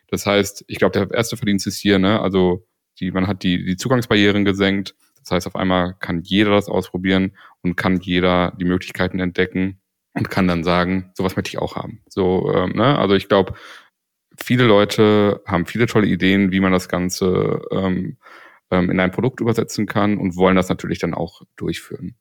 Das 0.08 0.26
heißt, 0.26 0.64
ich 0.66 0.78
glaube, 0.78 0.98
der 0.98 1.10
erste 1.14 1.36
Verdienst 1.36 1.66
ist 1.66 1.78
hier, 1.78 1.98
ne? 1.98 2.20
also 2.20 2.66
die, 3.00 3.10
man 3.10 3.26
hat 3.26 3.42
die, 3.42 3.64
die 3.64 3.76
Zugangsbarrieren 3.76 4.44
gesenkt. 4.44 4.94
Das 5.20 5.30
heißt, 5.30 5.46
auf 5.46 5.56
einmal 5.56 5.94
kann 5.98 6.22
jeder 6.22 6.50
das 6.50 6.68
ausprobieren 6.68 7.36
und 7.62 7.76
kann 7.76 8.00
jeder 8.00 8.54
die 8.58 8.64
Möglichkeiten 8.64 9.20
entdecken 9.20 9.80
und 10.18 10.30
kann 10.30 10.48
dann 10.48 10.64
sagen, 10.64 11.10
sowas 11.14 11.36
möchte 11.36 11.48
ich 11.48 11.58
auch 11.58 11.76
haben. 11.76 12.02
So, 12.08 12.52
ähm, 12.52 12.72
ne? 12.72 12.98
Also 12.98 13.14
ich 13.14 13.28
glaube, 13.28 13.54
viele 14.36 14.64
Leute 14.64 15.42
haben 15.46 15.66
viele 15.66 15.86
tolle 15.86 16.06
Ideen, 16.06 16.52
wie 16.52 16.60
man 16.60 16.72
das 16.72 16.88
Ganze 16.88 17.62
ähm, 17.70 18.18
ähm, 18.70 18.90
in 18.90 19.00
ein 19.00 19.12
Produkt 19.12 19.40
übersetzen 19.40 19.86
kann 19.86 20.18
und 20.18 20.36
wollen 20.36 20.56
das 20.56 20.68
natürlich 20.68 20.98
dann 20.98 21.14
auch 21.14 21.42
durchführen. 21.56 22.16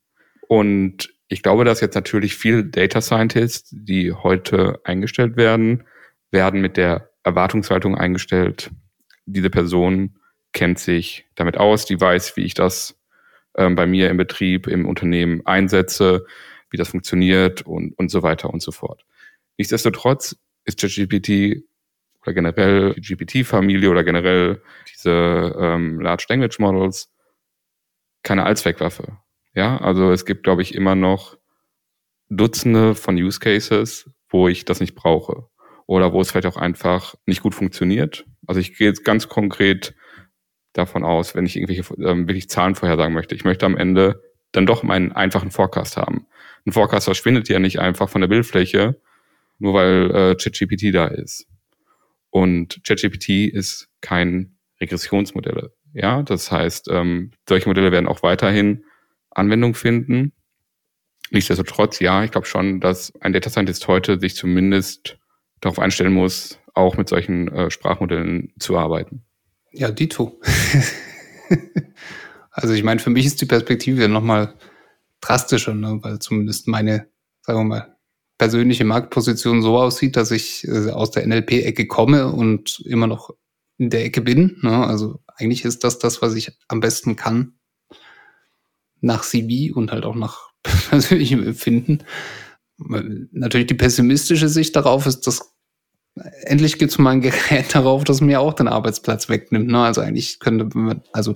Und 0.46 1.12
ich 1.28 1.42
glaube, 1.42 1.64
dass 1.64 1.80
jetzt 1.80 1.94
natürlich 1.94 2.36
viele 2.36 2.64
Data 2.64 3.00
Scientists, 3.00 3.70
die 3.72 4.12
heute 4.12 4.80
eingestellt 4.84 5.36
werden, 5.36 5.84
werden 6.30 6.60
mit 6.60 6.76
der 6.76 7.10
Erwartungshaltung 7.22 7.96
eingestellt. 7.96 8.70
Diese 9.26 9.50
Person 9.50 10.16
kennt 10.52 10.78
sich 10.78 11.26
damit 11.34 11.58
aus, 11.58 11.84
die 11.84 12.00
weiß, 12.00 12.36
wie 12.36 12.44
ich 12.44 12.54
das 12.54 12.96
ähm, 13.56 13.74
bei 13.74 13.86
mir 13.86 14.08
im 14.08 14.16
Betrieb, 14.16 14.66
im 14.66 14.86
Unternehmen 14.86 15.44
einsetze, 15.44 16.24
wie 16.70 16.76
das 16.76 16.88
funktioniert 16.88 17.62
und, 17.62 17.96
und 17.98 18.10
so 18.10 18.22
weiter 18.22 18.50
und 18.50 18.62
so 18.62 18.72
fort. 18.72 19.04
Nichtsdestotrotz 19.56 20.36
ist 20.64 20.80
ChatGPT 20.80 21.64
oder 22.22 22.34
generell 22.34 22.94
die 22.94 23.14
GPT-Familie 23.14 23.90
oder 23.90 24.04
generell 24.04 24.62
diese 24.92 25.56
ähm, 25.58 26.00
Large 26.00 26.26
Language 26.28 26.58
Models 26.58 27.10
keine 28.22 28.44
Allzweckwaffe. 28.44 29.18
Ja, 29.54 29.78
also 29.78 30.12
es 30.12 30.26
gibt, 30.26 30.44
glaube 30.44 30.62
ich, 30.62 30.74
immer 30.74 30.94
noch 30.94 31.38
Dutzende 32.28 32.94
von 32.94 33.16
Use 33.16 33.40
Cases, 33.40 34.10
wo 34.28 34.48
ich 34.48 34.64
das 34.64 34.80
nicht 34.80 34.94
brauche. 34.94 35.48
Oder 35.86 36.12
wo 36.12 36.20
es 36.20 36.30
vielleicht 36.30 36.46
auch 36.46 36.58
einfach 36.58 37.14
nicht 37.24 37.42
gut 37.42 37.54
funktioniert. 37.54 38.26
Also 38.46 38.60
ich 38.60 38.76
gehe 38.76 38.86
jetzt 38.86 39.04
ganz 39.04 39.28
konkret 39.28 39.94
davon 40.74 41.04
aus, 41.04 41.34
wenn 41.34 41.46
ich 41.46 41.56
irgendwelche 41.56 41.82
ähm, 42.02 42.28
wirklich 42.28 42.50
Zahlen 42.50 42.74
vorhersagen 42.74 43.14
möchte. 43.14 43.34
Ich 43.34 43.44
möchte 43.44 43.64
am 43.64 43.76
Ende 43.76 44.22
dann 44.52 44.66
doch 44.66 44.82
meinen 44.82 45.12
einfachen 45.12 45.50
Forecast 45.50 45.96
haben. 45.96 46.26
Ein 46.68 46.72
Forecast 46.72 47.06
verschwindet 47.06 47.48
ja 47.48 47.58
nicht 47.58 47.80
einfach 47.80 48.10
von 48.10 48.20
der 48.20 48.28
Bildfläche, 48.28 49.00
nur 49.58 49.72
weil 49.72 50.10
äh, 50.10 50.34
ChatGPT 50.34 50.94
da 50.94 51.06
ist. 51.06 51.46
Und 52.28 52.84
ChatGPT 52.86 53.50
ist 53.50 53.88
kein 54.02 54.58
Regressionsmodell. 54.78 55.70
Ja, 55.94 56.22
das 56.22 56.52
heißt, 56.52 56.88
ähm, 56.90 57.30
solche 57.48 57.70
Modelle 57.70 57.90
werden 57.90 58.06
auch 58.06 58.22
weiterhin 58.22 58.84
Anwendung 59.30 59.72
finden. 59.72 60.34
Nichtsdestotrotz, 61.30 62.00
ja, 62.00 62.22
ich 62.22 62.32
glaube 62.32 62.46
schon, 62.46 62.80
dass 62.80 63.14
ein 63.22 63.32
Data 63.32 63.48
Scientist 63.48 63.88
heute 63.88 64.20
sich 64.20 64.36
zumindest 64.36 65.16
darauf 65.62 65.78
einstellen 65.78 66.12
muss, 66.12 66.58
auch 66.74 66.98
mit 66.98 67.08
solchen 67.08 67.48
äh, 67.48 67.70
Sprachmodellen 67.70 68.52
zu 68.58 68.76
arbeiten. 68.76 69.24
Ja, 69.72 69.90
Dito. 69.90 70.38
also 72.50 72.74
ich 72.74 72.82
meine, 72.82 73.00
für 73.00 73.08
mich 73.08 73.24
ist 73.24 73.40
die 73.40 73.46
Perspektive 73.46 74.06
nochmal 74.10 74.52
drastischer, 75.20 75.74
ne? 75.74 75.98
weil 76.02 76.18
zumindest 76.18 76.68
meine, 76.68 77.08
sagen 77.42 77.60
wir 77.60 77.64
mal, 77.64 77.96
persönliche 78.38 78.84
Marktposition 78.84 79.62
so 79.62 79.78
aussieht, 79.78 80.16
dass 80.16 80.30
ich 80.30 80.66
äh, 80.66 80.90
aus 80.90 81.10
der 81.10 81.26
NLP-Ecke 81.26 81.86
komme 81.86 82.32
und 82.32 82.80
immer 82.80 83.06
noch 83.06 83.30
in 83.78 83.90
der 83.90 84.04
Ecke 84.04 84.20
bin. 84.20 84.58
Ne? 84.62 84.86
Also 84.86 85.20
eigentlich 85.36 85.64
ist 85.64 85.84
das 85.84 85.98
das, 85.98 86.22
was 86.22 86.34
ich 86.34 86.56
am 86.68 86.80
besten 86.80 87.16
kann 87.16 87.58
nach 89.00 89.22
CV 89.22 89.76
und 89.76 89.92
halt 89.92 90.04
auch 90.04 90.14
nach 90.14 90.50
persönlichem 90.62 91.42
Empfinden. 91.44 92.04
Natürlich 92.78 93.66
die 93.66 93.74
pessimistische 93.74 94.48
Sicht 94.48 94.76
darauf 94.76 95.06
ist, 95.06 95.26
dass 95.26 95.54
endlich 96.42 96.78
gibt 96.78 96.92
es 96.92 96.98
mal 96.98 97.10
ein 97.10 97.20
Gerät 97.20 97.66
darauf, 97.74 98.04
das 98.04 98.20
mir 98.20 98.40
auch 98.40 98.54
den 98.54 98.68
Arbeitsplatz 98.68 99.28
wegnimmt. 99.28 99.68
Ne? 99.68 99.80
Also 99.80 100.00
eigentlich 100.00 100.38
könnte 100.38 100.68
man, 100.76 101.02
also 101.12 101.34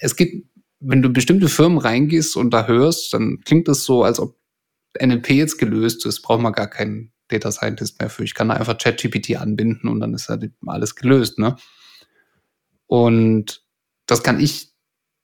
es 0.00 0.16
gibt, 0.16 0.46
wenn 0.80 1.02
du 1.02 1.10
bestimmte 1.10 1.48
Firmen 1.48 1.78
reingehst 1.78 2.36
und 2.36 2.50
da 2.50 2.66
hörst, 2.66 3.12
dann 3.12 3.40
klingt 3.44 3.68
das 3.68 3.84
so, 3.84 4.04
als 4.04 4.20
ob 4.20 4.36
NLP 5.00 5.30
jetzt 5.30 5.58
gelöst 5.58 6.06
ist, 6.06 6.22
braucht 6.22 6.40
man 6.40 6.52
gar 6.52 6.68
keinen 6.68 7.12
Data 7.28 7.52
Scientist 7.52 8.00
mehr 8.00 8.10
für. 8.10 8.24
Ich 8.24 8.34
kann 8.34 8.48
da 8.48 8.54
einfach 8.54 8.78
ChatGPT 8.78 9.36
anbinden 9.36 9.88
und 9.88 10.00
dann 10.00 10.14
ist 10.14 10.28
halt 10.28 10.50
alles 10.66 10.94
gelöst. 10.94 11.38
Ne? 11.38 11.56
Und 12.86 13.62
das 14.06 14.22
kann 14.22 14.40
ich 14.40 14.72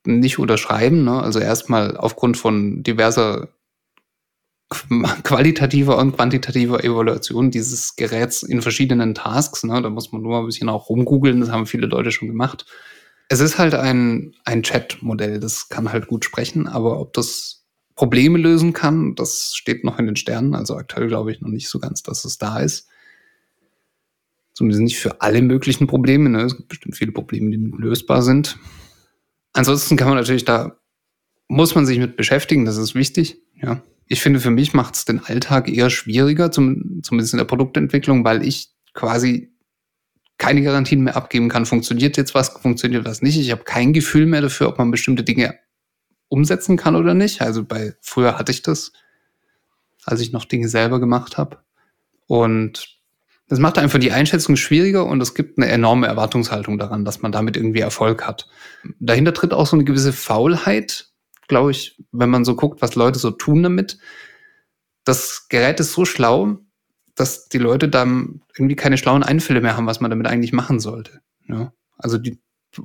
nicht 0.04 0.38
unterschreiben. 0.38 1.04
Ne? 1.04 1.22
Also 1.22 1.40
erstmal 1.40 1.96
aufgrund 1.96 2.36
von 2.36 2.82
diverser 2.82 3.48
qualitativer 5.22 5.98
und 5.98 6.16
quantitativer 6.16 6.84
Evaluation 6.84 7.50
dieses 7.50 7.96
Geräts 7.96 8.42
in 8.42 8.60
verschiedenen 8.60 9.14
Tasks. 9.14 9.64
Ne? 9.64 9.80
Da 9.80 9.88
muss 9.88 10.12
man 10.12 10.22
nur 10.22 10.32
mal 10.32 10.40
ein 10.40 10.46
bisschen 10.46 10.68
auch 10.68 10.88
rumgoogeln, 10.88 11.40
das 11.40 11.50
haben 11.50 11.66
viele 11.66 11.86
Leute 11.86 12.12
schon 12.12 12.28
gemacht. 12.28 12.66
Es 13.28 13.40
ist 13.40 13.58
halt 13.58 13.74
ein, 13.74 14.34
ein 14.44 14.62
Chat-Modell, 14.62 15.40
das 15.40 15.68
kann 15.68 15.92
halt 15.92 16.06
gut 16.06 16.24
sprechen, 16.24 16.68
aber 16.68 17.00
ob 17.00 17.12
das 17.14 17.64
Probleme 17.96 18.38
lösen 18.38 18.72
kann, 18.72 19.14
das 19.14 19.54
steht 19.54 19.84
noch 19.84 19.98
in 19.98 20.06
den 20.06 20.16
Sternen. 20.16 20.54
Also 20.54 20.76
aktuell 20.76 21.08
glaube 21.08 21.32
ich 21.32 21.40
noch 21.40 21.48
nicht 21.48 21.68
so 21.68 21.78
ganz, 21.78 22.02
dass 22.02 22.24
es 22.24 22.38
da 22.38 22.58
ist. 22.58 22.88
Zumindest 24.52 24.82
nicht 24.82 24.98
für 24.98 25.20
alle 25.20 25.42
möglichen 25.42 25.86
Probleme. 25.86 26.28
Ne? 26.28 26.42
Es 26.42 26.56
gibt 26.56 26.68
bestimmt 26.68 26.96
viele 26.96 27.12
Probleme, 27.12 27.50
die 27.50 27.56
lösbar 27.56 28.22
sind. 28.22 28.58
Ansonsten 29.52 29.96
kann 29.96 30.08
man 30.08 30.16
natürlich 30.16 30.44
da, 30.44 30.78
muss 31.48 31.74
man 31.74 31.86
sich 31.86 31.98
mit 31.98 32.16
beschäftigen, 32.16 32.64
das 32.64 32.76
ist 32.76 32.94
wichtig. 32.94 33.40
Ja. 33.60 33.82
Ich 34.06 34.20
finde, 34.20 34.40
für 34.40 34.50
mich 34.50 34.74
macht 34.74 34.94
es 34.94 35.04
den 35.04 35.24
Alltag 35.24 35.68
eher 35.68 35.90
schwieriger, 35.90 36.50
zum, 36.50 37.00
zumindest 37.02 37.32
in 37.32 37.38
der 37.38 37.44
Produktentwicklung, 37.44 38.24
weil 38.24 38.46
ich 38.46 38.74
quasi 38.92 39.53
keine 40.38 40.62
Garantien 40.62 41.02
mehr 41.02 41.16
abgeben 41.16 41.48
kann. 41.48 41.66
Funktioniert 41.66 42.16
jetzt 42.16 42.34
was, 42.34 42.48
funktioniert 42.48 43.04
was 43.04 43.22
nicht. 43.22 43.38
Ich 43.38 43.50
habe 43.50 43.64
kein 43.64 43.92
Gefühl 43.92 44.26
mehr 44.26 44.40
dafür, 44.40 44.68
ob 44.68 44.78
man 44.78 44.90
bestimmte 44.90 45.22
Dinge 45.22 45.58
umsetzen 46.28 46.76
kann 46.76 46.96
oder 46.96 47.14
nicht. 47.14 47.40
Also 47.40 47.64
bei 47.64 47.94
früher 48.00 48.38
hatte 48.38 48.52
ich 48.52 48.62
das, 48.62 48.92
als 50.04 50.20
ich 50.20 50.32
noch 50.32 50.44
Dinge 50.44 50.68
selber 50.68 51.00
gemacht 51.00 51.38
habe. 51.38 51.58
Und 52.26 52.98
das 53.48 53.58
macht 53.58 53.78
einfach 53.78 53.98
die 53.98 54.12
Einschätzung 54.12 54.56
schwieriger 54.56 55.06
und 55.06 55.20
es 55.20 55.34
gibt 55.34 55.58
eine 55.58 55.70
enorme 55.70 56.06
Erwartungshaltung 56.06 56.78
daran, 56.78 57.04
dass 57.04 57.20
man 57.20 57.30
damit 57.30 57.56
irgendwie 57.56 57.80
Erfolg 57.80 58.26
hat. 58.26 58.48
Dahinter 58.98 59.34
tritt 59.34 59.52
auch 59.52 59.66
so 59.66 59.76
eine 59.76 59.84
gewisse 59.84 60.12
Faulheit, 60.12 61.08
glaube 61.46 61.70
ich, 61.70 62.02
wenn 62.10 62.30
man 62.30 62.44
so 62.44 62.56
guckt, 62.56 62.80
was 62.80 62.94
Leute 62.94 63.18
so 63.18 63.30
tun 63.30 63.62
damit. 63.62 63.98
Das 65.04 65.48
Gerät 65.50 65.78
ist 65.78 65.92
so 65.92 66.06
schlau, 66.06 66.58
dass 67.14 67.48
die 67.48 67.58
Leute 67.58 67.88
dann 67.88 68.42
irgendwie 68.56 68.76
keine 68.76 68.98
schlauen 68.98 69.22
Einfälle 69.22 69.60
mehr 69.60 69.76
haben, 69.76 69.86
was 69.86 70.00
man 70.00 70.10
damit 70.10 70.26
eigentlich 70.26 70.52
machen 70.52 70.80
sollte. 70.80 71.20
Ja? 71.46 71.72
Also 71.96 72.18
die, 72.18 72.38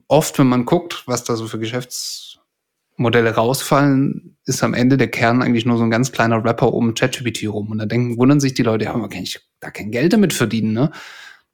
oft, 0.08 0.38
wenn 0.40 0.48
man 0.48 0.66
guckt, 0.66 1.04
was 1.06 1.24
da 1.24 1.36
so 1.36 1.48
für 1.48 1.60
Geschäftsmodelle 1.60 3.34
rausfallen, 3.34 4.38
ist 4.46 4.64
am 4.64 4.74
Ende 4.74 4.98
der 4.98 5.10
Kern 5.10 5.42
eigentlich 5.42 5.66
nur 5.66 5.78
so 5.78 5.84
ein 5.84 5.92
ganz 5.92 6.12
kleiner 6.12 6.44
Rapper 6.44 6.74
um 6.74 6.94
ChatGPT 6.94 7.48
rum. 7.48 7.72
Und 7.72 7.80
da 7.80 7.86
denken, 7.86 8.18
wundern 8.18 8.40
sich 8.40 8.54
die 8.54 8.64
Leute, 8.64 8.86
ja, 8.86 8.96
man 8.96 9.10
kann 9.10 9.24
ich 9.24 9.40
da 9.60 9.72
kein 9.72 9.92
Geld 9.92 10.14
damit 10.14 10.34
verdienen, 10.34 10.74
ne? 10.74 10.92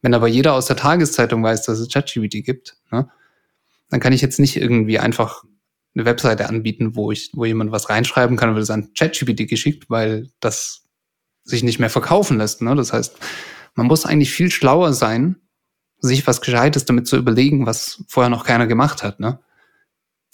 Wenn 0.02 0.14
aber 0.14 0.28
jeder 0.28 0.54
aus 0.54 0.68
der 0.68 0.76
Tageszeitung 0.76 1.42
weiß, 1.42 1.64
dass 1.64 1.80
es 1.80 1.92
ChatGPT 1.92 2.44
gibt, 2.44 2.78
ne? 2.92 3.10
Dann 3.90 4.00
kann 4.00 4.14
ich 4.14 4.22
jetzt 4.22 4.40
nicht 4.40 4.58
irgendwie 4.58 5.00
einfach 5.00 5.44
eine 5.96 6.06
Webseite 6.06 6.50
anbieten, 6.50 6.96
wo 6.96 7.12
ich, 7.12 7.32
wo 7.34 7.46
jemand 7.46 7.72
was 7.72 7.90
reinschreiben 7.90 8.36
kann 8.36 8.50
und 8.50 8.56
wird 8.56 8.64
es 8.64 8.70
an 8.70 8.94
ChatGPT 8.94 9.48
geschickt, 9.48 9.90
weil 9.90 10.30
das 10.40 10.85
sich 11.46 11.64
nicht 11.64 11.80
mehr 11.80 11.90
verkaufen 11.90 12.38
lässt. 12.38 12.62
Ne? 12.62 12.76
Das 12.76 12.92
heißt, 12.92 13.18
man 13.76 13.88
muss 13.88 14.06
eigentlich 14.06 14.32
viel 14.32 14.52
schlauer 14.52 14.92
sein, 14.92 15.38
sich 16.00 16.28
was 16.28 16.42
Gescheites 16.42 16.84
damit 16.86 17.08
zu 17.08 17.16
überlegen, 17.16 17.66
was 17.66 18.04
vorher 18.08 18.30
noch 18.30 18.44
keiner 18.44 18.68
gemacht 18.68 19.04
hat. 19.04 19.22
Ne? 19.22 19.40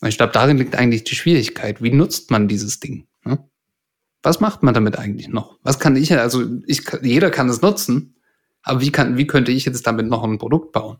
Ich 0.03 0.18
glaube, 0.18 0.34
darin 0.34 0.57
liegt 0.57 0.76
eigentlich 0.76 1.03
die 1.03 1.16
Schwierigkeit. 1.16 1.84
Wie 1.84 1.91
nutzt 1.91 2.32
man 2.32 2.47
dieses 2.47 2.80
Ding? 2.80 3.07
Ne? 3.24 3.47
Was 4.24 4.39
macht 4.39 4.64
man 4.64 4.74
damit 4.74 4.97
eigentlich 4.97 5.28
noch? 5.28 5.59
Was 5.62 5.80
kann 5.80 5.95
ich, 5.95 6.18
also 6.18 6.43
ich, 6.66 6.84
jeder 7.03 7.30
kann 7.30 7.49
es 7.49 7.62
nutzen, 7.62 8.16
aber 8.64 8.82
wie 8.82 8.91
kann, 8.91 9.18
wie 9.18 9.28
könnte 9.28 9.51
ich 9.51 9.66
jetzt 9.66 9.86
damit 9.86 10.07
noch 10.07 10.24
ein 10.24 10.39
Produkt 10.39 10.72
bauen? 10.72 10.97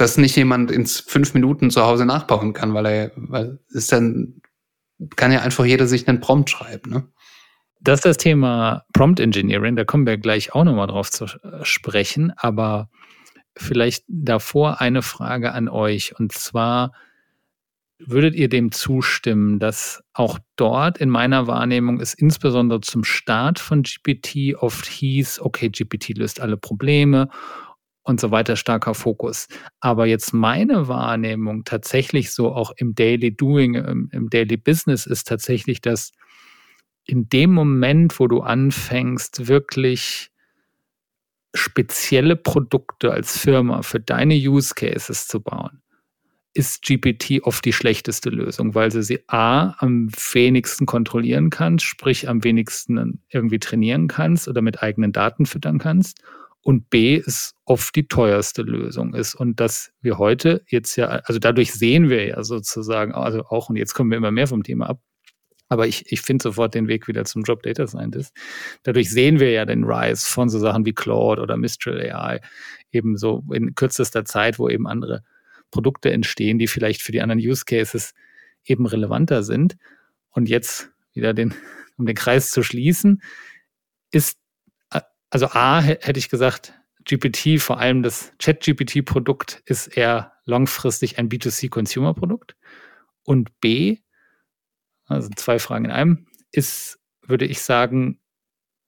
dass 0.00 0.16
nicht 0.16 0.34
jemand 0.34 0.70
in 0.70 0.86
fünf 0.86 1.34
Minuten 1.34 1.70
zu 1.70 1.82
Hause 1.82 2.06
nachbauen 2.06 2.54
kann, 2.54 2.72
weil 2.72 2.86
er, 2.86 3.12
weil 3.16 3.58
es 3.74 3.88
dann 3.88 4.40
kann 5.14 5.30
ja 5.30 5.42
einfach 5.42 5.66
jeder 5.66 5.86
sich 5.86 6.08
einen 6.08 6.20
Prompt 6.20 6.48
schreiben. 6.48 6.90
Ne? 6.90 7.08
Das 7.80 8.00
ist 8.00 8.04
das 8.04 8.16
Thema 8.18 8.84
Prompt 8.92 9.20
Engineering, 9.20 9.76
da 9.76 9.84
kommen 9.84 10.06
wir 10.06 10.18
gleich 10.18 10.54
auch 10.54 10.64
nochmal 10.64 10.86
drauf 10.86 11.10
zu 11.10 11.26
sprechen, 11.62 12.32
aber 12.36 12.90
vielleicht 13.56 14.04
davor 14.08 14.80
eine 14.80 15.02
Frage 15.02 15.52
an 15.52 15.68
euch. 15.68 16.18
Und 16.18 16.32
zwar, 16.32 16.92
würdet 18.06 18.34
ihr 18.34 18.48
dem 18.48 18.72
zustimmen, 18.72 19.58
dass 19.58 20.02
auch 20.14 20.38
dort 20.56 20.98
in 20.98 21.10
meiner 21.10 21.46
Wahrnehmung 21.46 22.00
es 22.00 22.14
insbesondere 22.14 22.80
zum 22.80 23.04
Start 23.04 23.58
von 23.58 23.82
GPT 23.82 24.56
oft 24.56 24.86
hieß, 24.86 25.40
okay, 25.40 25.68
GPT 25.68 26.16
löst 26.16 26.40
alle 26.40 26.56
Probleme 26.56 27.28
und 28.02 28.20
so 28.20 28.30
weiter 28.30 28.56
starker 28.56 28.94
Fokus. 28.94 29.48
Aber 29.80 30.06
jetzt 30.06 30.32
meine 30.32 30.88
Wahrnehmung 30.88 31.64
tatsächlich 31.64 32.32
so 32.32 32.52
auch 32.54 32.72
im 32.76 32.94
Daily 32.94 33.36
Doing, 33.36 33.74
im, 33.74 34.08
im, 34.12 34.30
Daily 34.30 34.56
Business 34.56 35.06
ist 35.06 35.28
tatsächlich, 35.28 35.80
dass 35.80 36.12
in 37.10 37.28
dem 37.28 37.52
Moment, 37.52 38.20
wo 38.20 38.28
du 38.28 38.40
anfängst, 38.40 39.48
wirklich 39.48 40.30
spezielle 41.54 42.36
Produkte 42.36 43.10
als 43.12 43.36
Firma 43.36 43.82
für 43.82 43.98
deine 43.98 44.34
Use 44.34 44.74
Cases 44.74 45.26
zu 45.26 45.40
bauen, 45.40 45.82
ist 46.54 46.82
GPT 46.82 47.42
oft 47.42 47.64
die 47.64 47.72
schlechteste 47.72 48.30
Lösung, 48.30 48.74
weil 48.74 48.90
du 48.90 49.02
sie 49.02 49.20
A 49.26 49.74
am 49.78 50.10
wenigsten 50.32 50.86
kontrollieren 50.86 51.50
kannst, 51.50 51.84
sprich 51.84 52.28
am 52.28 52.44
wenigsten 52.44 53.22
irgendwie 53.28 53.58
trainieren 53.58 54.06
kannst 54.06 54.46
oder 54.46 54.62
mit 54.62 54.82
eigenen 54.82 55.12
Daten 55.12 55.46
füttern 55.46 55.78
kannst 55.78 56.22
und 56.62 56.90
B 56.90 57.16
ist 57.16 57.54
oft 57.64 57.94
die 57.96 58.06
teuerste 58.06 58.62
Lösung 58.62 59.14
ist. 59.14 59.34
Und 59.34 59.60
dass 59.60 59.92
wir 60.00 60.18
heute 60.18 60.62
jetzt 60.68 60.96
ja, 60.96 61.06
also 61.06 61.38
dadurch 61.38 61.72
sehen 61.72 62.08
wir 62.08 62.26
ja 62.26 62.44
sozusagen, 62.44 63.12
also 63.12 63.44
auch, 63.46 63.70
und 63.70 63.76
jetzt 63.76 63.94
kommen 63.94 64.10
wir 64.10 64.18
immer 64.18 64.30
mehr 64.30 64.46
vom 64.46 64.62
Thema 64.62 64.90
ab, 64.90 65.00
aber 65.70 65.86
ich, 65.86 66.12
ich 66.12 66.20
finde 66.20 66.42
sofort 66.42 66.74
den 66.74 66.88
Weg 66.88 67.08
wieder 67.08 67.24
zum 67.24 67.42
Job 67.42 67.62
Data 67.62 67.86
Scientist. 67.86 68.36
Dadurch 68.82 69.08
sehen 69.10 69.40
wir 69.40 69.50
ja 69.50 69.64
den 69.64 69.84
Rise 69.84 70.26
von 70.26 70.50
so 70.50 70.58
Sachen 70.58 70.84
wie 70.84 70.92
Claude 70.92 71.40
oder 71.40 71.56
Mistral 71.56 72.00
AI 72.00 72.40
eben 72.92 73.16
so 73.16 73.42
in 73.52 73.74
kürzester 73.74 74.26
Zeit, 74.26 74.58
wo 74.58 74.68
eben 74.68 74.86
andere 74.86 75.22
Produkte 75.70 76.12
entstehen, 76.12 76.58
die 76.58 76.66
vielleicht 76.66 77.00
für 77.00 77.12
die 77.12 77.22
anderen 77.22 77.40
Use 77.40 77.64
Cases 77.64 78.12
eben 78.64 78.84
relevanter 78.84 79.42
sind. 79.42 79.76
Und 80.30 80.48
jetzt 80.48 80.90
wieder 81.14 81.32
den, 81.32 81.54
um 81.96 82.04
den 82.04 82.16
Kreis 82.16 82.50
zu 82.50 82.62
schließen, 82.62 83.22
ist 84.10 84.38
also 85.30 85.46
A 85.46 85.80
hätte 85.80 86.18
ich 86.18 86.28
gesagt, 86.28 86.74
GPT, 87.04 87.60
vor 87.60 87.78
allem 87.78 88.02
das 88.02 88.32
Chat-GPT-Produkt, 88.38 89.62
ist 89.64 89.86
eher 89.86 90.32
langfristig 90.44 91.18
ein 91.18 91.28
B2C-Consumer-Produkt. 91.28 92.56
Und 93.22 93.60
B, 93.60 93.98
also 95.10 95.28
zwei 95.36 95.58
Fragen 95.58 95.86
in 95.86 95.90
einem, 95.90 96.26
ist, 96.52 96.98
würde 97.26 97.46
ich 97.46 97.60
sagen, 97.62 98.18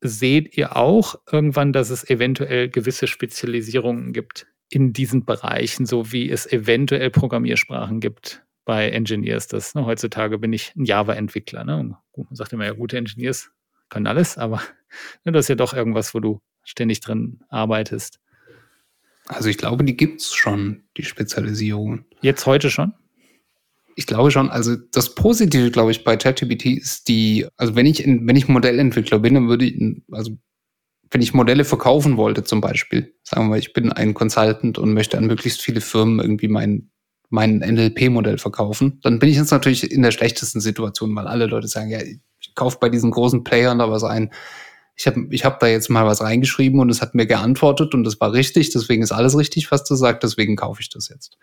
seht 0.01 0.57
ihr 0.57 0.77
auch 0.77 1.15
irgendwann, 1.31 1.73
dass 1.73 1.91
es 1.91 2.09
eventuell 2.09 2.69
gewisse 2.69 3.07
Spezialisierungen 3.07 4.13
gibt 4.13 4.47
in 4.69 4.93
diesen 4.93 5.25
Bereichen, 5.25 5.87
so 5.87 6.13
wie 6.13 6.31
es 6.31 6.51
eventuell 6.51 7.11
Programmiersprachen 7.11 8.01
gibt 8.01 8.45
bei 8.65 8.91
Engineers. 8.91 9.47
Das, 9.47 9.75
ne, 9.75 9.87
heutzutage 9.87 10.39
bin 10.39 10.53
ich 10.53 10.75
ein 10.77 10.85
Java-Entwickler. 10.85 11.65
Ne? 11.65 11.97
Man 12.17 12.27
sagt 12.31 12.53
immer 12.53 12.65
ja, 12.65 12.73
gute 12.73 12.97
Engineers 12.97 13.51
können 13.89 14.07
alles, 14.07 14.39
aber 14.39 14.63
ne, 15.25 15.33
das 15.33 15.45
ist 15.45 15.49
ja 15.49 15.55
doch 15.55 15.75
irgendwas, 15.75 16.15
wo 16.15 16.21
du 16.21 16.41
ständig 16.65 17.01
drin 17.01 17.41
arbeitest. 17.49 18.19
Also 19.27 19.49
ich 19.49 19.59
glaube, 19.59 19.85
die 19.85 19.97
gibt 19.97 20.21
es 20.21 20.35
schon, 20.35 20.83
die 20.97 21.05
Spezialisierungen. 21.05 22.07
Jetzt 22.23 22.47
heute 22.47 22.71
schon? 22.71 22.95
Ich 23.95 24.07
glaube 24.07 24.31
schon. 24.31 24.51
Also 24.51 24.77
das 24.77 25.15
Positive, 25.15 25.71
glaube 25.71 25.91
ich, 25.91 26.05
bei 26.05 26.17
ChatGPT 26.17 26.67
ist 26.67 27.09
die, 27.09 27.47
also 27.57 27.77
wenn 27.77 27.87
ich 27.87 28.05
in, 28.05 28.27
wenn 28.27 28.37
ich 28.37 28.49
Modellentwickler 28.49 29.19
bin, 29.19 29.35
dann 29.35 29.49
würde 29.49 29.67
ich, 29.67 29.81
also 30.11 30.33
wenn 31.11 31.21
ich 31.21 31.35
Modelle 31.35 31.65
verkaufen 31.65 32.17
wollte, 32.17 32.43
zum 32.43 32.61
Beispiel, 32.61 33.15
sagen 33.23 33.45
wir 33.45 33.51
mal, 33.51 33.59
ich 33.59 33.75
bin 33.75 33.93
ein 33.93 34.15
Consultant 34.15 34.79
und 34.79 34.95
möchte 34.95 35.19
an 35.19 35.27
möglichst 35.27 35.61
viele 35.61 35.83
Firmen 35.83 36.21
irgendwie 36.21 36.49
mein, 36.49 36.91
mein 37.29 37.59
NLP-Modell 37.59 38.39
verkaufen, 38.39 38.99
dann 39.03 39.19
bin 39.19 39.29
ich 39.29 39.37
jetzt 39.37 39.51
natürlich 39.51 39.91
in 39.91 40.03
der 40.03 40.11
schlechtesten 40.11 40.61
Situation, 40.61 41.15
weil 41.15 41.27
alle 41.27 41.47
Leute 41.47 41.69
sagen, 41.69 41.91
ja, 41.91 42.01
ich 42.01 42.55
kaufe 42.55 42.79
bei 42.81 42.89
diesen 42.89 43.11
großen 43.11 43.45
Playern 43.45 43.79
da 43.79 43.91
was 43.91 44.05
ein. 44.05 44.33
Ich 44.97 45.07
habe 45.07 45.27
ich 45.31 45.45
hab 45.45 45.61
da 45.61 45.67
jetzt 45.67 45.89
mal 45.89 46.07
was 46.07 46.21
reingeschrieben 46.21 46.81
und 46.81 46.91
es 46.91 47.01
hat 47.01 47.15
mir 47.15 47.27
geantwortet 47.27 47.95
und 47.95 48.05
das 48.05 48.21
war 48.21 48.33
richtig, 48.33 48.71
deswegen 48.71 49.03
ist 49.03 49.13
alles 49.13 49.37
richtig, 49.37 49.71
was 49.71 49.85
du 49.85 49.95
sagst, 49.95 50.23
deswegen 50.23 50.57
kaufe 50.57 50.81
ich 50.81 50.91
das 50.91 51.09
jetzt. 51.09 51.39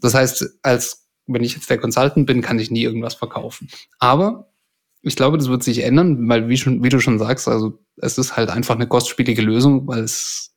Das 0.00 0.14
heißt, 0.14 0.58
als 0.62 1.07
wenn 1.28 1.44
ich 1.44 1.54
jetzt 1.54 1.70
der 1.70 1.78
Consultant 1.78 2.26
bin, 2.26 2.42
kann 2.42 2.58
ich 2.58 2.70
nie 2.70 2.82
irgendwas 2.82 3.14
verkaufen. 3.14 3.68
Aber 3.98 4.50
ich 5.02 5.16
glaube, 5.16 5.38
das 5.38 5.48
wird 5.48 5.62
sich 5.62 5.84
ändern, 5.84 6.28
weil 6.28 6.48
wie, 6.48 6.56
schon, 6.56 6.82
wie 6.82 6.88
du 6.88 7.00
schon 7.00 7.18
sagst, 7.18 7.48
also 7.48 7.78
es 7.96 8.18
ist 8.18 8.36
halt 8.36 8.50
einfach 8.50 8.74
eine 8.74 8.88
kostspielige 8.88 9.42
Lösung, 9.42 9.86
weil 9.86 10.00
es 10.00 10.54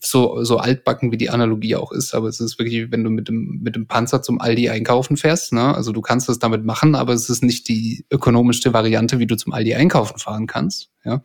so, 0.00 0.42
so 0.44 0.56
altbacken 0.58 1.12
wie 1.12 1.18
die 1.18 1.30
Analogie 1.30 1.76
auch 1.76 1.92
ist, 1.92 2.14
aber 2.14 2.28
es 2.28 2.40
ist 2.40 2.58
wirklich, 2.58 2.90
wenn 2.90 3.04
du 3.04 3.10
mit 3.10 3.28
dem, 3.28 3.60
mit 3.62 3.76
dem 3.76 3.86
Panzer 3.86 4.22
zum 4.22 4.40
Aldi 4.40 4.70
einkaufen 4.70 5.16
fährst, 5.16 5.52
ne? 5.52 5.74
also 5.74 5.92
du 5.92 6.00
kannst 6.00 6.28
es 6.28 6.38
damit 6.38 6.64
machen, 6.64 6.94
aber 6.94 7.12
es 7.12 7.28
ist 7.28 7.42
nicht 7.42 7.68
die 7.68 8.06
ökonomischste 8.10 8.72
Variante, 8.72 9.18
wie 9.18 9.26
du 9.26 9.36
zum 9.36 9.52
Aldi 9.52 9.74
einkaufen 9.74 10.18
fahren 10.18 10.46
kannst. 10.46 10.90
Ja? 11.04 11.22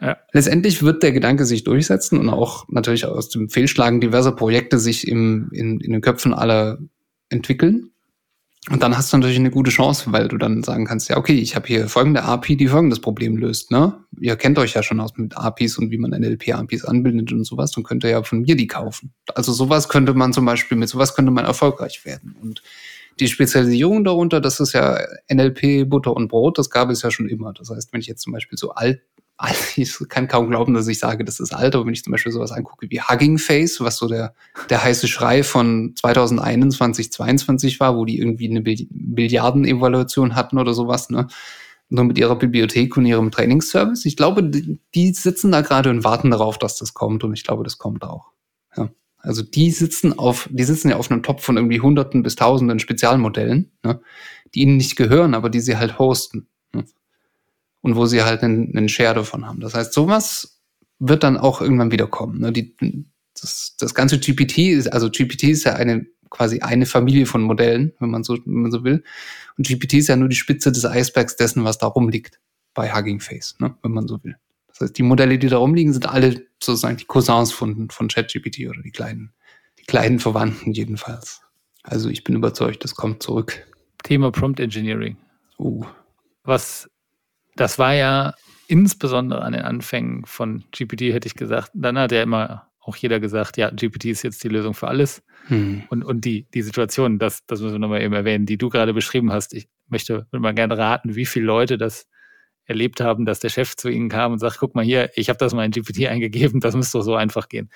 Ja. 0.00 0.18
Letztendlich 0.32 0.82
wird 0.82 1.02
der 1.02 1.12
Gedanke 1.12 1.46
sich 1.46 1.64
durchsetzen 1.64 2.18
und 2.18 2.28
auch 2.28 2.66
natürlich 2.68 3.06
aus 3.06 3.30
dem 3.30 3.48
Fehlschlagen 3.48 4.00
diverser 4.00 4.32
Projekte 4.32 4.78
sich 4.78 5.08
im, 5.08 5.48
in, 5.52 5.80
in 5.80 5.92
den 5.92 6.02
Köpfen 6.02 6.34
aller 6.34 6.78
entwickeln. 7.28 7.90
Und 8.68 8.82
dann 8.82 8.96
hast 8.96 9.12
du 9.12 9.16
natürlich 9.16 9.38
eine 9.38 9.52
gute 9.52 9.70
Chance, 9.70 10.10
weil 10.10 10.26
du 10.26 10.38
dann 10.38 10.64
sagen 10.64 10.86
kannst, 10.86 11.08
ja, 11.08 11.18
okay, 11.18 11.34
ich 11.34 11.54
habe 11.54 11.68
hier 11.68 11.88
folgende 11.88 12.24
API, 12.24 12.56
die 12.56 12.66
folgendes 12.66 13.00
Problem 13.00 13.36
löst. 13.36 13.70
Ne? 13.70 13.94
Ihr 14.18 14.34
kennt 14.34 14.58
euch 14.58 14.74
ja 14.74 14.82
schon 14.82 14.98
aus 14.98 15.16
mit 15.16 15.36
APIs 15.36 15.78
und 15.78 15.92
wie 15.92 15.98
man 15.98 16.10
NLP-APIs 16.10 16.84
anbindet 16.84 17.30
und 17.32 17.44
sowas, 17.44 17.70
dann 17.70 17.84
könnt 17.84 18.02
ihr 18.02 18.10
ja 18.10 18.22
von 18.24 18.40
mir 18.40 18.56
die 18.56 18.66
kaufen. 18.66 19.12
Also 19.36 19.52
sowas 19.52 19.88
könnte 19.88 20.14
man 20.14 20.32
zum 20.32 20.44
Beispiel, 20.46 20.76
mit 20.76 20.88
sowas 20.88 21.14
könnte 21.14 21.30
man 21.30 21.44
erfolgreich 21.44 22.04
werden. 22.04 22.34
Und 22.42 22.60
die 23.20 23.28
Spezialisierung 23.28 24.02
darunter, 24.02 24.40
das 24.40 24.58
ist 24.58 24.72
ja 24.72 24.98
NLP, 25.32 25.88
Butter 25.88 26.14
und 26.14 26.26
Brot, 26.26 26.58
das 26.58 26.68
gab 26.68 26.90
es 26.90 27.02
ja 27.02 27.12
schon 27.12 27.28
immer. 27.28 27.52
Das 27.52 27.70
heißt, 27.70 27.92
wenn 27.92 28.00
ich 28.00 28.08
jetzt 28.08 28.22
zum 28.22 28.32
Beispiel 28.32 28.58
so 28.58 28.72
alt 28.72 29.00
ich 29.76 29.98
kann 30.08 30.28
kaum 30.28 30.48
glauben, 30.48 30.74
dass 30.74 30.88
ich 30.88 30.98
sage, 30.98 31.24
das 31.24 31.40
ist 31.40 31.52
alt, 31.52 31.74
aber 31.74 31.86
wenn 31.86 31.92
ich 31.92 32.04
zum 32.04 32.10
Beispiel 32.10 32.32
sowas 32.32 32.52
angucke 32.52 32.86
wie 32.90 33.00
Hugging 33.00 33.38
Face, 33.38 33.80
was 33.80 33.98
so 33.98 34.08
der, 34.08 34.34
der 34.70 34.82
heiße 34.82 35.08
Schrei 35.08 35.42
von 35.42 35.94
2021, 35.94 37.12
2022 37.12 37.80
war, 37.80 37.96
wo 37.96 38.04
die 38.04 38.18
irgendwie 38.18 38.48
eine 38.50 38.62
Billiarden-Evaluation 38.62 40.34
hatten 40.34 40.58
oder 40.58 40.72
sowas, 40.72 41.10
ne? 41.10 41.26
Nur 41.88 42.04
mit 42.04 42.18
ihrer 42.18 42.34
Bibliothek 42.34 42.96
und 42.96 43.06
ihrem 43.06 43.30
Trainingsservice. 43.30 44.06
Ich 44.06 44.16
glaube, 44.16 44.42
die 44.42 45.12
sitzen 45.12 45.52
da 45.52 45.60
gerade 45.60 45.88
und 45.90 46.02
warten 46.02 46.32
darauf, 46.32 46.58
dass 46.58 46.76
das 46.76 46.94
kommt 46.94 47.22
und 47.22 47.32
ich 47.32 47.44
glaube, 47.44 47.62
das 47.62 47.78
kommt 47.78 48.02
auch. 48.02 48.32
Ja. 48.76 48.90
Also 49.18 49.42
die 49.42 49.70
sitzen 49.70 50.18
auf, 50.18 50.48
die 50.50 50.64
sitzen 50.64 50.90
ja 50.90 50.96
auf 50.96 51.12
einem 51.12 51.22
Topf 51.22 51.44
von 51.44 51.56
irgendwie 51.56 51.80
Hunderten 51.80 52.24
bis 52.24 52.34
Tausenden 52.34 52.80
Spezialmodellen, 52.80 53.70
ne? 53.84 54.00
die 54.52 54.62
ihnen 54.62 54.78
nicht 54.78 54.96
gehören, 54.96 55.34
aber 55.34 55.48
die 55.48 55.60
sie 55.60 55.76
halt 55.76 56.00
hosten 56.00 56.48
und 57.86 57.94
wo 57.94 58.04
sie 58.06 58.24
halt 58.24 58.42
einen, 58.42 58.76
einen 58.76 58.88
Share 58.88 59.14
davon 59.14 59.46
haben. 59.46 59.60
Das 59.60 59.74
heißt, 59.74 59.92
sowas 59.92 60.60
wird 60.98 61.22
dann 61.22 61.36
auch 61.36 61.60
irgendwann 61.60 61.92
wieder 61.92 62.08
kommen. 62.08 62.40
Ne? 62.40 62.52
Die, 62.52 62.74
das, 63.40 63.76
das 63.78 63.94
ganze 63.94 64.18
GPT 64.18 64.58
ist, 64.58 64.92
also 64.92 65.08
GPT 65.08 65.44
ist 65.44 65.62
ja 65.64 65.74
eine 65.74 66.04
quasi 66.28 66.58
eine 66.58 66.84
Familie 66.84 67.26
von 67.26 67.42
Modellen, 67.42 67.92
wenn 68.00 68.10
man 68.10 68.24
so, 68.24 68.36
wenn 68.44 68.62
man 68.62 68.72
so 68.72 68.82
will. 68.82 69.04
Und 69.56 69.68
GPT 69.68 69.94
ist 69.94 70.08
ja 70.08 70.16
nur 70.16 70.28
die 70.28 70.34
Spitze 70.34 70.72
des 70.72 70.84
Eisbergs 70.84 71.36
dessen, 71.36 71.62
was 71.62 71.78
da 71.78 71.86
rumliegt 71.86 72.40
bei 72.74 72.92
Hugging 72.92 73.20
Face, 73.20 73.54
ne? 73.60 73.76
wenn 73.82 73.92
man 73.92 74.08
so 74.08 74.22
will. 74.24 74.36
Das 74.66 74.80
heißt, 74.80 74.98
die 74.98 75.04
Modelle, 75.04 75.38
die 75.38 75.46
da 75.46 75.58
rumliegen, 75.58 75.92
sind 75.92 76.08
alle 76.08 76.44
sozusagen 76.60 76.96
die 76.96 77.04
Cousins 77.04 77.52
von, 77.52 77.88
von 77.88 78.08
ChatGPT 78.08 78.68
oder 78.68 78.82
die 78.82 78.90
kleinen, 78.90 79.32
die 79.78 79.84
kleinen 79.84 80.18
Verwandten 80.18 80.72
jedenfalls. 80.72 81.40
Also 81.84 82.08
ich 82.08 82.24
bin 82.24 82.34
überzeugt, 82.34 82.82
das 82.82 82.96
kommt 82.96 83.22
zurück. 83.22 83.64
Thema 84.02 84.32
Prompt 84.32 84.58
Engineering. 84.58 85.16
Uh. 85.56 85.84
Was 86.42 86.90
das 87.56 87.78
war 87.78 87.94
ja 87.94 88.34
insbesondere 88.68 89.42
an 89.42 89.52
den 89.52 89.62
Anfängen 89.62 90.24
von 90.24 90.64
GPT, 90.72 91.12
hätte 91.12 91.28
ich 91.28 91.34
gesagt. 91.34 91.70
Dann 91.74 91.98
hat 91.98 92.12
ja 92.12 92.22
immer 92.22 92.68
auch 92.80 92.96
jeder 92.96 93.18
gesagt, 93.18 93.56
ja, 93.56 93.70
GPT 93.70 94.06
ist 94.06 94.22
jetzt 94.22 94.42
die 94.44 94.48
Lösung 94.48 94.74
für 94.74 94.88
alles. 94.88 95.22
Hm. 95.48 95.84
Und, 95.90 96.04
und 96.04 96.24
die, 96.24 96.46
die 96.54 96.62
Situation, 96.62 97.18
das, 97.18 97.44
das 97.46 97.60
müssen 97.60 97.74
wir 97.74 97.78
nochmal 97.80 98.02
eben 98.02 98.14
erwähnen, 98.14 98.46
die 98.46 98.58
du 98.58 98.68
gerade 98.68 98.94
beschrieben 98.94 99.32
hast. 99.32 99.54
Ich 99.54 99.68
möchte 99.88 100.26
mal 100.30 100.54
gerne 100.54 100.78
raten, 100.78 101.16
wie 101.16 101.26
viele 101.26 101.46
Leute 101.46 101.78
das 101.78 102.06
erlebt 102.64 103.00
haben, 103.00 103.24
dass 103.24 103.40
der 103.40 103.48
Chef 103.48 103.76
zu 103.76 103.88
ihnen 103.88 104.08
kam 104.08 104.32
und 104.32 104.38
sagt, 104.38 104.58
guck 104.58 104.74
mal 104.74 104.84
hier, 104.84 105.10
ich 105.14 105.28
habe 105.28 105.38
das 105.38 105.54
mal 105.54 105.64
in 105.64 105.70
GPT 105.70 106.06
eingegeben, 106.06 106.60
das 106.60 106.74
müsste 106.74 106.98
doch 106.98 107.04
so 107.04 107.14
einfach 107.14 107.48
gehen. 107.48 107.70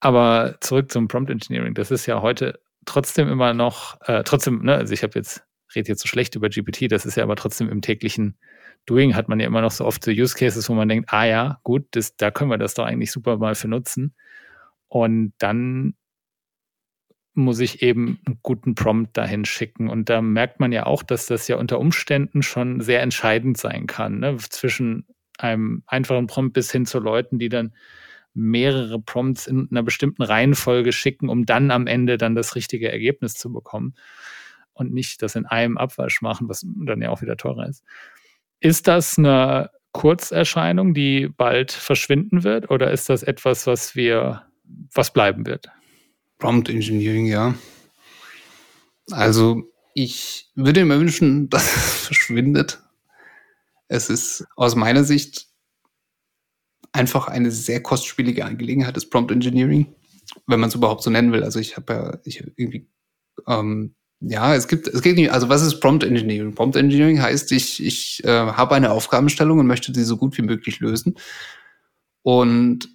Aber 0.00 0.56
zurück 0.60 0.90
zum 0.90 1.08
Prompt 1.08 1.30
Engineering, 1.30 1.74
das 1.74 1.90
ist 1.90 2.06
ja 2.06 2.20
heute 2.22 2.60
trotzdem 2.84 3.28
immer 3.28 3.54
noch, 3.54 4.00
äh, 4.02 4.22
trotzdem, 4.24 4.62
ne, 4.62 4.76
also 4.76 4.92
ich 4.92 5.02
habe 5.02 5.12
jetzt, 5.14 5.42
rede 5.74 5.88
jetzt 5.88 6.02
so 6.02 6.08
schlecht 6.08 6.34
über 6.34 6.48
GPT, 6.48 6.90
das 6.90 7.06
ist 7.06 7.16
ja 7.16 7.22
aber 7.22 7.36
trotzdem 7.36 7.68
im 7.68 7.82
täglichen 7.82 8.36
Doing 8.86 9.16
hat 9.16 9.28
man 9.28 9.40
ja 9.40 9.46
immer 9.46 9.60
noch 9.60 9.72
so 9.72 9.84
oft 9.84 10.04
so 10.04 10.12
Use 10.12 10.36
Cases, 10.36 10.68
wo 10.68 10.74
man 10.74 10.88
denkt, 10.88 11.12
ah 11.12 11.24
ja, 11.24 11.60
gut, 11.64 11.86
das, 11.90 12.16
da 12.16 12.30
können 12.30 12.50
wir 12.50 12.58
das 12.58 12.74
doch 12.74 12.84
eigentlich 12.84 13.10
super 13.10 13.36
mal 13.36 13.56
für 13.56 13.68
nutzen. 13.68 14.14
Und 14.86 15.32
dann 15.38 15.94
muss 17.34 17.58
ich 17.58 17.82
eben 17.82 18.20
einen 18.24 18.38
guten 18.42 18.74
Prompt 18.76 19.16
dahin 19.16 19.44
schicken. 19.44 19.90
Und 19.90 20.08
da 20.08 20.22
merkt 20.22 20.60
man 20.60 20.70
ja 20.72 20.86
auch, 20.86 21.02
dass 21.02 21.26
das 21.26 21.48
ja 21.48 21.56
unter 21.56 21.80
Umständen 21.80 22.42
schon 22.42 22.80
sehr 22.80 23.02
entscheidend 23.02 23.58
sein 23.58 23.86
kann, 23.86 24.20
ne? 24.20 24.36
zwischen 24.38 25.06
einem 25.38 25.82
einfachen 25.86 26.28
Prompt 26.28 26.54
bis 26.54 26.70
hin 26.70 26.86
zu 26.86 26.98
Leuten, 27.00 27.38
die 27.38 27.48
dann 27.48 27.74
mehrere 28.32 29.00
Prompts 29.00 29.46
in 29.48 29.68
einer 29.70 29.82
bestimmten 29.82 30.22
Reihenfolge 30.22 30.92
schicken, 30.92 31.28
um 31.28 31.44
dann 31.44 31.70
am 31.70 31.86
Ende 31.86 32.18
dann 32.18 32.34
das 32.34 32.54
richtige 32.54 32.90
Ergebnis 32.90 33.34
zu 33.34 33.52
bekommen 33.52 33.94
und 34.76 34.92
nicht 34.92 35.22
das 35.22 35.34
in 35.34 35.46
einem 35.46 35.78
Abwasch 35.78 36.22
machen, 36.22 36.48
was 36.48 36.64
dann 36.64 37.02
ja 37.02 37.10
auch 37.10 37.22
wieder 37.22 37.36
teurer 37.36 37.68
ist. 37.68 37.82
Ist 38.60 38.86
das 38.88 39.18
eine 39.18 39.70
Kurzerscheinung, 39.92 40.94
die 40.94 41.28
bald 41.28 41.72
verschwinden 41.72 42.44
wird, 42.44 42.70
oder 42.70 42.90
ist 42.90 43.08
das 43.08 43.22
etwas, 43.22 43.66
was 43.66 43.96
wir, 43.96 44.42
was 44.92 45.12
bleiben 45.12 45.46
wird? 45.46 45.70
Prompt 46.38 46.68
Engineering, 46.68 47.26
ja. 47.26 47.54
Also 49.10 49.62
ich 49.94 50.50
würde 50.54 50.84
mir 50.84 51.00
wünschen, 51.00 51.48
dass 51.50 51.76
es 51.76 52.06
verschwindet. 52.06 52.82
Es 53.88 54.10
ist 54.10 54.44
aus 54.56 54.74
meiner 54.74 55.04
Sicht 55.04 55.46
einfach 56.92 57.28
eine 57.28 57.50
sehr 57.50 57.82
kostspielige 57.82 58.44
Angelegenheit, 58.44 58.96
das 58.96 59.08
Prompt 59.08 59.30
Engineering, 59.30 59.94
wenn 60.46 60.60
man 60.60 60.68
es 60.68 60.74
überhaupt 60.74 61.02
so 61.02 61.10
nennen 61.10 61.32
will. 61.32 61.44
Also 61.44 61.60
ich 61.60 61.76
habe 61.76 61.92
ja 61.92 62.18
ich 62.24 62.40
irgendwie 62.56 62.88
ähm, 63.46 63.94
ja, 64.20 64.54
es 64.54 64.66
gibt, 64.66 64.88
es 64.88 65.02
geht 65.02 65.16
nicht, 65.16 65.30
also 65.30 65.48
was 65.48 65.62
ist 65.62 65.80
Prompt 65.80 66.02
Engineering? 66.02 66.54
Prompt 66.54 66.76
Engineering 66.76 67.20
heißt, 67.20 67.52
ich, 67.52 67.84
ich 67.84 68.24
äh, 68.24 68.28
habe 68.28 68.74
eine 68.74 68.90
Aufgabenstellung 68.90 69.58
und 69.58 69.66
möchte 69.66 69.92
sie 69.92 70.04
so 70.04 70.16
gut 70.16 70.36
wie 70.38 70.42
möglich 70.42 70.80
lösen. 70.80 71.16
Und 72.22 72.88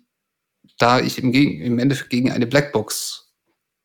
da 0.78 1.00
ich 1.00 1.22
im, 1.22 1.32
im 1.32 1.80
Endeffekt 1.80 2.10
gegen 2.10 2.32
eine 2.32 2.48
Blackbox 2.48 3.32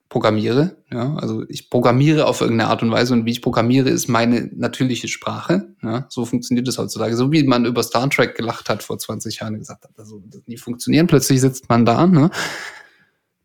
programmiere, 0.08 0.82
ja, 0.90 1.14
also 1.16 1.44
ich 1.48 1.68
programmiere 1.68 2.26
auf 2.26 2.40
irgendeine 2.40 2.70
Art 2.70 2.82
und 2.82 2.90
Weise 2.90 3.12
und 3.12 3.26
wie 3.26 3.32
ich 3.32 3.42
programmiere, 3.42 3.90
ist 3.90 4.08
meine 4.08 4.50
natürliche 4.54 5.08
Sprache. 5.08 5.74
Ja, 5.82 6.06
so 6.08 6.24
funktioniert 6.24 6.66
es 6.68 6.78
heutzutage. 6.78 7.16
So 7.16 7.32
wie 7.32 7.42
man 7.44 7.66
über 7.66 7.82
Star 7.82 8.08
Trek 8.08 8.34
gelacht 8.34 8.70
hat 8.70 8.82
vor 8.82 8.98
20 8.98 9.40
Jahren 9.40 9.54
und 9.54 9.60
gesagt 9.60 9.84
hat, 9.84 9.98
also 9.98 10.22
das 10.26 10.42
nie 10.46 10.56
funktionieren. 10.56 11.06
Plötzlich 11.06 11.40
sitzt 11.40 11.68
man 11.68 11.84
da, 11.84 12.06
ne? 12.06 12.30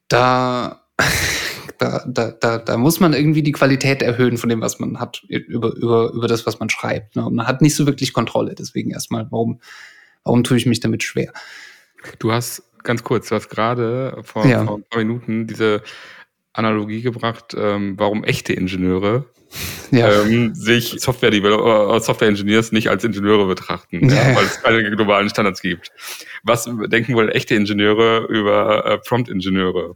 Da 0.08 0.88
da, 1.82 2.03
da, 2.07 2.32
da, 2.32 2.59
da 2.59 2.77
muss 2.77 2.99
man 2.99 3.13
irgendwie 3.13 3.41
die 3.41 3.51
Qualität 3.51 4.03
erhöhen 4.03 4.38
von 4.38 4.49
dem, 4.49 4.61
was 4.61 4.79
man 4.79 4.99
hat, 4.99 5.23
über, 5.27 5.75
über, 5.75 6.11
über 6.11 6.27
das, 6.27 6.45
was 6.45 6.59
man 6.59 6.69
schreibt. 6.69 7.15
Ne? 7.15 7.25
Und 7.25 7.34
man 7.34 7.47
hat 7.47 7.61
nicht 7.61 7.75
so 7.75 7.88
wirklich 7.88 8.13
Kontrolle. 8.13 8.53
Deswegen 8.53 8.91
erstmal, 8.91 9.27
warum, 9.32 9.59
warum 10.23 10.43
tue 10.43 10.57
ich 10.57 10.67
mich 10.67 10.79
damit 10.79 11.01
schwer? 11.01 11.34
Du 12.19 12.32
hast 12.32 12.63
ganz 12.84 13.03
kurz, 13.03 13.29
du 13.29 13.36
hast 13.36 13.49
gerade 13.49 14.21
vor, 14.21 14.45
ja. 14.45 14.63
vor 14.63 14.77
ein 14.77 14.84
paar 14.84 14.99
Minuten 14.99 15.47
diese 15.47 15.82
Analogie 16.53 17.01
gebracht, 17.01 17.55
ähm, 17.57 17.95
warum 17.97 18.23
echte 18.23 18.53
Ingenieure 18.53 19.25
ja. 19.89 20.21
ähm, 20.21 20.53
sich 20.53 20.95
Software 20.99 21.34
äh, 21.34 21.99
Software 21.99 22.27
Engineers 22.27 22.71
nicht 22.71 22.89
als 22.89 23.03
Ingenieure 23.03 23.47
betrachten, 23.47 24.07
ja. 24.07 24.15
Ja, 24.15 24.36
weil 24.36 24.45
es 24.45 24.61
keine 24.61 24.91
globalen 24.91 25.29
Standards 25.29 25.61
gibt. 25.61 25.91
Was 26.43 26.69
denken 26.88 27.15
wohl 27.15 27.29
echte 27.29 27.55
Ingenieure 27.55 28.27
über 28.29 28.86
äh, 28.86 28.97
Prompt 28.99 29.29
Ingenieure? 29.29 29.95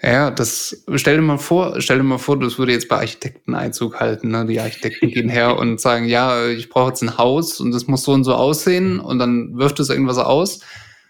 Ja, 0.00 0.30
das 0.30 0.84
stell 0.94 1.16
dir 1.16 1.22
mal 1.22 1.38
vor, 1.38 1.80
stell 1.80 1.96
dir 1.96 2.04
mal 2.04 2.18
vor, 2.18 2.38
das 2.38 2.56
würde 2.56 2.72
jetzt 2.72 2.88
bei 2.88 2.98
Architekten 2.98 3.56
Einzug 3.56 3.98
halten. 3.98 4.30
Ne? 4.30 4.46
Die 4.46 4.60
Architekten 4.60 5.08
gehen 5.08 5.28
her 5.28 5.56
und 5.58 5.80
sagen, 5.80 6.06
ja, 6.06 6.46
ich 6.48 6.68
brauche 6.68 6.90
jetzt 6.90 7.02
ein 7.02 7.18
Haus 7.18 7.60
und 7.60 7.72
das 7.72 7.88
muss 7.88 8.04
so 8.04 8.12
und 8.12 8.22
so 8.22 8.34
aussehen 8.34 9.00
und 9.00 9.18
dann 9.18 9.58
wirft 9.58 9.80
es 9.80 9.88
irgendwas 9.88 10.18
aus. 10.18 10.60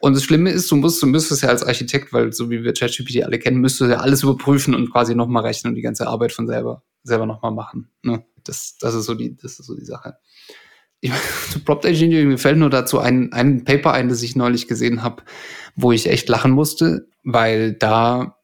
Und 0.01 0.15
das 0.15 0.23
Schlimme 0.23 0.51
ist, 0.51 0.71
du 0.71 0.77
musst, 0.77 1.03
du 1.03 1.07
müsstest 1.07 1.43
ja 1.43 1.49
als 1.49 1.65
Architekt, 1.65 2.13
weil 2.13 2.33
so 2.33 2.51
wie 2.51 2.63
wir 2.63 2.73
ChatGPT 2.73 3.25
alle 3.25 3.39
kennen, 3.39 3.61
müsstest 3.61 3.91
du 3.91 3.95
ja 3.95 4.01
alles 4.01 4.23
überprüfen 4.23 4.75
und 4.75 4.91
quasi 4.91 5.15
nochmal 5.15 5.45
rechnen 5.45 5.73
und 5.73 5.75
die 5.75 5.83
ganze 5.83 6.07
Arbeit 6.07 6.33
von 6.33 6.47
selber, 6.47 6.83
selber 7.03 7.27
nochmal 7.27 7.51
machen. 7.51 7.91
Ne? 8.03 8.25
Das, 8.45 8.77
das 8.81 8.95
ist 8.95 9.05
so 9.05 9.15
die, 9.15 9.37
das 9.37 9.59
ist 9.59 9.67
so 9.67 9.75
die 9.75 9.85
Sache. 9.85 10.17
ich, 11.01 11.13
zu 11.51 11.61
Prompt 11.61 11.85
Engineering, 11.85 12.29
mir 12.29 12.39
fällt 12.39 12.59
nur 12.59 12.71
dazu 12.71 13.01
ein, 13.01 13.33
ein 13.35 13.65
Paper 13.65 13.93
ein, 13.93 14.09
das 14.09 14.23
ich 14.23 14.35
neulich 14.35 14.67
gesehen 14.67 15.03
habe, 15.03 15.25
wo 15.75 15.93
ich 15.93 16.09
echt 16.09 16.29
lachen 16.29 16.53
musste, 16.53 17.09
weil 17.25 17.75
da 17.75 18.38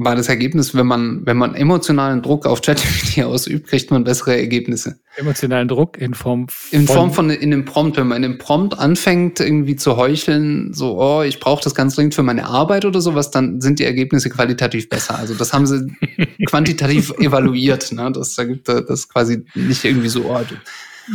war 0.00 0.14
das 0.14 0.28
Ergebnis, 0.28 0.76
wenn 0.76 0.86
man, 0.86 1.26
wenn 1.26 1.36
man 1.36 1.56
emotionalen 1.56 2.22
Druck 2.22 2.46
auf 2.46 2.62
ChatGPT 2.62 3.22
ausübt, 3.24 3.66
kriegt 3.66 3.90
man 3.90 4.04
bessere 4.04 4.38
Ergebnisse. 4.38 5.00
Emotionalen 5.16 5.66
Druck 5.66 5.98
in 5.98 6.14
Form 6.14 6.46
von. 6.48 6.78
In 6.78 6.86
Form 6.86 7.12
von 7.12 7.30
in 7.30 7.50
dem 7.50 7.64
Prompt, 7.64 7.96
wenn 7.96 8.06
man 8.06 8.22
in 8.22 8.30
dem 8.30 8.38
Prompt 8.38 8.78
anfängt, 8.78 9.40
irgendwie 9.40 9.74
zu 9.74 9.96
heucheln, 9.96 10.72
so, 10.72 11.00
oh, 11.00 11.22
ich 11.22 11.40
brauche 11.40 11.64
das 11.64 11.74
ganz 11.74 11.96
dringend 11.96 12.14
für 12.14 12.22
meine 12.22 12.46
Arbeit 12.46 12.84
oder 12.84 13.00
sowas, 13.00 13.32
dann 13.32 13.60
sind 13.60 13.80
die 13.80 13.84
Ergebnisse 13.84 14.30
qualitativ 14.30 14.88
besser. 14.88 15.18
Also 15.18 15.34
das 15.34 15.52
haben 15.52 15.66
sie 15.66 15.92
quantitativ 16.46 17.12
evaluiert. 17.18 17.90
Ne? 17.90 18.12
Das 18.12 18.38
ergibt 18.38 18.68
das 18.68 19.08
quasi 19.08 19.44
nicht 19.56 19.84
irgendwie 19.84 20.08
so, 20.08 20.26
oh, 20.26 20.40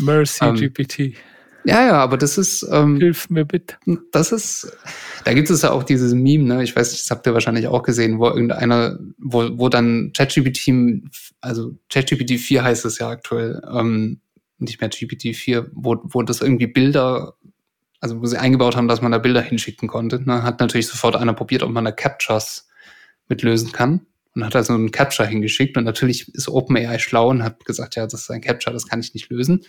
Mercy 0.01 0.43
ähm, 0.43 0.55
GPT. 0.55 1.15
Ja, 1.65 1.85
ja, 1.85 1.93
aber 1.93 2.17
das 2.17 2.37
ist. 2.37 2.67
Ähm, 2.69 2.97
Hilf 2.97 3.29
mir 3.29 3.45
bitte. 3.45 3.75
Das 4.11 4.31
ist. 4.31 4.75
Da 5.23 5.33
gibt 5.33 5.49
es 5.49 5.61
ja 5.61 5.71
auch 5.71 5.83
dieses 5.83 6.13
Meme, 6.13 6.43
ne? 6.43 6.63
Ich 6.63 6.75
weiß 6.75 6.91
nicht, 6.91 7.03
das 7.03 7.11
habt 7.11 7.25
ihr 7.25 7.33
wahrscheinlich 7.33 7.67
auch 7.67 7.83
gesehen, 7.83 8.19
wo 8.19 8.27
irgendeiner, 8.27 8.99
wo, 9.17 9.49
wo 9.57 9.69
dann 9.69 10.11
ChatGPT, 10.13 11.03
also 11.39 11.71
ChatGPT 11.89 12.39
4 12.39 12.63
heißt 12.63 12.85
es 12.85 12.99
ja 12.99 13.09
aktuell, 13.09 13.61
ähm, 13.71 14.19
nicht 14.59 14.81
mehr 14.81 14.89
GPT 14.89 15.35
4, 15.35 15.69
wo, 15.73 15.97
wo 16.03 16.21
das 16.23 16.41
irgendwie 16.41 16.67
Bilder, 16.67 17.35
also 17.99 18.21
wo 18.21 18.25
sie 18.25 18.37
eingebaut 18.37 18.75
haben, 18.75 18.87
dass 18.87 19.01
man 19.01 19.11
da 19.11 19.17
Bilder 19.17 19.41
hinschicken 19.41 19.87
konnte. 19.87 20.21
Ne? 20.23 20.43
Hat 20.43 20.59
natürlich 20.59 20.87
sofort 20.87 21.15
einer 21.15 21.33
probiert, 21.33 21.63
ob 21.63 21.71
man 21.71 21.85
da 21.85 21.91
Captures 21.91 22.67
mitlösen 23.29 23.71
kann. 23.71 24.05
Und 24.35 24.43
hat 24.43 24.55
also 24.55 24.73
einen 24.73 24.91
Capture 24.91 25.27
hingeschickt. 25.27 25.77
Und 25.77 25.83
natürlich 25.83 26.33
ist 26.33 26.49
OpenAI 26.49 26.97
schlau 26.97 27.29
und 27.29 27.43
hat 27.43 27.63
gesagt, 27.65 27.95
ja, 27.95 28.05
das 28.05 28.21
ist 28.21 28.31
ein 28.31 28.41
Capture, 28.41 28.73
das 28.73 28.87
kann 28.87 28.99
ich 28.99 29.13
nicht 29.13 29.29
lösen. 29.29 29.63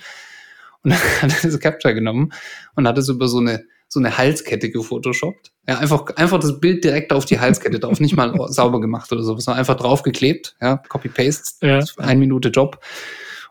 Und 0.85 0.91
dann 0.93 1.01
hat 1.23 1.33
er 1.33 1.41
diese 1.43 1.59
Capture 1.59 1.95
genommen 1.95 2.33
und 2.77 2.87
hat 2.87 2.99
es 2.99 3.09
über 3.09 3.27
so 3.27 3.39
eine, 3.39 3.65
so 3.89 3.99
eine 3.99 4.17
Halskette 4.17 4.71
gefotoshoppt. 4.71 5.53
Ja, 5.67 5.79
einfach, 5.79 6.05
einfach 6.17 6.39
das 6.39 6.61
Bild 6.61 6.85
direkt 6.85 7.13
auf 7.13 7.25
die 7.25 7.41
Halskette 7.41 7.81
drauf, 7.81 8.01
nicht 8.01 8.17
mal 8.17 8.35
sauber 8.49 8.81
gemacht 8.81 9.11
oder 9.13 9.23
so, 9.23 9.37
sondern 9.39 9.59
einfach 9.59 9.77
draufgeklebt, 9.77 10.57
ja, 10.61 10.77
Copy-Paste, 10.77 11.67
ja. 11.67 11.81
ein 11.99 12.19
Minute 12.19 12.51
Job. 12.51 12.81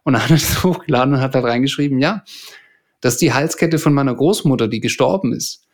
Und 0.03 0.13
dann 0.13 0.23
hat 0.23 0.29
er 0.29 0.37
das 0.37 0.63
hochgeladen 0.63 1.15
und 1.15 1.21
hat 1.21 1.35
da 1.35 1.41
reingeschrieben, 1.41 1.99
ja, 1.99 2.23
das 3.01 3.13
ist 3.13 3.21
die 3.21 3.33
Halskette 3.33 3.79
von 3.79 3.93
meiner 3.93 4.15
Großmutter, 4.15 4.67
die 4.67 4.79
gestorben 4.79 5.33
ist. 5.33 5.65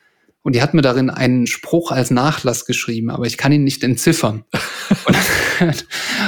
Und 0.41 0.55
die 0.55 0.61
hat 0.61 0.73
mir 0.73 0.81
darin 0.81 1.09
einen 1.09 1.47
Spruch 1.47 1.91
als 1.91 2.11
Nachlass 2.11 2.65
geschrieben, 2.65 3.09
aber 3.09 3.25
ich 3.25 3.37
kann 3.37 3.51
ihn 3.51 3.65
nicht 3.65 3.83
entziffern. 3.83 4.45
und 5.05 5.17
dann 5.59 5.73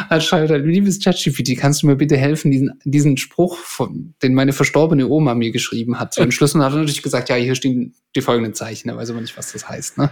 hat 0.09 0.23
schreibt 0.23 0.49
halt, 0.49 0.65
liebes 0.65 0.99
ChatGPT, 0.99 1.57
kannst 1.57 1.81
du 1.81 1.87
mir 1.87 1.95
bitte 1.95 2.17
helfen, 2.17 2.51
diesen, 2.51 2.79
diesen 2.83 3.15
Spruch, 3.15 3.57
von, 3.57 4.13
den 4.21 4.33
meine 4.33 4.51
verstorbene 4.51 5.07
Oma 5.07 5.33
mir 5.33 5.51
geschrieben 5.51 5.97
hat, 5.97 6.13
zu 6.13 6.21
entschlüsseln? 6.21 6.61
Und 6.61 6.65
hat 6.65 6.73
er 6.73 6.79
natürlich 6.79 7.03
gesagt, 7.03 7.29
ja, 7.29 7.35
hier 7.35 7.55
stehen 7.55 7.95
die 8.15 8.21
folgenden 8.21 8.53
Zeichen, 8.53 8.89
er 8.89 8.97
weiß 8.97 9.11
aber 9.11 9.21
nicht, 9.21 9.37
was 9.37 9.53
das 9.53 9.69
heißt. 9.69 9.97
Ne? 9.97 10.11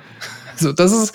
Also 0.53 0.71
das 0.71 0.93
ist, 0.93 1.13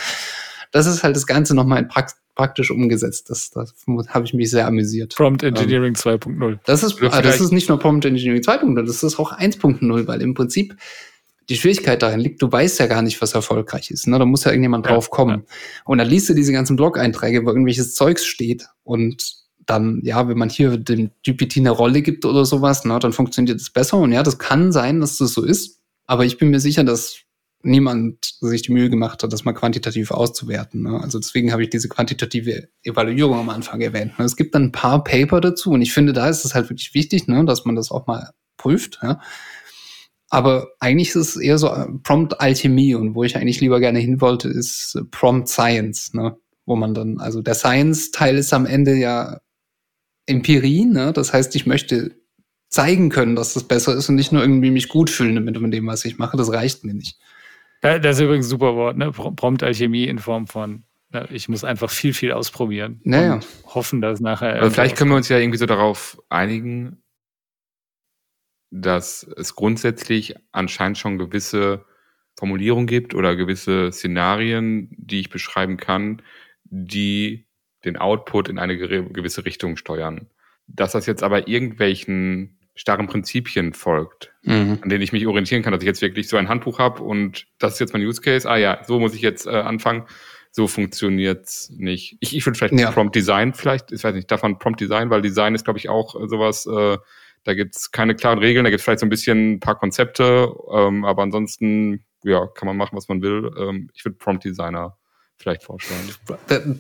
das 0.71 0.87
ist 0.87 1.03
halt 1.03 1.17
das 1.17 1.27
Ganze 1.27 1.55
nochmal 1.55 1.81
in 1.81 1.89
Praxis 1.89 2.19
praktisch 2.35 2.71
umgesetzt. 2.71 3.31
Das, 3.31 3.51
das 3.51 3.75
habe 4.09 4.27
ich 4.27 4.35
mich 4.35 4.51
sehr 4.51 4.67
amüsiert. 4.67 5.15
Prompt 5.15 5.43
Engineering 5.43 5.95
ähm, 5.95 6.19
2.0. 6.19 6.59
Das 6.65 6.83
ist, 6.83 7.01
ah, 7.03 7.23
das 7.23 7.41
ist 7.41 7.53
nicht 7.53 7.69
nur 7.69 7.79
Prompt 7.79 8.05
Engineering 8.05 8.43
2.0, 8.43 8.85
das 8.85 9.03
ist 9.03 9.19
auch 9.19 9.33
1.0, 9.33 10.07
weil 10.07 10.21
im 10.21 10.35
Prinzip 10.35 10.77
die 11.49 11.57
Schwierigkeit 11.57 12.03
darin 12.03 12.21
liegt, 12.21 12.41
du 12.43 12.51
weißt 12.51 12.79
ja 12.79 12.87
gar 12.87 13.03
nicht, 13.03 13.21
was 13.21 13.35
erfolgreich 13.35 13.91
ist. 13.91 14.07
Ne? 14.07 14.19
Da 14.19 14.25
muss 14.25 14.45
ja 14.45 14.51
irgendjemand 14.51 14.87
ja, 14.87 14.93
drauf 14.93 15.11
kommen. 15.11 15.45
Ja. 15.47 15.55
Und 15.85 15.99
dann 15.99 16.09
liest 16.09 16.29
du 16.29 16.35
diese 16.35 16.53
ganzen 16.53 16.77
Blog-Einträge, 16.77 17.45
wo 17.45 17.49
irgendwelches 17.49 17.95
Zeugs 17.95 18.25
steht 18.25 18.67
und 18.83 19.45
dann, 19.67 20.01
ja, 20.05 20.29
wenn 20.29 20.39
man 20.39 20.51
hier 20.51 20.77
dem 20.77 21.11
GPT 21.25 21.59
eine 21.59 21.71
Rolle 21.71 22.03
gibt 22.03 22.25
oder 22.25 22.45
sowas, 22.45 22.85
ne, 22.85 22.99
dann 22.99 23.13
funktioniert 23.13 23.59
das 23.61 23.71
besser. 23.71 23.97
Und 23.97 24.13
ja, 24.13 24.23
das 24.23 24.39
kann 24.39 24.73
sein, 24.73 25.01
dass 25.01 25.17
das 25.17 25.33
so 25.33 25.43
ist. 25.43 25.81
Aber 26.07 26.25
ich 26.27 26.37
bin 26.37 26.51
mir 26.51 26.61
sicher, 26.61 26.85
dass 26.85 27.25
niemand 27.65 28.35
sich 28.41 28.63
die 28.63 28.73
Mühe 28.73 28.91
gemacht 28.91 29.23
hat, 29.23 29.33
das 29.33 29.45
mal 29.45 29.55
quantitativ 29.55 30.11
auszuwerten. 30.11 30.83
Ne? 30.83 31.01
Also 31.01 31.19
deswegen 31.19 31.51
habe 31.51 31.63
ich 31.63 31.71
diese 31.71 31.89
quantitative 31.89 32.69
Evaluierung 32.83 33.39
am 33.39 33.49
Anfang 33.49 33.81
erwähnt. 33.81 34.19
Ne? 34.19 34.25
Es 34.25 34.37
gibt 34.37 34.55
dann 34.55 34.65
ein 34.65 34.73
paar 34.73 35.03
Paper 35.03 35.41
dazu 35.41 35.71
und 35.71 35.81
ich 35.81 35.93
finde, 35.93 36.13
da 36.13 36.29
ist 36.29 36.45
es 36.45 36.55
halt 36.55 36.69
wirklich 36.69 36.95
wichtig, 36.95 37.27
ne, 37.27 37.45
dass 37.45 37.65
man 37.65 37.75
das 37.75 37.91
auch 37.91 38.07
mal 38.07 38.31
prüft. 38.59 39.01
Ja? 39.03 39.21
Aber 40.35 40.67
eigentlich 40.81 41.11
ist 41.11 41.15
es 41.15 41.37
eher 41.37 41.59
so 41.59 41.69
äh, 41.69 41.87
Prompt-Alchemie 42.03 42.97
und 42.97 43.15
wo 43.15 43.23
ich 43.23 43.37
eigentlich 43.37 43.61
lieber 43.61 43.79
gerne 43.79 44.01
hin 44.01 44.21
wollte, 44.21 44.49
ist 44.49 44.97
äh, 44.97 45.05
Prompt 45.05 45.49
Science, 45.49 46.13
ne? 46.13 46.37
Wo 46.67 46.75
man 46.75 46.93
dann, 46.93 47.21
also 47.21 47.41
der 47.41 47.55
Science-Teil 47.55 48.37
ist 48.37 48.53
am 48.53 48.67
Ende 48.67 48.97
ja 48.97 49.39
Empirie, 50.27 50.87
ne? 50.87 51.13
Das 51.13 51.33
heißt, 51.33 51.55
ich 51.55 51.67
möchte 51.67 52.17
zeigen 52.69 53.11
können, 53.11 53.37
dass 53.37 53.55
das 53.55 53.63
besser 53.63 53.95
ist 53.95 54.09
und 54.09 54.17
nicht 54.17 54.33
nur 54.33 54.43
irgendwie 54.43 54.73
mich 54.73 54.89
gut 54.89 55.09
fühlen 55.09 55.45
mit 55.45 55.55
dem, 55.55 55.87
was 55.87 56.05
ich 56.05 56.19
mache. 56.19 56.37
Das 56.37 56.51
reicht 56.51 56.83
mir 56.83 56.95
nicht. 56.95 57.17
Das 57.81 58.17
ist 58.17 58.21
übrigens 58.21 58.47
ein 58.47 58.51
super 58.51 58.75
Wort, 58.75 58.97
ne? 58.97 59.13
Prompt-Alchemie 59.13 60.09
in 60.09 60.19
Form 60.19 60.49
von 60.49 60.83
ne? 61.13 61.29
ich 61.31 61.49
muss 61.49 61.63
einfach 61.63 61.91
viel, 61.91 62.13
viel 62.13 62.33
ausprobieren. 62.33 63.01
Naja. 63.05 63.35
Und 63.35 63.47
hoffen, 63.67 64.01
dass 64.01 64.19
nachher. 64.19 64.57
Aber 64.57 64.73
vielleicht 64.73 64.97
können 64.97 65.11
wir 65.11 65.17
uns 65.17 65.29
ja 65.29 65.39
irgendwie 65.39 65.59
so 65.59 65.67
darauf 65.67 66.21
einigen, 66.29 67.04
dass 68.77 69.25
es 69.37 69.55
grundsätzlich 69.55 70.35
anscheinend 70.51 70.99
schon 70.99 71.17
gewisse 71.17 71.85
Formulierungen 72.37 72.89
gibt 72.89 73.15
oder 73.15 73.37
gewisse 73.37 73.93
Szenarien, 73.93 74.89
die 74.99 75.21
ich 75.21 75.31
beschreiben 75.31 75.77
kann, 75.77 76.23
die 76.65 77.47
den 77.85 77.97
Output 77.97 78.49
in 78.49 78.59
eine 78.59 78.77
gewisse 78.77 79.45
Richtung 79.45 79.77
steuern. 79.77 80.27
Dass 80.67 80.91
das 80.91 81.07
jetzt 81.07 81.23
aber 81.23 81.47
irgendwelchen 81.47 82.59
starren 82.75 83.07
Prinzipien 83.07 83.75
folgt, 83.75 84.33
mhm. 84.43 84.81
an 84.83 84.89
denen 84.89 85.03
ich 85.03 85.13
mich 85.13 85.29
orientieren 85.29 85.63
kann, 85.63 85.73
dass 85.73 85.83
ich 85.83 85.87
jetzt 85.87 86.03
wirklich 86.03 86.29
so 86.29 86.37
ein 86.37 86.49
Handbuch 86.49 86.81
habe 86.81 87.01
und 87.05 87.47
das 87.61 87.75
ist 87.75 87.79
jetzt 87.79 87.93
mein 87.93 88.03
Use 88.03 88.23
Case. 88.23 88.51
Ah 88.51 88.57
ja, 88.57 88.83
so 88.85 88.99
muss 88.99 89.15
ich 89.15 89.23
jetzt 89.23 89.47
äh, 89.47 89.51
anfangen. 89.51 90.07
So 90.51 90.67
funktioniert's 90.67 91.71
nicht. 91.77 92.17
Ich, 92.19 92.37
ich 92.37 92.45
würde 92.45 92.59
vielleicht 92.59 92.75
ja. 92.75 92.91
Prompt 92.91 93.15
Design 93.15 93.55
vielleicht, 93.55 93.93
ich 93.93 94.03
weiß 94.03 94.17
nicht, 94.17 94.31
davon 94.33 94.59
Prompt 94.59 94.81
Design, 94.81 95.11
weil 95.11 95.23
Design 95.23 95.55
ist, 95.55 95.63
glaube 95.65 95.79
ich, 95.79 95.89
auch 95.89 96.21
äh, 96.21 96.27
sowas, 96.27 96.67
äh, 96.67 96.99
da 97.45 97.55
gibt's 97.55 97.91
keine 97.91 98.15
klaren 98.15 98.39
Regeln, 98.39 98.65
da 98.65 98.71
gibt's 98.71 98.85
vielleicht 98.85 99.01
so 99.01 99.07
ein 99.07 99.11
bisschen 99.11 99.55
ein 99.55 99.61
paar 99.61 99.79
Konzepte, 99.79 100.53
ähm, 100.73 101.05
aber 101.05 101.23
ansonsten 101.23 102.05
ja, 102.25 102.47
kann 102.47 102.67
man 102.67 102.77
machen, 102.77 102.97
was 102.97 103.09
man 103.09 103.23
will. 103.23 103.51
Ähm, 103.59 103.91
ich 103.95 104.05
würde 104.05 104.17
Prompt 104.17 104.45
Designer 104.45 104.97
vielleicht 105.37 105.63
vorstellen. 105.63 106.01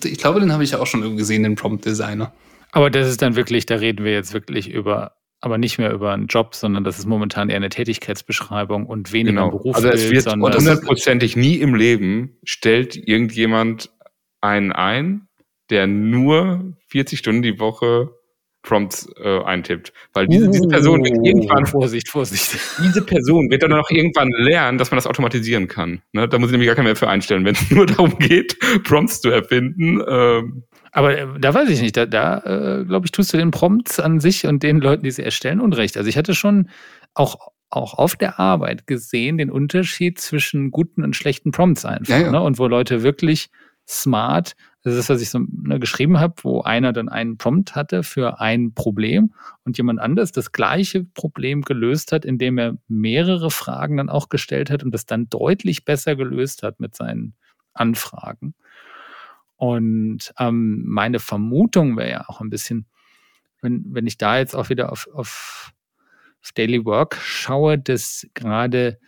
Ich 0.04 0.18
glaube, 0.18 0.40
den 0.40 0.52
habe 0.52 0.64
ich 0.64 0.74
auch 0.74 0.86
schon 0.86 1.16
gesehen, 1.16 1.42
den 1.42 1.54
Prompt 1.54 1.84
Designer. 1.84 2.32
Aber 2.72 2.90
das 2.90 3.08
ist 3.08 3.22
dann 3.22 3.36
wirklich, 3.36 3.66
da 3.66 3.76
reden 3.76 4.04
wir 4.04 4.12
jetzt 4.12 4.32
wirklich 4.32 4.70
über, 4.70 5.16
aber 5.40 5.58
nicht 5.58 5.78
mehr 5.78 5.92
über 5.92 6.12
einen 6.12 6.26
Job, 6.26 6.54
sondern 6.54 6.82
das 6.82 6.98
ist 6.98 7.06
momentan 7.06 7.50
eher 7.50 7.56
eine 7.56 7.68
Tätigkeitsbeschreibung 7.68 8.86
und 8.86 9.12
weniger 9.12 9.32
genau. 9.32 9.44
ein 9.44 9.50
Beruf. 9.50 9.76
Also 9.76 9.88
es 9.88 10.10
wird 10.10 10.26
hundertprozentig 10.26 11.36
nie 11.36 11.56
im 11.56 11.74
Leben 11.74 12.38
stellt 12.42 12.96
irgendjemand 12.96 13.90
einen 14.40 14.72
ein, 14.72 15.28
der 15.70 15.86
nur 15.86 16.74
40 16.88 17.18
Stunden 17.18 17.42
die 17.42 17.60
Woche 17.60 18.10
Prompts 18.64 19.08
äh, 19.22 19.42
eintippt. 19.44 19.92
Weil 20.14 20.26
diese, 20.26 20.50
diese 20.50 20.66
Person 20.66 21.04
wird 21.04 21.18
uh. 21.18 21.24
irgendwann. 21.24 21.66
Vorsicht, 21.66 22.08
Vorsicht. 22.08 22.58
Diese 22.82 23.02
Person 23.02 23.50
wird 23.50 23.62
dann 23.62 23.72
auch 23.72 23.90
irgendwann 23.90 24.30
lernen, 24.30 24.78
dass 24.78 24.90
man 24.90 24.96
das 24.96 25.06
automatisieren 25.06 25.68
kann. 25.68 26.00
Ne? 26.12 26.28
Da 26.28 26.38
muss 26.38 26.48
ich 26.48 26.52
nämlich 26.52 26.66
gar 26.66 26.74
keinen 26.74 26.86
mehr 26.86 26.96
für 26.96 27.08
einstellen, 27.08 27.44
wenn 27.44 27.54
es 27.54 27.70
nur 27.70 27.86
darum 27.86 28.18
geht, 28.18 28.58
Prompts 28.82 29.20
zu 29.20 29.30
erfinden. 29.30 30.02
Ähm. 30.08 30.64
Aber 30.92 31.16
äh, 31.16 31.26
da 31.38 31.54
weiß 31.54 31.68
ich 31.68 31.82
nicht, 31.82 31.96
da, 31.96 32.06
da 32.06 32.38
äh, 32.80 32.84
glaube 32.84 33.06
ich, 33.06 33.12
tust 33.12 33.32
du 33.32 33.36
den 33.36 33.50
Prompts 33.50 34.00
an 34.00 34.18
sich 34.20 34.46
und 34.46 34.62
den 34.62 34.80
Leuten, 34.80 35.04
die 35.04 35.10
sie 35.10 35.22
erstellen, 35.22 35.60
Unrecht. 35.60 35.96
Also 35.96 36.08
ich 36.08 36.16
hatte 36.16 36.34
schon 36.34 36.68
auch 37.14 37.52
auch 37.70 37.94
auf 37.94 38.14
der 38.14 38.38
Arbeit 38.38 38.86
gesehen 38.86 39.36
den 39.36 39.50
Unterschied 39.50 40.20
zwischen 40.20 40.70
guten 40.70 41.02
und 41.02 41.16
schlechten 41.16 41.50
Prompts 41.50 41.84
einfach. 41.84 42.14
Ja, 42.14 42.20
ja. 42.20 42.30
Ne? 42.30 42.40
Und 42.40 42.58
wo 42.60 42.68
Leute 42.68 43.02
wirklich 43.02 43.50
smart 43.88 44.54
das 44.84 44.96
ist, 44.96 45.08
was 45.08 45.22
ich 45.22 45.30
so 45.30 45.40
ne, 45.50 45.80
geschrieben 45.80 46.20
habe, 46.20 46.34
wo 46.42 46.60
einer 46.60 46.92
dann 46.92 47.08
einen 47.08 47.38
Prompt 47.38 47.74
hatte 47.74 48.02
für 48.02 48.38
ein 48.38 48.74
Problem 48.74 49.32
und 49.64 49.78
jemand 49.78 49.98
anders 49.98 50.30
das 50.30 50.52
gleiche 50.52 51.04
Problem 51.04 51.62
gelöst 51.62 52.12
hat, 52.12 52.26
indem 52.26 52.58
er 52.58 52.76
mehrere 52.86 53.50
Fragen 53.50 53.96
dann 53.96 54.10
auch 54.10 54.28
gestellt 54.28 54.70
hat 54.70 54.84
und 54.84 54.92
das 54.92 55.06
dann 55.06 55.30
deutlich 55.30 55.86
besser 55.86 56.16
gelöst 56.16 56.62
hat 56.62 56.80
mit 56.80 56.94
seinen 56.94 57.34
Anfragen. 57.72 58.54
Und 59.56 60.34
ähm, 60.38 60.84
meine 60.86 61.18
Vermutung 61.18 61.96
wäre 61.96 62.10
ja 62.10 62.28
auch 62.28 62.42
ein 62.42 62.50
bisschen, 62.50 62.86
wenn, 63.62 63.86
wenn 63.88 64.06
ich 64.06 64.18
da 64.18 64.36
jetzt 64.36 64.54
auch 64.54 64.68
wieder 64.68 64.92
auf, 64.92 65.08
auf, 65.14 65.72
auf 66.42 66.52
Daily 66.52 66.84
Work 66.84 67.16
schaue, 67.22 67.78
dass 67.78 68.26
gerade 68.34 68.98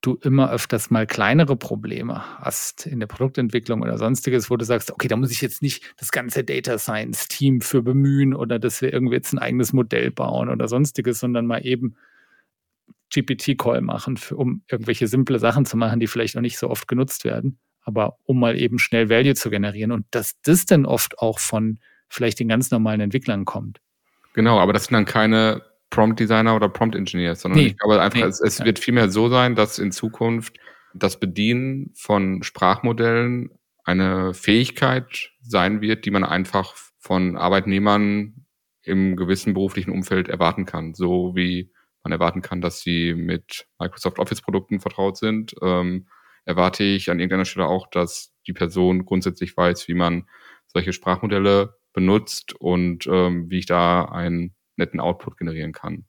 du 0.00 0.14
immer 0.22 0.50
öfters 0.50 0.90
mal 0.90 1.06
kleinere 1.06 1.56
Probleme 1.56 2.22
hast 2.38 2.86
in 2.86 3.00
der 3.00 3.08
Produktentwicklung 3.08 3.82
oder 3.82 3.98
sonstiges, 3.98 4.48
wo 4.48 4.56
du 4.56 4.64
sagst, 4.64 4.92
okay, 4.92 5.08
da 5.08 5.16
muss 5.16 5.30
ich 5.30 5.40
jetzt 5.40 5.60
nicht 5.60 5.82
das 5.98 6.12
ganze 6.12 6.44
Data 6.44 6.78
Science 6.78 7.26
Team 7.28 7.60
für 7.60 7.82
bemühen 7.82 8.34
oder 8.34 8.58
dass 8.58 8.80
wir 8.80 8.92
irgendwie 8.92 9.16
jetzt 9.16 9.32
ein 9.32 9.38
eigenes 9.38 9.72
Modell 9.72 10.10
bauen 10.10 10.48
oder 10.48 10.68
sonstiges, 10.68 11.20
sondern 11.20 11.46
mal 11.46 11.66
eben 11.66 11.96
GPT-Call 13.12 13.80
machen, 13.80 14.16
für, 14.16 14.36
um 14.36 14.62
irgendwelche 14.68 15.08
simple 15.08 15.38
Sachen 15.38 15.64
zu 15.64 15.76
machen, 15.76 15.98
die 15.98 16.06
vielleicht 16.06 16.34
noch 16.34 16.42
nicht 16.42 16.58
so 16.58 16.70
oft 16.70 16.86
genutzt 16.86 17.24
werden, 17.24 17.58
aber 17.82 18.18
um 18.24 18.38
mal 18.38 18.56
eben 18.58 18.78
schnell 18.78 19.08
Value 19.08 19.34
zu 19.34 19.50
generieren 19.50 19.92
und 19.92 20.06
dass 20.10 20.40
das 20.42 20.66
dann 20.66 20.86
oft 20.86 21.18
auch 21.18 21.38
von 21.38 21.80
vielleicht 22.08 22.38
den 22.38 22.48
ganz 22.48 22.70
normalen 22.70 23.00
Entwicklern 23.00 23.44
kommt. 23.44 23.80
Genau, 24.34 24.60
aber 24.60 24.72
das 24.72 24.84
sind 24.84 24.94
dann 24.94 25.06
keine 25.06 25.62
Prompt 25.90 26.20
Designer 26.20 26.54
oder 26.54 26.68
Prompt 26.68 26.94
Engineer, 26.94 27.34
sondern 27.34 27.60
Nee, 27.60 27.66
ich 27.68 27.78
glaube 27.78 28.00
einfach, 28.00 28.18
nee, 28.18 28.24
es, 28.24 28.40
es 28.40 28.58
ja. 28.58 28.64
wird 28.64 28.78
vielmehr 28.78 29.10
so 29.10 29.28
sein, 29.28 29.54
dass 29.54 29.78
in 29.78 29.92
Zukunft 29.92 30.58
das 30.94 31.18
Bedienen 31.20 31.92
von 31.94 32.42
Sprachmodellen 32.42 33.50
eine 33.84 34.34
Fähigkeit 34.34 35.30
sein 35.40 35.80
wird, 35.80 36.04
die 36.04 36.10
man 36.10 36.24
einfach 36.24 36.74
von 36.98 37.36
Arbeitnehmern 37.36 38.44
im 38.82 39.16
gewissen 39.16 39.54
beruflichen 39.54 39.92
Umfeld 39.92 40.28
erwarten 40.28 40.66
kann. 40.66 40.94
So 40.94 41.34
wie 41.34 41.70
man 42.02 42.12
erwarten 42.12 42.42
kann, 42.42 42.60
dass 42.60 42.80
sie 42.80 43.14
mit 43.14 43.66
Microsoft 43.78 44.18
Office 44.18 44.42
Produkten 44.42 44.80
vertraut 44.80 45.16
sind, 45.16 45.54
ähm, 45.62 46.06
erwarte 46.44 46.84
ich 46.84 47.10
an 47.10 47.18
irgendeiner 47.18 47.44
Stelle 47.44 47.66
auch, 47.66 47.86
dass 47.90 48.32
die 48.46 48.52
Person 48.52 49.04
grundsätzlich 49.04 49.56
weiß, 49.56 49.88
wie 49.88 49.94
man 49.94 50.26
solche 50.66 50.92
Sprachmodelle 50.92 51.74
benutzt 51.92 52.54
und 52.54 53.06
ähm, 53.06 53.50
wie 53.50 53.58
ich 53.58 53.66
da 53.66 54.04
einen 54.04 54.54
netten 54.78 55.00
Output 55.00 55.36
generieren 55.36 55.72
kann. 55.72 56.04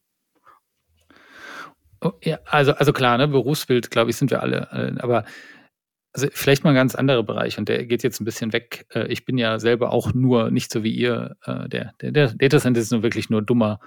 Oh, 2.01 2.13
ja, 2.23 2.39
also, 2.45 2.73
also 2.73 2.93
klar, 2.93 3.17
ne, 3.17 3.27
Berufsbild, 3.27 3.91
glaube 3.91 4.09
ich, 4.09 4.17
sind 4.17 4.31
wir 4.31 4.41
alle. 4.41 4.69
Äh, 4.71 5.01
aber 5.01 5.25
also 6.13 6.27
vielleicht 6.31 6.63
mal 6.63 6.71
ein 6.71 6.75
ganz 6.75 6.95
anderer 6.95 7.23
Bereich 7.23 7.57
und 7.57 7.69
der 7.69 7.85
geht 7.85 8.03
jetzt 8.03 8.19
ein 8.19 8.25
bisschen 8.25 8.53
weg. 8.53 8.85
Äh, 8.93 9.07
ich 9.07 9.25
bin 9.25 9.37
ja 9.37 9.59
selber 9.59 9.91
auch 9.91 10.13
nur, 10.13 10.49
nicht 10.51 10.71
so 10.71 10.83
wie 10.83 10.91
ihr, 10.91 11.35
äh, 11.43 11.67
der, 11.69 11.93
der, 12.01 12.11
der 12.11 12.33
Data 12.33 12.59
Scientist 12.59 12.87
ist 12.87 12.91
nur 12.91 13.03
wirklich 13.03 13.29
nur 13.29 13.41
dummer 13.41 13.79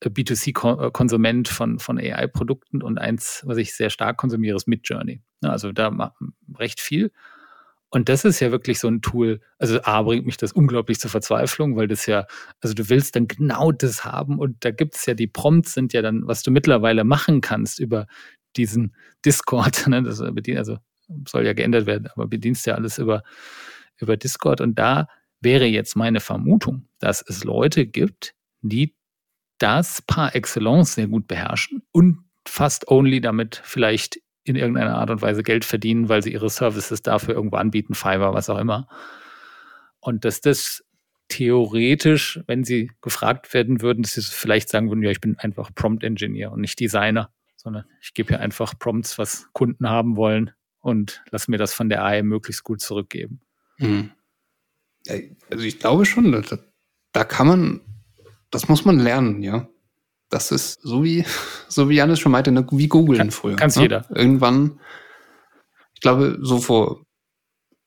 äh, 0.00 0.08
B2C-Konsument 0.08 1.48
von, 1.48 1.78
von 1.78 1.98
AI-Produkten 1.98 2.82
und 2.82 2.98
eins, 2.98 3.42
was 3.46 3.58
ich 3.58 3.74
sehr 3.74 3.90
stark 3.90 4.16
konsumiere, 4.16 4.56
ist 4.56 4.66
Midjourney. 4.66 5.20
Ne, 5.40 5.50
Also 5.50 5.72
da 5.72 6.14
recht 6.58 6.80
viel. 6.80 7.12
Und 7.90 8.08
das 8.08 8.24
ist 8.24 8.40
ja 8.40 8.50
wirklich 8.50 8.78
so 8.80 8.88
ein 8.88 9.00
Tool. 9.00 9.40
Also 9.58 9.80
A 9.82 10.02
bringt 10.02 10.26
mich 10.26 10.36
das 10.36 10.52
unglaublich 10.52 11.00
zur 11.00 11.10
Verzweiflung, 11.10 11.76
weil 11.76 11.88
das 11.88 12.04
ja, 12.06 12.26
also 12.60 12.74
du 12.74 12.88
willst 12.90 13.16
dann 13.16 13.28
genau 13.28 13.72
das 13.72 14.04
haben. 14.04 14.38
Und 14.38 14.64
da 14.64 14.70
gibt's 14.70 15.06
ja 15.06 15.14
die 15.14 15.26
Prompts 15.26 15.72
sind 15.72 15.92
ja 15.94 16.02
dann, 16.02 16.26
was 16.26 16.42
du 16.42 16.50
mittlerweile 16.50 17.04
machen 17.04 17.40
kannst 17.40 17.78
über 17.78 18.06
diesen 18.56 18.94
Discord, 19.24 19.86
ne, 19.88 20.02
das 20.02 20.18
bedient, 20.34 20.58
also 20.58 20.78
soll 21.26 21.46
ja 21.46 21.54
geändert 21.54 21.86
werden, 21.86 22.08
aber 22.14 22.26
bedienst 22.26 22.66
ja 22.66 22.74
alles 22.74 22.98
über, 22.98 23.22
über 23.96 24.16
Discord. 24.16 24.60
Und 24.60 24.78
da 24.78 25.08
wäre 25.40 25.64
jetzt 25.64 25.96
meine 25.96 26.20
Vermutung, 26.20 26.88
dass 26.98 27.24
es 27.26 27.44
Leute 27.44 27.86
gibt, 27.86 28.34
die 28.60 28.94
das 29.58 30.02
par 30.02 30.34
excellence 30.34 30.94
sehr 30.94 31.08
gut 31.08 31.26
beherrschen 31.26 31.82
und 31.92 32.24
fast 32.46 32.88
only 32.88 33.20
damit 33.20 33.60
vielleicht 33.64 34.20
in 34.48 34.56
irgendeiner 34.56 34.96
Art 34.96 35.10
und 35.10 35.22
Weise 35.22 35.42
Geld 35.42 35.64
verdienen, 35.64 36.08
weil 36.08 36.22
sie 36.22 36.32
ihre 36.32 36.50
Services 36.50 37.02
dafür 37.02 37.34
irgendwo 37.34 37.56
anbieten, 37.56 37.94
Fiverr, 37.94 38.34
was 38.34 38.50
auch 38.50 38.58
immer. 38.58 38.88
Und 40.00 40.24
dass 40.24 40.40
das 40.40 40.84
theoretisch, 41.28 42.40
wenn 42.46 42.64
sie 42.64 42.90
gefragt 43.02 43.52
werden 43.52 43.82
würden, 43.82 44.02
dass 44.02 44.12
sie 44.12 44.22
vielleicht 44.22 44.68
sagen 44.68 44.88
würden, 44.88 45.02
ja, 45.02 45.10
ich 45.10 45.20
bin 45.20 45.38
einfach 45.38 45.70
Prompt 45.74 46.02
Engineer 46.02 46.52
und 46.52 46.60
nicht 46.60 46.80
Designer, 46.80 47.30
sondern 47.56 47.84
ich 48.00 48.14
gebe 48.14 48.30
hier 48.30 48.40
einfach 48.40 48.78
Prompts, 48.78 49.18
was 49.18 49.48
Kunden 49.52 49.88
haben 49.88 50.16
wollen 50.16 50.52
und 50.80 51.22
lass 51.30 51.48
mir 51.48 51.58
das 51.58 51.74
von 51.74 51.88
der 51.88 52.04
AI 52.04 52.22
möglichst 52.22 52.64
gut 52.64 52.80
zurückgeben. 52.80 53.40
Ja, 55.06 55.14
Also 55.50 55.64
ich 55.64 55.78
glaube 55.78 56.06
schon, 56.06 56.32
da, 56.32 56.42
da 57.12 57.24
kann 57.24 57.46
man, 57.46 57.80
das 58.50 58.68
muss 58.68 58.84
man 58.84 58.98
lernen, 58.98 59.42
ja. 59.42 59.68
Das 60.30 60.50
ist 60.52 60.80
so 60.82 61.02
wie, 61.04 61.24
so 61.68 61.88
wie 61.88 61.94
Janis 61.96 62.20
schon 62.20 62.32
meinte, 62.32 62.52
ne, 62.52 62.66
wie 62.70 62.88
googeln 62.88 63.18
Kann- 63.18 63.30
früher. 63.30 63.56
kann's 63.56 63.76
ne? 63.76 63.82
jeder. 63.82 64.04
Irgendwann, 64.14 64.78
ich 65.94 66.00
glaube, 66.00 66.38
so 66.42 66.58
vor, 66.58 67.02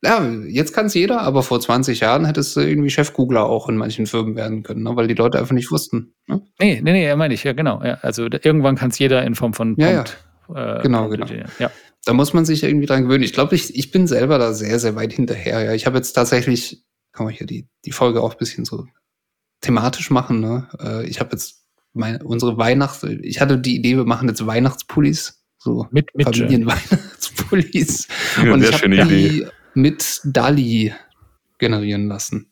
ja, 0.04 0.28
jetzt 0.48 0.74
kann 0.74 0.88
es 0.88 0.96
jeder, 0.96 1.22
aber 1.22 1.44
vor 1.44 1.60
20 1.60 2.00
Jahren 2.00 2.26
hättest 2.26 2.56
du 2.56 2.62
irgendwie 2.62 2.90
Chef-Googler 2.90 3.44
auch 3.46 3.70
in 3.70 3.78
manchen 3.78 4.08
Firmen 4.08 4.36
werden 4.36 4.64
können, 4.64 4.84
ne, 4.84 4.96
weil 4.96 5.08
die 5.08 5.14
Leute 5.14 5.38
einfach 5.40 5.54
nicht 5.54 5.72
wussten. 5.72 6.16
Ne? 6.28 6.42
Nee, 6.60 6.82
nee, 6.84 6.92
nee, 6.94 7.06
ja, 7.08 7.16
meine 7.16 7.34
ich, 7.36 7.44
ja, 7.44 7.54
genau. 7.54 7.84
Ja, 7.84 8.00
also 8.02 8.24
irgendwann 8.26 8.76
kann 8.76 8.90
es 8.90 8.98
jeder 9.00 9.24
in 9.24 9.36
Form 9.36 9.54
von 9.54 9.76
Ja, 9.78 9.92
ja. 9.92 10.04
Äh, 10.54 10.82
Genau, 10.82 11.08
Prompt 11.08 11.30
genau. 11.30 11.46
Ja. 11.60 11.72
Da 12.04 12.14
muss 12.14 12.34
man 12.34 12.46
sich 12.46 12.64
irgendwie 12.64 12.88
dran 12.88 13.04
gewöhnen. 13.04 13.24
Ich 13.24 13.32
glaube, 13.32 13.54
ich, 13.54 13.76
ich 13.78 13.92
bin 13.92 14.08
selber 14.08 14.40
da 14.40 14.54
sehr, 14.54 14.80
sehr 14.80 14.96
weit 14.96 15.14
hinterher. 15.14 15.64
Ja. 15.64 15.74
Ich 15.74 15.86
habe 15.86 15.98
jetzt 15.98 16.14
tatsächlich, 16.14 16.84
kann 17.14 17.26
man 17.28 17.34
hier 17.34 17.46
die, 17.46 17.70
die 17.86 17.92
Folge 17.92 18.22
auch 18.22 18.32
ein 18.32 18.38
bisschen 18.40 18.66
so 18.66 18.86
thematisch 19.62 20.10
machen. 20.10 20.40
Ne? 20.40 20.68
Äh, 20.80 21.06
Ich 21.06 21.20
habe 21.20 21.30
jetzt 21.34 21.61
meine, 21.94 22.24
unsere 22.24 22.58
Weihnachts-, 22.58 23.04
ich 23.04 23.42
hatte 23.42 23.58
die 23.58 23.76
Idee, 23.76 23.98
wir 23.98 24.06
machen 24.06 24.28
jetzt 24.28 24.46
Weihnachtspullis, 24.46 25.44
so 25.58 25.88
Mit, 25.92 26.16
mit. 26.16 26.26
Familienweihnachtspullis. 26.26 28.08
Ja, 28.44 28.54
Und 28.54 28.62
sehr 28.62 28.70
ich 28.70 28.76
habe 28.84 28.90
die 29.08 29.26
Idee. 29.28 29.48
mit 29.74 30.22
DALI 30.24 30.94
generieren 31.58 32.08
lassen. 32.08 32.52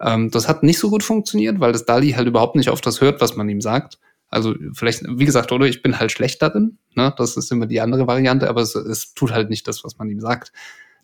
Ähm, 0.00 0.30
das 0.30 0.48
hat 0.48 0.62
nicht 0.62 0.78
so 0.78 0.90
gut 0.90 1.02
funktioniert, 1.02 1.60
weil 1.60 1.72
das 1.72 1.84
DALI 1.86 2.12
halt 2.12 2.28
überhaupt 2.28 2.56
nicht 2.56 2.68
auf 2.68 2.80
das 2.80 3.00
hört, 3.00 3.20
was 3.20 3.36
man 3.36 3.48
ihm 3.48 3.60
sagt. 3.60 3.98
Also 4.28 4.54
vielleicht, 4.72 5.02
wie 5.08 5.24
gesagt, 5.24 5.52
oder 5.52 5.66
ich 5.66 5.82
bin 5.82 5.98
halt 5.98 6.10
schlecht 6.10 6.42
darin. 6.42 6.78
Ne? 6.94 7.14
Das 7.16 7.36
ist 7.36 7.52
immer 7.52 7.66
die 7.66 7.80
andere 7.80 8.06
Variante, 8.06 8.48
aber 8.48 8.62
es, 8.62 8.74
es 8.74 9.14
tut 9.14 9.32
halt 9.32 9.48
nicht 9.48 9.68
das, 9.68 9.84
was 9.84 9.98
man 9.98 10.10
ihm 10.10 10.20
sagt. 10.20 10.52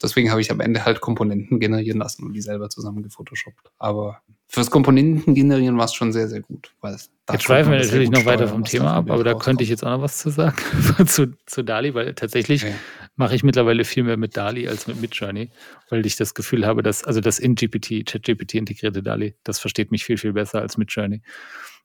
Deswegen 0.03 0.31
habe 0.31 0.41
ich 0.41 0.51
am 0.51 0.61
Ende 0.61 0.85
halt 0.85 1.01
Komponenten 1.01 1.61
generieren 1.61 1.99
lassen 1.99 2.25
und 2.25 2.33
die 2.33 2.41
selber 2.41 2.71
zusammen 2.71 3.03
gefotoshoppt. 3.03 3.71
Aber 3.79 4.23
fürs 4.49 4.71
Komponenten 4.71 5.35
generieren 5.35 5.79
war 5.79 5.85
es 5.85 5.95
schon 5.95 6.13
sehr, 6.13 6.29
sehr 6.29 6.41
gut. 6.41 6.75
Weil 6.81 6.97
da 7.27 7.35
Jetzt 7.35 7.45
schweifen 7.45 7.71
wir 7.71 7.79
natürlich 7.79 8.11
noch 8.11 8.25
weiter 8.25 8.49
vom 8.49 8.65
Thema 8.65 8.95
ab, 8.95 9.11
aber 9.11 9.23
da 9.23 9.35
könnte 9.35 9.63
ich 9.63 9.71
jetzt 9.71 9.85
auch 9.85 9.91
noch 9.91 10.03
was 10.03 10.19
zu 10.19 10.31
sagen 10.31 10.57
zu, 11.07 11.37
zu 11.47 11.63
DALI, 11.63 11.95
weil 11.95 12.15
tatsächlich 12.15 12.65
Okay. 12.65 12.75
mache 13.15 13.37
ich 13.37 13.45
mittlerweile 13.45 13.85
viel 13.85 14.03
mehr 14.03 14.17
mit 14.17 14.37
DALI 14.37 14.67
als 14.67 14.87
mit 14.87 15.01
Midjourney, 15.01 15.51
weil 15.89 16.05
ich 16.05 16.17
das 16.17 16.35
Gefühl 16.35 16.67
habe, 16.67 16.83
dass, 16.83 17.05
also 17.05 17.21
das 17.21 17.39
in 17.39 17.55
GPT, 17.55 18.05
ChatGPT 18.07 18.55
integrierte 18.55 19.03
DALI, 19.03 19.37
das 19.45 19.61
versteht 19.61 19.93
mich 19.93 20.05
viel, 20.05 20.17
viel 20.17 20.33
besser 20.33 20.61
als 20.61 20.77
Midjourney. 20.77 21.23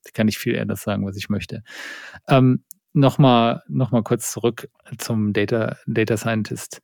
Da 0.04 0.12
kann 0.14 0.28
ich 0.28 0.38
viel 0.38 0.56
eher 0.56 0.66
das 0.66 0.82
sagen, 0.82 1.06
was 1.06 1.18
ich 1.18 1.30
möchte. 1.30 1.64
Ähm, 2.28 2.64
Nochmal 2.96 3.62
noch 3.68 3.92
mal 3.92 4.04
kurz 4.04 4.32
zurück 4.32 4.70
zum 4.98 5.34
Data, 5.34 5.76
Data 5.86 6.16
Scientist. 6.16 6.82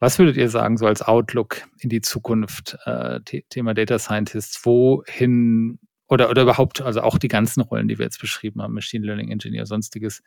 Was 0.00 0.18
würdet 0.18 0.36
ihr 0.36 0.50
sagen, 0.50 0.76
so 0.76 0.86
als 0.86 1.00
Outlook 1.00 1.62
in 1.78 1.88
die 1.88 2.02
Zukunft, 2.02 2.76
äh, 2.84 3.20
The 3.26 3.42
Thema 3.48 3.72
Data 3.72 3.98
Scientist, 3.98 4.66
wohin 4.66 5.78
oder, 6.08 6.28
oder 6.28 6.42
überhaupt, 6.42 6.82
also 6.82 7.00
auch 7.00 7.16
die 7.16 7.28
ganzen 7.28 7.62
Rollen, 7.62 7.88
die 7.88 7.96
wir 7.98 8.04
jetzt 8.04 8.20
beschrieben 8.20 8.60
haben, 8.60 8.74
Machine 8.74 9.06
Learning 9.06 9.30
Engineer, 9.30 9.64
sonstiges, 9.64 10.22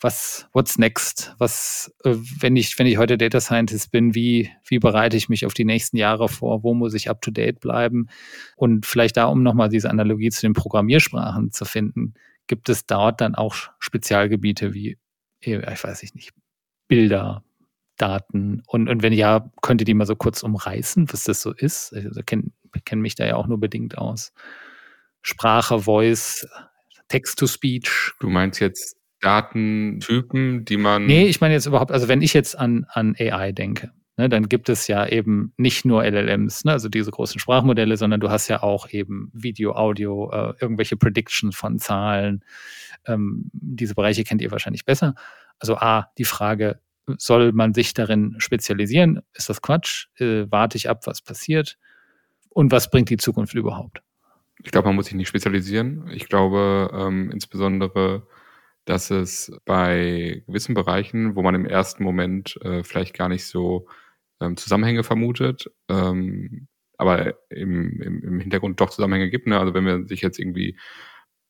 was, 0.00 0.48
what's 0.54 0.78
next? 0.78 1.34
Was, 1.36 1.94
äh, 2.04 2.14
wenn 2.40 2.56
ich, 2.56 2.78
wenn 2.78 2.86
ich 2.86 2.96
heute 2.96 3.18
Data 3.18 3.38
Scientist 3.38 3.92
bin, 3.92 4.14
wie, 4.14 4.50
wie 4.66 4.78
bereite 4.78 5.18
ich 5.18 5.28
mich 5.28 5.44
auf 5.44 5.52
die 5.52 5.66
nächsten 5.66 5.98
Jahre 5.98 6.30
vor? 6.30 6.62
Wo 6.62 6.72
muss 6.72 6.94
ich 6.94 7.10
up 7.10 7.20
to 7.20 7.30
date 7.30 7.60
bleiben? 7.60 8.08
Und 8.56 8.86
vielleicht 8.86 9.18
da, 9.18 9.26
um 9.26 9.42
nochmal 9.42 9.68
diese 9.68 9.90
Analogie 9.90 10.30
zu 10.30 10.40
den 10.40 10.54
Programmiersprachen 10.54 11.52
zu 11.52 11.66
finden, 11.66 12.14
gibt 12.46 12.68
es 12.68 12.86
dort 12.86 13.20
dann 13.20 13.34
auch 13.34 13.56
Spezialgebiete 13.78 14.74
wie, 14.74 14.98
eh, 15.40 15.58
ich 15.72 15.84
weiß 15.84 16.02
nicht, 16.14 16.32
Bilder, 16.88 17.44
Daten 17.96 18.62
und, 18.66 18.88
und 18.88 19.02
wenn 19.02 19.12
ja, 19.12 19.50
könnt 19.60 19.80
ihr 19.80 19.84
die 19.84 19.94
mal 19.94 20.06
so 20.06 20.16
kurz 20.16 20.42
umreißen, 20.42 21.12
was 21.12 21.24
das 21.24 21.42
so 21.42 21.52
ist? 21.52 21.92
Ich 21.92 22.04
also 22.04 22.22
kenne 22.24 22.50
kenn 22.84 23.00
mich 23.00 23.14
da 23.14 23.26
ja 23.26 23.36
auch 23.36 23.46
nur 23.46 23.60
bedingt 23.60 23.98
aus. 23.98 24.32
Sprache, 25.22 25.80
Voice, 25.80 26.48
Text-to-Speech, 27.08 28.14
Du 28.18 28.28
meinst 28.28 28.60
jetzt 28.60 28.96
Datentypen, 29.20 30.64
die 30.64 30.76
man. 30.76 31.06
Nee, 31.06 31.26
ich 31.26 31.40
meine 31.40 31.54
jetzt 31.54 31.66
überhaupt, 31.66 31.92
also 31.92 32.08
wenn 32.08 32.22
ich 32.22 32.34
jetzt 32.34 32.58
an, 32.58 32.86
an 32.88 33.14
AI 33.18 33.52
denke, 33.52 33.92
ne, 34.16 34.28
dann 34.28 34.48
gibt 34.48 34.68
es 34.68 34.86
ja 34.88 35.06
eben 35.06 35.52
nicht 35.56 35.84
nur 35.84 36.04
LLMs, 36.04 36.64
ne, 36.64 36.72
also 36.72 36.88
diese 36.88 37.10
großen 37.10 37.40
Sprachmodelle, 37.40 37.96
sondern 37.96 38.20
du 38.20 38.30
hast 38.30 38.48
ja 38.48 38.62
auch 38.62 38.88
eben 38.90 39.30
Video, 39.32 39.72
Audio, 39.72 40.30
äh, 40.30 40.54
irgendwelche 40.60 40.96
Predictions 40.96 41.56
von 41.56 41.78
Zahlen. 41.78 42.44
Ähm, 43.06 43.50
diese 43.52 43.94
Bereiche 43.94 44.24
kennt 44.24 44.42
ihr 44.42 44.50
wahrscheinlich 44.50 44.84
besser. 44.84 45.14
Also 45.58 45.76
A, 45.76 46.10
die 46.18 46.24
Frage, 46.24 46.80
soll 47.18 47.52
man 47.52 47.74
sich 47.74 47.94
darin 47.94 48.36
spezialisieren? 48.38 49.22
Ist 49.34 49.48
das 49.48 49.62
Quatsch? 49.62 50.06
Äh, 50.18 50.46
warte 50.50 50.76
ich 50.76 50.88
ab, 50.88 51.06
was 51.06 51.22
passiert? 51.22 51.78
Und 52.48 52.70
was 52.70 52.90
bringt 52.90 53.10
die 53.10 53.16
Zukunft 53.16 53.54
überhaupt? 53.54 54.02
Ich 54.62 54.70
glaube, 54.70 54.88
man 54.88 54.96
muss 54.96 55.06
sich 55.06 55.14
nicht 55.14 55.28
spezialisieren. 55.28 56.08
Ich 56.12 56.28
glaube 56.28 56.90
ähm, 56.94 57.30
insbesondere, 57.32 58.26
dass 58.84 59.10
es 59.10 59.52
bei 59.64 60.42
gewissen 60.46 60.74
Bereichen, 60.74 61.34
wo 61.34 61.42
man 61.42 61.54
im 61.54 61.66
ersten 61.66 62.04
Moment 62.04 62.58
äh, 62.62 62.84
vielleicht 62.84 63.14
gar 63.14 63.28
nicht 63.28 63.46
so 63.46 63.88
ähm, 64.42 64.56
Zusammenhänge 64.56 65.04
vermutet, 65.04 65.70
ähm, 65.88 66.68
aber 66.98 67.34
im, 67.50 68.00
im, 68.00 68.22
im 68.22 68.40
Hintergrund 68.40 68.80
doch 68.80 68.90
Zusammenhänge 68.90 69.30
gibt. 69.30 69.46
Ne? 69.46 69.58
Also 69.58 69.74
wenn 69.74 69.84
man 69.84 70.06
sich 70.06 70.20
jetzt 70.20 70.38
irgendwie 70.38 70.78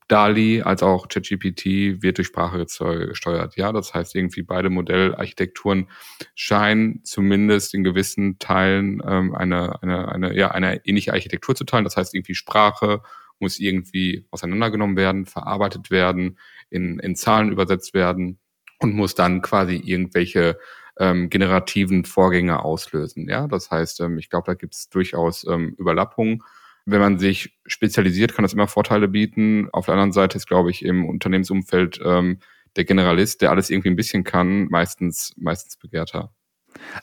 DALI 0.09 0.63
als 0.63 0.83
auch 0.83 1.09
ChatGPT 1.09 2.03
wird 2.03 2.19
durch 2.19 2.27
Sprache 2.27 2.59
gesteu- 2.59 3.07
gesteuert. 3.07 3.57
Ja, 3.57 3.73
das 3.73 3.95
heißt 3.95 4.15
irgendwie 4.15 4.43
beide 4.43 4.69
Modellarchitekturen 4.69 5.89
scheinen 6.35 7.03
zumindest 7.05 7.73
in 7.73 7.83
gewissen 7.83 8.39
Teilen 8.39 9.03
ähm, 9.07 9.35
eine, 9.35 9.83
eine, 9.83 10.09
eine, 10.13 10.37
ja, 10.37 10.51
eine 10.51 10.85
ähnliche 10.85 11.13
Architektur 11.13 11.55
zu 11.55 11.65
teilen. 11.65 11.85
Das 11.85 11.97
heißt 11.97 12.15
irgendwie 12.15 12.35
Sprache 12.35 13.01
muss 13.39 13.59
irgendwie 13.59 14.27
auseinandergenommen 14.31 14.97
werden, 14.97 15.27
verarbeitet 15.27 15.91
werden, 15.91 16.39
in, 16.71 16.99
in 17.01 17.17
Zahlen 17.17 17.51
übersetzt 17.51 17.93
werden 17.93 18.39
und 18.79 18.95
muss 18.95 19.15
dann 19.15 19.43
quasi 19.43 19.77
irgendwelche 19.77 20.59
ähm, 20.99 21.31
generativen 21.31 22.05
Vorgänge 22.05 22.65
auslösen. 22.65 23.29
Ja, 23.29 23.47
das 23.47 23.71
heißt, 23.71 24.01
ähm, 24.01 24.19
ich 24.19 24.31
glaube, 24.31 24.47
da 24.47 24.55
gibt 24.55 24.75
es 24.75 24.89
durchaus 24.89 25.47
ähm, 25.49 25.75
Überlappungen. 25.79 26.43
Wenn 26.85 27.01
man 27.01 27.19
sich 27.19 27.59
spezialisiert, 27.67 28.35
kann 28.35 28.43
das 28.43 28.53
immer 28.53 28.67
Vorteile 28.67 29.09
bieten. 29.09 29.69
Auf 29.73 29.87
der 29.87 29.95
anderen 29.95 30.13
Seite 30.13 30.37
ist, 30.37 30.47
glaube 30.47 30.71
ich, 30.71 30.85
im 30.85 31.09
Unternehmensumfeld 31.09 32.01
ähm, 32.05 32.41
der 32.77 32.85
Generalist, 32.85 33.43
der 33.43 33.51
alles 33.51 33.71
irgendwie 33.71 33.91
ein 33.91 33.97
bisschen 33.97 34.25
kann, 34.25 34.67
meistens, 34.69 35.33
meistens 35.37 35.77
begehrter. 35.77 36.33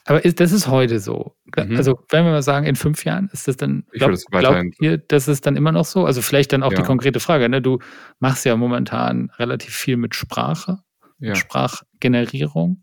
Aber 0.06 0.24
ist, 0.26 0.40
das 0.40 0.52
ist 0.52 0.68
heute 0.68 1.00
so. 1.00 1.36
Mhm. 1.56 1.78
Also, 1.78 2.00
wenn 2.10 2.26
wir 2.26 2.32
mal 2.32 2.42
sagen, 2.42 2.66
in 2.66 2.76
fünf 2.76 3.06
Jahren 3.06 3.30
ist 3.32 3.48
das 3.48 3.58
dann, 3.58 3.86
glaub, 3.92 4.12
das 4.12 4.26
glaubt 4.26 4.76
ihr, 4.82 4.98
das 4.98 5.28
ist 5.28 5.46
dann 5.46 5.56
immer 5.56 5.72
noch 5.72 5.86
so? 5.86 6.06
Also 6.06 6.22
vielleicht 6.22 6.54
dann 6.54 6.64
auch 6.64 6.72
ja. 6.72 6.80
die 6.80 6.84
konkrete 6.84 7.20
Frage, 7.20 7.50
ne? 7.50 7.62
du 7.62 7.80
machst 8.20 8.46
ja 8.46 8.56
momentan 8.56 9.32
relativ 9.38 9.76
viel 9.76 9.98
mit 9.98 10.16
Sprache, 10.16 10.80
ja. 11.20 11.36
Sprachgenerierung. 11.36 12.82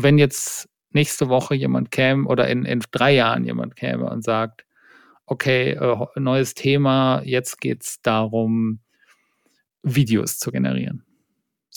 Wenn 0.00 0.18
jetzt 0.18 0.68
nächste 0.90 1.28
Woche 1.28 1.54
jemand 1.54 1.90
käme 1.90 2.26
oder 2.26 2.48
in, 2.48 2.64
in 2.64 2.80
drei 2.90 3.14
Jahren 3.14 3.44
jemand 3.44 3.76
käme 3.76 4.08
und 4.08 4.24
sagt, 4.24 4.64
okay, 5.26 5.72
äh, 5.72 6.06
neues 6.16 6.54
Thema, 6.54 7.22
jetzt 7.24 7.60
geht 7.60 7.82
es 7.82 8.00
darum, 8.00 8.80
Videos 9.82 10.38
zu 10.38 10.50
generieren 10.50 11.04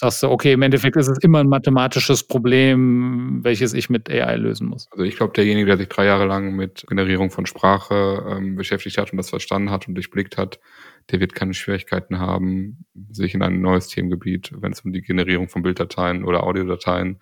sagst 0.01 0.23
du, 0.23 0.29
okay, 0.29 0.53
im 0.53 0.63
Endeffekt 0.63 0.95
ist 0.97 1.09
es 1.09 1.19
immer 1.21 1.39
ein 1.39 1.47
mathematisches 1.47 2.23
Problem, 2.23 3.43
welches 3.43 3.73
ich 3.73 3.89
mit 3.89 4.09
AI 4.09 4.35
lösen 4.35 4.67
muss. 4.67 4.87
Also 4.91 5.03
ich 5.03 5.15
glaube, 5.15 5.33
derjenige, 5.33 5.67
der 5.67 5.77
sich 5.77 5.89
drei 5.89 6.05
Jahre 6.05 6.25
lang 6.25 6.55
mit 6.55 6.85
Generierung 6.87 7.29
von 7.29 7.45
Sprache 7.45 8.25
ähm, 8.27 8.55
beschäftigt 8.55 8.97
hat 8.97 9.11
und 9.11 9.17
das 9.17 9.29
verstanden 9.29 9.69
hat 9.69 9.87
und 9.87 9.93
durchblickt 9.93 10.37
hat, 10.37 10.59
der 11.11 11.19
wird 11.19 11.35
keine 11.35 11.53
Schwierigkeiten 11.53 12.17
haben, 12.17 12.85
sich 13.11 13.35
in 13.35 13.43
ein 13.43 13.61
neues 13.61 13.89
Themengebiet, 13.89 14.51
wenn 14.55 14.71
es 14.71 14.81
um 14.81 14.91
die 14.91 15.01
Generierung 15.03 15.49
von 15.49 15.61
Bilddateien 15.61 16.23
oder 16.23 16.43
Audiodateien 16.43 17.21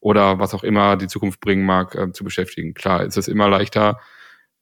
oder 0.00 0.38
was 0.38 0.54
auch 0.54 0.64
immer 0.64 0.96
die 0.96 1.08
Zukunft 1.08 1.40
bringen 1.40 1.64
mag, 1.64 1.94
äh, 1.94 2.12
zu 2.12 2.24
beschäftigen. 2.24 2.74
Klar, 2.74 3.04
ist 3.04 3.16
es 3.16 3.28
immer 3.28 3.48
leichter, 3.48 4.00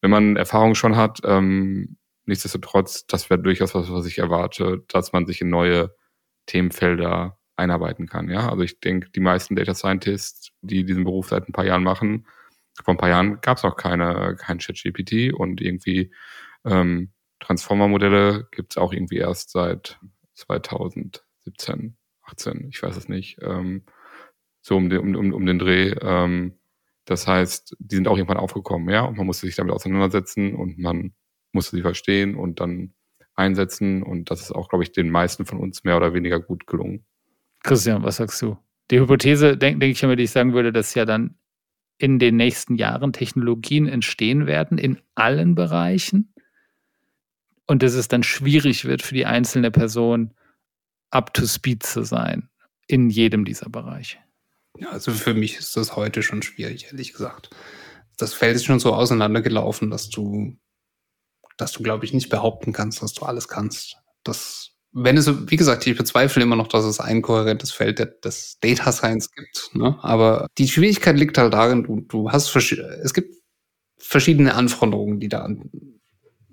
wenn 0.01 0.11
man 0.11 0.37
Erfahrung 0.37 0.75
schon 0.75 0.97
hat. 0.97 1.21
Ähm, 1.25 1.99
nichtsdestotrotz, 2.25 3.07
das 3.07 3.31
wäre 3.31 3.41
durchaus 3.41 3.75
was, 3.75 3.91
was 3.91 4.07
ich 4.07 4.19
erwarte, 4.19 4.85
dass 4.89 5.13
man 5.13 5.27
sich 5.27 5.41
in 5.41 5.51
neue 5.51 5.95
Themenfelder 6.47 7.39
einarbeiten 7.57 8.07
kann. 8.07 8.29
Ja, 8.29 8.51
also 8.51 8.63
ich 8.63 8.81
denke, 8.81 9.11
die 9.11 9.21
meisten 9.21 9.57
Data 9.57 9.75
Scientists, 9.75 10.51
die 10.61 10.85
diesen 10.85 11.05
Beruf 11.05 11.29
seit 11.29 11.49
ein 11.49 11.53
paar 11.53 11.65
Jahren 11.65 11.83
machen, 11.83 12.27
vor 12.85 12.95
ein 12.95 12.99
paar 12.99 13.09
Jahren 13.09 13.41
gab 13.41 13.57
es 13.57 13.65
auch 13.65 13.77
keine, 13.77 14.37
kein 14.39 14.59
ChatGPT 14.59 15.33
und 15.33 15.61
irgendwie 15.61 16.13
ähm, 16.65 17.13
Transformer-Modelle 17.41 18.49
gibt 18.51 18.73
es 18.73 18.77
auch 18.77 18.93
irgendwie 18.93 19.17
erst 19.19 19.51
seit 19.51 19.99
2017, 20.35 21.97
18, 22.23 22.69
ich 22.69 22.83
weiß 22.83 22.97
es 22.97 23.09
nicht, 23.09 23.39
ähm, 23.43 23.85
so 24.67 24.77
um 24.77 24.91
den, 24.91 25.15
um, 25.15 25.33
um, 25.33 25.47
den 25.47 25.61
Dreh. 25.61 25.95
Ähm, 26.03 26.55
das 27.05 27.29
heißt, 27.29 27.77
die 27.79 27.95
sind 27.95 28.09
auch 28.09 28.17
irgendwann 28.17 28.37
aufgekommen, 28.37 28.89
ja, 28.89 29.03
und 29.03 29.17
man 29.17 29.27
musste 29.27 29.47
sich 29.47 29.55
damit 29.55 29.73
auseinandersetzen 29.73 30.57
und 30.57 30.77
man 30.77 31.13
musste 31.53 31.77
sie 31.77 31.83
verstehen 31.83 32.35
und 32.35 32.59
dann 32.59 32.93
einsetzen 33.37 34.03
und 34.03 34.31
das 34.31 34.41
ist 34.41 34.51
auch, 34.51 34.69
glaube 34.69 34.83
ich, 34.83 34.91
den 34.91 35.09
meisten 35.09 35.47
von 35.47 35.61
uns 35.61 35.85
mehr 35.85 35.97
oder 35.97 36.15
weniger 36.15 36.41
gut 36.41 36.67
gelungen. 36.67 37.05
Christian, 37.63 38.03
was 38.03 38.17
sagst 38.17 38.43
du? 38.43 38.59
Die 38.91 38.99
Hypothese, 38.99 39.57
denke 39.57 39.79
denk 39.79 39.93
ich 39.93 40.03
immer, 40.03 40.17
die 40.17 40.25
ich 40.25 40.33
sagen 40.33 40.53
würde, 40.53 40.73
dass 40.73 40.95
ja 40.95 41.05
dann 41.05 41.37
in 41.99 42.19
den 42.19 42.37
nächsten 42.37 42.75
Jahren 42.75 43.13
Technologien 43.13 43.87
entstehen 43.87 44.47
werden 44.47 44.79
in 44.79 44.99
allen 45.15 45.55
Bereichen 45.55 46.35
und 47.67 47.85
dass 47.85 47.95
es 47.95 48.09
dann 48.09 48.25
schwierig 48.25 48.85
wird 48.85 49.03
für 49.03 49.15
die 49.15 49.27
einzelne 49.27 49.71
Person 49.71 50.35
up 51.11 51.33
to 51.35 51.47
speed 51.47 51.85
zu 51.85 52.03
sein 52.03 52.49
in 52.89 53.11
jedem 53.11 53.45
dieser 53.45 53.71
Bereiche. 53.71 54.19
Ja, 54.79 54.91
also 54.91 55.13
für 55.13 55.35
mich 55.35 55.57
ist 55.57 55.77
das 55.77 55.97
heute 55.97 56.23
schon 56.23 56.43
schwierig, 56.43 56.87
ehrlich 56.87 57.13
gesagt. 57.13 57.51
Das 58.17 58.35
Feld 58.35 58.57
ist 58.57 58.65
schon 58.65 58.81
so 58.81 58.95
auseinandergelaufen, 58.95 59.91
dass 59.91 60.09
du, 60.09 60.57
dass 61.57 61.73
du, 61.73 61.83
glaube 61.83 62.05
ich, 62.05 62.13
nicht 62.13 62.29
behaupten 62.29 62.73
kannst, 62.73 63.03
dass 63.03 63.13
du 63.13 63.25
alles 63.25 63.49
kannst. 63.49 63.97
Das 64.25 64.77
wenn 64.99 65.19
es, 65.19 65.51
wie 65.51 65.57
gesagt, 65.57 65.87
ich 65.87 65.97
bezweifle 65.97 66.43
immer 66.43 66.57
noch, 66.57 66.69
dass 66.69 66.87
es 66.87 67.01
ein 67.01 67.21
kohärentes 67.21 67.71
Feld 67.71 68.25
des 68.25 68.59
Data 68.61 68.91
Science 68.93 69.31
gibt. 69.31 69.71
Ne? 69.75 69.99
Aber 70.01 70.47
die 70.57 70.69
Schwierigkeit 70.69 71.19
liegt 71.19 71.37
halt 71.37 71.53
darin, 71.53 71.85
du, 71.85 72.01
du 72.01 72.33
hast, 72.33 72.57
es 72.57 73.13
gibt 73.13 73.37
verschiedene 73.99 74.55
Anforderungen, 74.55 75.21
die 75.21 75.29
da 75.29 75.43
an, 75.43 75.71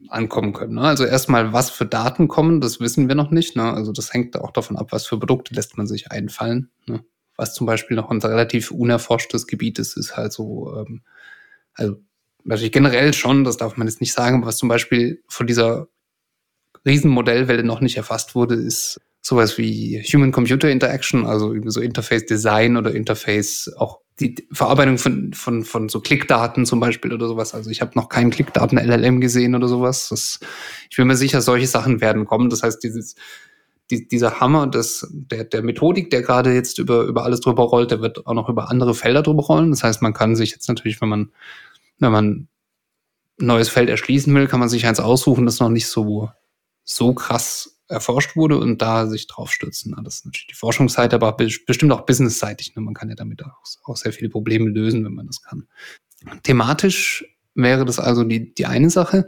ankommen 0.09 0.51
können. 0.51 0.75
Ne? 0.75 0.81
Also 0.81 1.05
erstmal, 1.05 1.53
was 1.53 1.69
für 1.69 1.85
Daten 1.85 2.27
kommen, 2.27 2.59
das 2.59 2.81
wissen 2.81 3.07
wir 3.07 3.15
noch 3.15 3.31
nicht. 3.31 3.55
Ne? 3.55 3.73
Also 3.73 3.93
das 3.93 4.13
hängt 4.13 4.35
auch 4.37 4.51
davon 4.51 4.75
ab, 4.75 4.91
was 4.91 5.05
für 5.05 5.17
Produkte 5.17 5.55
lässt 5.55 5.77
man 5.77 5.87
sich 5.87 6.11
einfallen. 6.11 6.69
Ne? 6.85 7.01
Was 7.35 7.53
zum 7.53 7.65
Beispiel 7.65 7.95
noch 7.95 8.09
ein 8.11 8.21
relativ 8.21 8.71
unerforschtes 8.71 9.47
Gebiet 9.47 9.79
ist, 9.79 9.97
ist 9.97 10.15
halt 10.15 10.33
so, 10.33 10.73
ähm, 10.77 11.01
also 11.73 11.97
natürlich 12.43 12.71
generell 12.71 13.13
schon, 13.13 13.43
das 13.43 13.57
darf 13.57 13.77
man 13.77 13.87
jetzt 13.87 14.01
nicht 14.01 14.13
sagen, 14.13 14.37
aber 14.37 14.47
was 14.47 14.57
zum 14.57 14.69
Beispiel 14.69 15.23
von 15.27 15.47
dieser 15.47 15.87
Riesenmodellwelle 16.85 17.63
noch 17.63 17.81
nicht 17.81 17.97
erfasst 17.97 18.35
wurde, 18.35 18.55
ist 18.55 18.99
sowas 19.21 19.57
wie 19.57 20.03
Human-Computer 20.03 20.69
Interaction, 20.69 21.25
also 21.25 21.53
so 21.67 21.79
Interface-Design 21.79 22.75
oder 22.75 22.93
Interface, 22.93 23.71
auch 23.77 23.99
die 24.19 24.47
Verarbeitung 24.51 24.97
von, 24.97 25.33
von, 25.33 25.63
von 25.63 25.89
so 25.89 26.01
Klickdaten 26.01 26.65
zum 26.65 26.79
Beispiel 26.79 27.13
oder 27.13 27.27
sowas. 27.27 27.53
Also 27.53 27.69
ich 27.69 27.81
habe 27.81 27.93
noch 27.95 28.09
keinen 28.09 28.29
Klickdaten-LLM 28.29 29.21
gesehen 29.21 29.55
oder 29.55 29.67
sowas. 29.67 30.09
Das, 30.09 30.39
ich 30.89 30.97
bin 30.97 31.07
mir 31.07 31.15
sicher, 31.15 31.41
solche 31.41 31.67
Sachen 31.67 32.01
werden 32.01 32.25
kommen. 32.25 32.49
Das 32.49 32.61
heißt, 32.61 32.83
dieses, 32.83 33.15
die, 33.93 34.07
dieser 34.07 34.39
Hammer 34.39 34.67
des, 34.67 35.07
der, 35.11 35.43
der 35.43 35.61
Methodik, 35.61 36.09
der 36.09 36.21
gerade 36.21 36.53
jetzt 36.53 36.79
über, 36.79 37.03
über 37.03 37.23
alles 37.23 37.41
drüber 37.41 37.63
rollt, 37.63 37.91
der 37.91 38.01
wird 38.01 38.25
auch 38.25 38.33
noch 38.33 38.49
über 38.49 38.69
andere 38.69 38.93
Felder 38.93 39.21
drüber 39.21 39.43
rollen. 39.43 39.71
Das 39.71 39.83
heißt, 39.83 40.01
man 40.01 40.13
kann 40.13 40.35
sich 40.35 40.51
jetzt 40.51 40.67
natürlich, 40.67 41.01
wenn 41.01 41.09
man, 41.09 41.31
wenn 41.99 42.11
man 42.11 42.25
ein 43.39 43.45
neues 43.45 43.69
Feld 43.69 43.89
erschließen 43.89 44.33
will, 44.33 44.47
kann 44.47 44.59
man 44.59 44.69
sich 44.69 44.85
eins 44.85 44.99
aussuchen, 44.99 45.45
das 45.45 45.59
noch 45.59 45.69
nicht 45.69 45.87
so 45.87 46.29
so 46.83 47.13
krass 47.13 47.79
erforscht 47.87 48.35
wurde 48.35 48.57
und 48.57 48.81
da 48.81 49.07
sich 49.07 49.27
drauf 49.27 49.51
stützen. 49.51 49.95
Das 50.03 50.15
ist 50.15 50.25
natürlich 50.25 50.47
die 50.47 50.55
Forschungsseite, 50.55 51.15
aber 51.15 51.33
bestimmt 51.33 51.91
auch 51.91 52.05
businessseitig. 52.05 52.75
Ne? 52.75 52.81
Man 52.81 52.93
kann 52.93 53.09
ja 53.09 53.15
damit 53.15 53.43
auch, 53.43 53.61
auch 53.83 53.97
sehr 53.97 54.13
viele 54.13 54.29
Probleme 54.29 54.69
lösen, 54.69 55.05
wenn 55.05 55.13
man 55.13 55.27
das 55.27 55.41
kann. 55.41 55.67
Thematisch 56.43 57.25
wäre 57.55 57.85
das 57.85 57.99
also 57.99 58.23
die, 58.23 58.53
die 58.53 58.65
eine 58.65 58.89
Sache. 58.89 59.27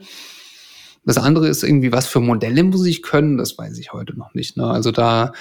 Das 1.06 1.18
andere 1.18 1.48
ist 1.48 1.64
irgendwie, 1.64 1.92
was 1.92 2.08
für 2.08 2.20
Modelle 2.20 2.64
muss 2.64 2.86
ich 2.86 3.02
können? 3.04 3.38
Das 3.38 3.58
weiß 3.58 3.78
ich 3.78 3.94
heute 3.94 4.18
noch 4.18 4.34
nicht. 4.34 4.58
Ne? 4.58 4.66
Also 4.66 4.92
da, 4.92 5.34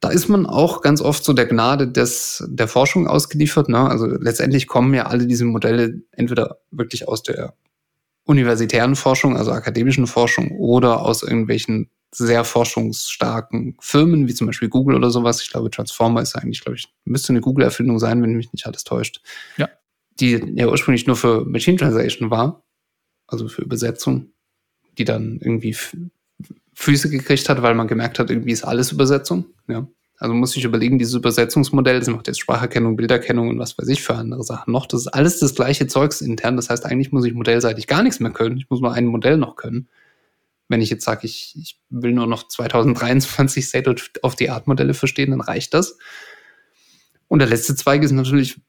da 0.00 0.08
ist 0.08 0.28
man 0.28 0.46
auch 0.46 0.80
ganz 0.80 1.02
oft 1.02 1.22
so 1.22 1.32
der 1.32 1.46
Gnade 1.46 1.88
des, 1.88 2.42
der 2.48 2.68
Forschung 2.68 3.06
ausgeliefert. 3.06 3.68
Ne? 3.68 3.78
Also 3.78 4.06
letztendlich 4.06 4.66
kommen 4.66 4.94
ja 4.94 5.06
alle 5.06 5.26
diese 5.26 5.44
Modelle 5.44 6.00
entweder 6.12 6.58
wirklich 6.70 7.06
aus 7.06 7.22
der 7.22 7.54
universitären 8.24 8.96
Forschung, 8.96 9.36
also 9.36 9.50
akademischen 9.52 10.06
Forschung 10.06 10.52
oder 10.52 11.02
aus 11.02 11.22
irgendwelchen 11.22 11.90
sehr 12.12 12.44
forschungsstarken 12.44 13.76
Firmen, 13.80 14.26
wie 14.26 14.34
zum 14.34 14.46
Beispiel 14.46 14.68
Google 14.68 14.96
oder 14.96 15.10
sowas. 15.10 15.42
Ich 15.42 15.50
glaube, 15.50 15.70
Transformer 15.70 16.22
ist 16.22 16.34
eigentlich, 16.34 16.62
glaube 16.62 16.76
ich, 16.76 16.88
müsste 17.04 17.32
eine 17.32 17.40
Google-Erfindung 17.40 17.98
sein, 17.98 18.22
wenn 18.22 18.32
mich 18.32 18.52
nicht 18.52 18.66
alles 18.66 18.84
täuscht. 18.84 19.20
Ja. 19.56 19.68
Die 20.18 20.40
ja 20.54 20.66
ursprünglich 20.66 21.06
nur 21.06 21.16
für 21.16 21.44
Machine 21.44 21.76
Translation 21.76 22.30
war, 22.30 22.62
also 23.30 23.48
für 23.48 23.62
Übersetzung, 23.62 24.32
die 24.98 25.04
dann 25.04 25.38
irgendwie 25.40 25.76
Füße 26.74 27.10
gekriegt 27.10 27.48
hat, 27.48 27.62
weil 27.62 27.74
man 27.74 27.88
gemerkt 27.88 28.18
hat, 28.18 28.30
irgendwie 28.30 28.52
ist 28.52 28.64
alles 28.64 28.92
Übersetzung. 28.92 29.46
Ja. 29.68 29.86
Also 30.20 30.34
muss 30.34 30.54
ich 30.54 30.64
überlegen, 30.64 30.98
dieses 30.98 31.14
Übersetzungsmodell, 31.14 31.98
das 31.98 32.08
macht 32.08 32.26
jetzt 32.26 32.40
Spracherkennung, 32.40 32.94
Bilderkennung 32.94 33.48
und 33.48 33.58
was 33.58 33.78
weiß 33.78 33.88
ich 33.88 34.02
für 34.02 34.14
andere 34.14 34.42
Sachen 34.42 34.70
noch. 34.70 34.86
Das 34.86 35.00
ist 35.00 35.06
alles 35.08 35.38
das 35.38 35.54
gleiche 35.54 35.86
Zeugs 35.86 36.20
intern. 36.20 36.56
Das 36.56 36.68
heißt, 36.68 36.84
eigentlich 36.84 37.10
muss 37.10 37.24
ich 37.24 37.32
modellseitig 37.32 37.86
gar 37.86 38.02
nichts 38.02 38.20
mehr 38.20 38.30
können. 38.30 38.58
Ich 38.58 38.68
muss 38.68 38.82
nur 38.82 38.92
ein 38.92 39.06
Modell 39.06 39.38
noch 39.38 39.56
können. 39.56 39.88
Wenn 40.68 40.82
ich 40.82 40.90
jetzt 40.90 41.04
sage, 41.04 41.26
ich, 41.26 41.56
ich 41.58 41.80
will 41.88 42.12
nur 42.12 42.26
noch 42.26 42.46
2023 42.46 43.66
State 43.66 43.94
of 44.22 44.36
the 44.38 44.50
Art 44.50 44.66
Modelle 44.66 44.92
verstehen, 44.92 45.30
dann 45.30 45.40
reicht 45.40 45.72
das. 45.72 45.96
Und 47.28 47.38
der 47.38 47.48
letzte 47.48 47.74
Zweig 47.74 48.02
ist 48.02 48.12
natürlich, 48.12 48.60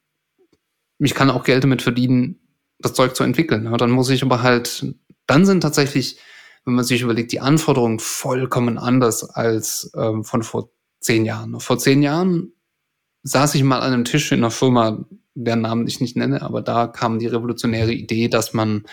ich 0.98 1.14
kann 1.14 1.30
auch 1.30 1.44
Geld 1.44 1.64
damit 1.64 1.82
verdienen, 1.82 2.41
das 2.84 2.94
Zeug 2.94 3.16
zu 3.16 3.24
entwickeln. 3.24 3.64
Ja, 3.64 3.76
dann 3.76 3.90
muss 3.90 4.10
ich 4.10 4.22
aber 4.22 4.42
halt, 4.42 4.86
dann 5.26 5.46
sind 5.46 5.60
tatsächlich, 5.60 6.18
wenn 6.64 6.74
man 6.74 6.84
sich 6.84 7.02
überlegt, 7.02 7.32
die 7.32 7.40
Anforderungen 7.40 7.98
vollkommen 7.98 8.78
anders 8.78 9.24
als 9.24 9.90
ähm, 9.96 10.24
von 10.24 10.42
vor 10.42 10.70
zehn 11.00 11.24
Jahren. 11.24 11.58
Vor 11.60 11.78
zehn 11.78 12.02
Jahren 12.02 12.52
saß 13.22 13.54
ich 13.54 13.62
mal 13.62 13.80
an 13.80 13.92
einem 13.92 14.04
Tisch 14.04 14.32
in 14.32 14.40
einer 14.40 14.50
Firma, 14.50 15.04
deren 15.34 15.62
Namen 15.62 15.86
ich 15.86 16.00
nicht 16.00 16.16
nenne, 16.16 16.42
aber 16.42 16.62
da 16.62 16.86
kam 16.86 17.18
die 17.18 17.26
revolutionäre 17.26 17.92
Idee, 17.92 18.28
dass 18.28 18.52
man 18.52 18.84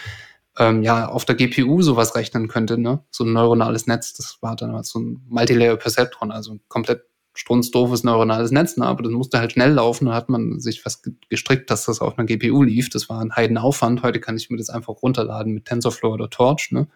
ähm, 0.57 0.83
ja 0.83 1.07
auf 1.07 1.25
der 1.25 1.35
GPU 1.35 1.81
sowas 1.81 2.15
rechnen 2.15 2.47
könnte, 2.47 2.77
ne? 2.77 3.03
So 3.11 3.23
ein 3.23 3.33
neuronales 3.33 3.87
Netz. 3.87 4.13
Das 4.13 4.37
war 4.41 4.55
dann 4.55 4.73
halt 4.73 4.85
so 4.85 4.99
ein 4.99 5.21
Multilayer 5.27 5.77
Perceptron, 5.77 6.31
also 6.31 6.59
komplett 6.67 7.08
strunzdoofes 7.39 8.03
neuronales 8.03 8.51
Netz, 8.51 8.75
ne? 8.75 8.85
aber 8.85 9.01
das 9.01 9.13
musste 9.13 9.39
halt 9.39 9.53
schnell 9.53 9.71
laufen. 9.71 10.07
Da 10.07 10.13
hat 10.13 10.27
man 10.27 10.59
sich 10.59 10.85
was 10.85 11.01
gestrickt, 11.29 11.69
dass 11.69 11.85
das 11.85 12.01
auf 12.01 12.17
einer 12.17 12.27
GPU 12.27 12.63
lief. 12.63 12.89
Das 12.89 13.07
war 13.07 13.21
ein 13.21 13.33
Heidenaufwand. 13.33 14.03
Heute 14.03 14.19
kann 14.19 14.35
ich 14.35 14.49
mir 14.49 14.57
das 14.57 14.69
einfach 14.69 15.01
runterladen 15.01 15.53
mit 15.53 15.63
TensorFlow 15.63 16.13
oder 16.13 16.29
Torch. 16.29 16.71
Ne? 16.71 16.89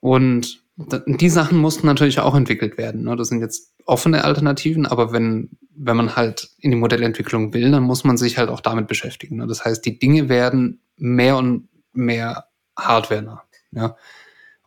Und 0.00 0.64
die 0.76 1.28
Sachen 1.28 1.58
mussten 1.58 1.86
natürlich 1.86 2.18
auch 2.18 2.34
entwickelt 2.34 2.78
werden. 2.78 3.02
Ne? 3.02 3.14
Das 3.14 3.28
sind 3.28 3.40
jetzt 3.40 3.74
offene 3.84 4.24
Alternativen, 4.24 4.86
aber 4.86 5.12
wenn, 5.12 5.50
wenn 5.76 5.98
man 5.98 6.16
halt 6.16 6.48
in 6.60 6.70
die 6.70 6.78
Modellentwicklung 6.78 7.52
will, 7.52 7.70
dann 7.70 7.82
muss 7.82 8.02
man 8.02 8.16
sich 8.16 8.38
halt 8.38 8.48
auch 8.48 8.60
damit 8.60 8.88
beschäftigen. 8.88 9.36
Ne? 9.36 9.46
Das 9.46 9.66
heißt, 9.66 9.84
die 9.84 9.98
Dinge 9.98 10.30
werden 10.30 10.80
mehr 10.96 11.36
und 11.36 11.68
mehr 11.92 12.46
hardware 12.74 13.42
Ja? 13.72 13.96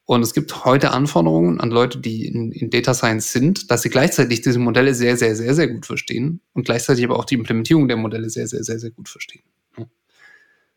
Und 0.05 0.21
es 0.21 0.33
gibt 0.33 0.65
heute 0.65 0.91
Anforderungen 0.91 1.61
an 1.61 1.71
Leute, 1.71 1.97
die 1.97 2.27
in, 2.27 2.51
in 2.51 2.69
Data 2.69 2.93
Science 2.93 3.31
sind, 3.31 3.71
dass 3.71 3.83
sie 3.83 3.89
gleichzeitig 3.89 4.41
diese 4.41 4.59
Modelle 4.59 4.93
sehr, 4.93 5.15
sehr, 5.15 5.35
sehr, 5.35 5.53
sehr 5.53 5.67
gut 5.69 5.85
verstehen 5.85 6.41
und 6.53 6.65
gleichzeitig 6.65 7.05
aber 7.05 7.17
auch 7.17 7.25
die 7.25 7.35
Implementierung 7.35 7.87
der 7.87 7.97
Modelle 7.97 8.29
sehr, 8.29 8.47
sehr, 8.47 8.63
sehr, 8.63 8.79
sehr 8.79 8.91
gut 8.91 9.07
verstehen. 9.07 9.43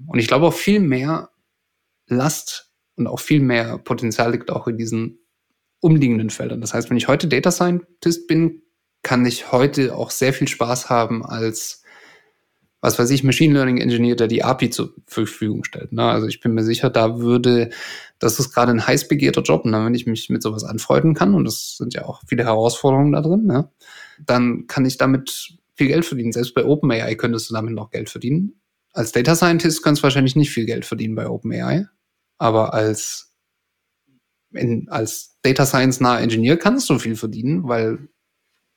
Und 0.07 0.18
ich 0.18 0.29
glaube 0.29 0.47
auch 0.47 0.55
viel 0.55 0.81
mehr 0.81 1.31
Last 2.07 2.70
und 2.97 3.07
auch 3.07 3.20
viel 3.20 3.41
mehr 3.41 3.79
Potenzial 3.79 4.33
liegt 4.33 4.51
auch 4.51 4.68
in 4.68 4.77
diesen 4.77 5.18
umliegenden 5.81 6.31
Feldern. 6.31 6.61
Das 6.61 6.74
heißt, 6.74 6.91
wenn 6.91 6.97
ich 6.97 7.09
heute 7.09 7.27
Data 7.29 7.51
Scientist 7.51 8.27
bin, 8.27 8.62
kann 9.03 9.27
ich 9.27 9.53
heute 9.53 9.95
auch 9.95 10.11
sehr 10.11 10.33
viel 10.33 10.49
Spaß 10.49 10.89
haben 10.89 11.24
als 11.24 11.83
was 12.87 13.01
weiß 13.01 13.11
ich, 13.11 13.24
Machine 13.24 13.53
Learning 13.53 13.78
Engineer, 13.78 14.14
der 14.14 14.28
die 14.28 14.45
API 14.45 14.70
zur 14.70 14.95
Verfügung 15.09 15.64
stellt. 15.64 15.93
Ne? 15.93 16.05
Also 16.05 16.28
ich 16.28 16.41
bin 16.41 16.55
mir 16.55 16.62
sicher, 16.62 16.89
da 16.89 17.18
würde, 17.18 17.70
das 18.20 18.39
ist 18.39 18.53
gerade 18.53 18.70
ein 18.70 18.87
heiß 18.87 19.09
begehrter 19.09 19.43
Job, 19.43 19.64
und 19.64 19.72
dann, 19.72 19.84
wenn 19.84 19.95
ich 19.95 20.07
mich 20.07 20.30
mit 20.30 20.41
sowas 20.41 20.62
anfreunden 20.62 21.12
kann, 21.12 21.34
und 21.34 21.45
das 21.45 21.76
sind 21.76 21.95
ja 21.95 22.05
auch 22.05 22.22
viele 22.28 22.45
Herausforderungen 22.45 23.11
da 23.11 23.22
drin, 23.22 23.45
ne? 23.45 23.68
dann 24.24 24.68
kann 24.68 24.87
ich 24.87 24.99
damit 24.99 25.57
viel 25.74 25.89
Geld 25.89 26.05
verdienen. 26.05 26.30
Selbst 26.30 26.55
bei 26.55 26.64
OpenAI 26.64 27.16
könntest 27.16 27.51
du 27.51 27.55
damit 27.55 27.74
noch 27.74 27.91
Geld 27.91 28.09
verdienen. 28.09 28.61
Als 28.93 29.11
Data 29.11 29.34
Scientist 29.34 29.82
kannst 29.82 30.03
du 30.03 30.05
wahrscheinlich 30.05 30.37
nicht 30.37 30.53
viel 30.53 30.64
Geld 30.64 30.84
verdienen 30.84 31.16
bei 31.16 31.28
OpenAI, 31.28 31.89
aber 32.39 32.72
als, 32.72 33.34
in, 34.53 34.89
als 34.91 35.39
Data 35.43 35.66
Science 35.66 35.99
nahe 35.99 36.20
Engineer 36.20 36.57
kannst 36.57 36.89
du 36.89 37.01
viel 37.01 37.16
verdienen, 37.16 37.66
weil 37.66 38.09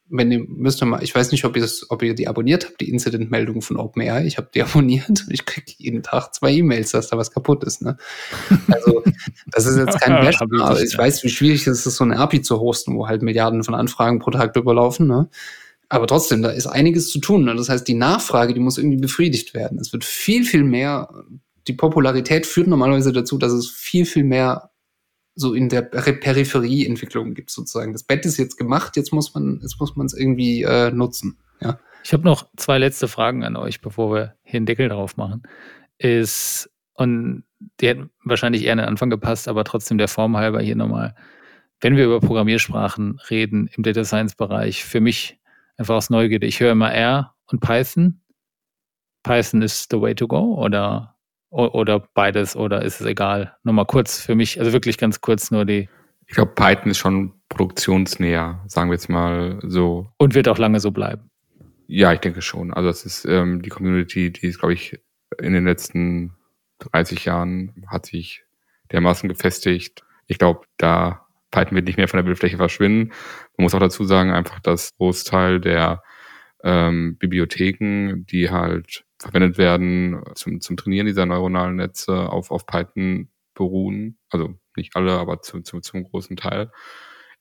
wenn 0.10 0.32
ihr 0.32 0.40
müsst 0.40 0.82
ihr 0.82 0.86
mal, 0.86 1.04
ich 1.04 1.14
weiß 1.14 1.32
nicht, 1.32 1.46
ob 1.46 1.56
ihr 1.56 1.62
das, 1.62 1.86
ob 1.90 2.02
ihr 2.02 2.16
die 2.16 2.28
abonniert 2.28 2.66
habt, 2.66 2.82
die 2.82 2.90
Incident-Meldung 2.90 3.62
von 3.62 3.78
OpenAI. 3.78 4.26
Ich 4.26 4.38
habe 4.38 4.50
die 4.54 4.62
abonniert 4.64 5.10
und 5.10 5.28
ich 5.30 5.46
kriege 5.46 5.72
jeden 5.78 6.04
Tag 6.04 6.34
zwei 6.34 6.52
E-Mails, 6.52 6.92
dass 6.92 7.10
da 7.10 7.18
was 7.18 7.32
kaputt 7.32 7.64
ist. 7.64 7.82
Ne? 7.82 7.98
Also 8.72 9.04
das 9.48 9.66
ist 9.66 9.78
jetzt 9.78 10.00
kein 10.02 10.24
Bash, 10.24 10.42
aber 10.42 10.82
ich 10.82 10.98
weiß, 10.98 11.24
wie 11.24 11.30
schwierig 11.30 11.66
es 11.68 11.86
ist, 11.86 11.96
so 11.96 12.04
eine 12.04 12.18
API 12.18 12.42
zu 12.42 12.60
hosten, 12.60 12.96
wo 12.96 13.08
halt 13.08 13.22
Milliarden 13.22 13.64
von 13.64 13.76
Anfragen 13.76 14.20
pro 14.20 14.32
Tag 14.32 14.56
überlaufen. 14.56 15.08
Ne? 15.08 15.30
Aber 15.90 16.08
trotzdem, 16.08 16.42
da 16.42 16.50
ist 16.50 16.68
einiges 16.68 17.10
zu 17.10 17.20
tun. 17.20 17.46
Ne? 17.46 17.56
Das 17.56 17.70
heißt, 17.70 17.88
die 17.88 17.96
Nachfrage, 17.96 18.54
die 18.54 18.60
muss 18.60 18.78
irgendwie 18.78 18.98
befriedigt 18.98 19.54
werden. 19.54 19.80
Es 19.80 19.94
wird 19.94 20.06
viel, 20.06 20.44
viel 20.44 20.64
mehr, 20.64 21.10
die 21.68 21.74
Popularität 21.74 22.46
führt 22.46 22.68
normalerweise 22.68 23.12
dazu, 23.12 23.38
dass 23.38 23.52
es 23.52 23.70
viel, 23.70 24.06
viel 24.06 24.24
mehr 24.24 24.69
so 25.40 25.54
in 25.54 25.70
der 25.70 25.82
Peripherieentwicklung 25.82 27.34
gibt 27.34 27.50
sozusagen. 27.50 27.94
Das 27.94 28.04
Bett 28.04 28.26
ist 28.26 28.38
jetzt 28.38 28.58
gemacht, 28.58 28.98
jetzt 28.98 29.14
muss 29.14 29.34
man, 29.34 29.60
jetzt 29.62 29.80
muss 29.80 29.96
man 29.96 30.06
es 30.06 30.14
irgendwie 30.14 30.64
äh, 30.64 30.92
nutzen. 30.92 31.38
Ja. 31.62 31.80
Ich 32.04 32.14
habe 32.14 32.24
noch 32.24 32.50
zwei 32.58 32.78
letzte 32.78 33.08
Fragen 33.08 33.44
an 33.44 33.56
euch, 33.56 33.82
bevor 33.82 34.14
wir 34.14 34.36
hier 34.44 34.58
einen 34.58 34.66
Deckel 34.66 34.90
drauf 34.90 35.18
machen. 35.18 35.44
Ist, 35.98 36.70
und 36.94 37.44
die 37.80 37.88
hätten 37.88 38.10
wahrscheinlich 38.24 38.66
eher 38.66 38.74
an 38.74 38.80
den 38.80 38.88
Anfang 38.88 39.10
gepasst, 39.10 39.48
aber 39.48 39.64
trotzdem 39.64 39.98
der 39.98 40.08
Form 40.08 40.36
halber 40.36 40.62
hier 40.62 40.76
nochmal. 40.76 41.16
Wenn 41.82 41.96
wir 41.96 42.06
über 42.06 42.20
Programmiersprachen 42.20 43.20
reden 43.30 43.70
im 43.76 43.84
Data 43.84 44.04
Science 44.04 44.36
Bereich, 44.36 44.84
für 44.84 45.00
mich 45.00 45.40
einfach 45.78 45.96
aus 45.96 46.10
Neugierde, 46.10 46.48
ich 46.48 46.60
höre 46.60 46.74
immer 46.74 46.92
R 46.94 47.36
und 47.48 47.62
Python. 47.62 48.22
Python 49.24 49.62
ist 49.62 49.90
the 49.92 50.02
way 50.02 50.14
to 50.16 50.28
go 50.28 50.56
oder 50.62 51.16
oder 51.50 52.08
beides 52.14 52.56
oder 52.56 52.84
ist 52.84 53.02
es 53.02 53.08
egal? 53.08 53.56
Nur 53.64 53.74
mal 53.74 53.86
kurz 53.86 54.22
für 54.22 54.36
mich, 54.36 54.60
also 54.60 54.74
wirklich 54.74 54.98
ganz 54.98 55.22
kurz 55.22 55.52
nur 55.52 55.66
die. 55.66 55.90
Ich 56.28 56.36
glaube, 56.36 56.54
Python 56.54 56.92
ist 56.92 57.00
schon 57.00 57.34
produktionsnäher, 57.50 58.64
sagen 58.68 58.90
wir 58.90 58.94
jetzt 58.96 59.10
mal 59.10 59.60
so. 59.64 60.12
Und 60.18 60.36
wird 60.36 60.48
auch 60.48 60.60
lange 60.60 60.80
so 60.80 60.92
bleiben. 60.92 61.30
Ja, 61.88 62.14
ich 62.14 62.20
denke 62.20 62.44
schon. 62.44 62.72
Also 62.72 62.90
es 62.90 63.06
ist 63.06 63.26
ähm, 63.26 63.64
die 63.64 63.70
Community, 63.70 64.32
die 64.32 64.48
ist, 64.48 64.60
glaube 64.60 64.74
ich, 64.74 65.00
in 65.40 65.54
den 65.54 65.66
letzten 65.66 66.36
30 66.80 67.26
Jahren 67.26 67.84
hat 67.88 68.06
sich 68.06 68.44
dermaßen 68.92 69.28
gefestigt. 69.28 70.04
Ich 70.28 70.38
glaube, 70.38 70.62
da 70.78 71.26
Python 71.52 71.76
wird 71.76 71.88
nicht 71.88 71.98
mehr 71.98 72.08
von 72.08 72.18
der 72.20 72.24
Bildfläche 72.24 72.58
verschwinden. 72.58 73.12
Man 73.58 73.64
muss 73.64 73.74
auch 73.74 73.80
dazu 73.80 74.04
sagen, 74.04 74.32
einfach, 74.32 74.60
dass 74.60 74.96
Großteil 74.98 75.60
der 75.60 76.04
ähm, 76.64 77.18
Bibliotheken, 77.18 78.26
die 78.30 78.52
halt 78.52 79.04
verwendet 79.20 79.58
werden 79.58 80.24
zum, 80.36 80.62
zum 80.62 80.78
Trainieren 80.78 81.08
dieser 81.08 81.26
neuronalen 81.26 81.76
Netze 81.76 82.30
auf, 82.30 82.52
auf 82.52 82.66
Python 82.66 83.30
beruhen. 83.54 84.18
Also 84.30 84.56
nicht 84.76 84.96
alle, 84.96 85.14
aber 85.14 85.42
zu, 85.42 85.62
zu, 85.62 85.82
zum 85.82 86.04
großen 86.04 86.38
Teil. 86.38 86.72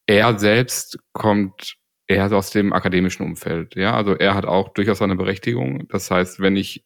Er 0.06 0.38
selbst 0.38 0.98
kommt 1.12 1.76
eher 2.08 2.32
aus 2.32 2.50
dem 2.50 2.72
akademischen 2.72 3.24
Umfeld. 3.24 3.76
Ja, 3.76 3.94
also 3.94 4.14
er 4.14 4.34
hat 4.34 4.46
auch 4.46 4.70
durchaus 4.70 4.98
seine 4.98 5.16
Berechtigung. 5.16 5.86
Das 5.88 6.10
heißt, 6.10 6.40
wenn 6.40 6.56
ich 6.56 6.84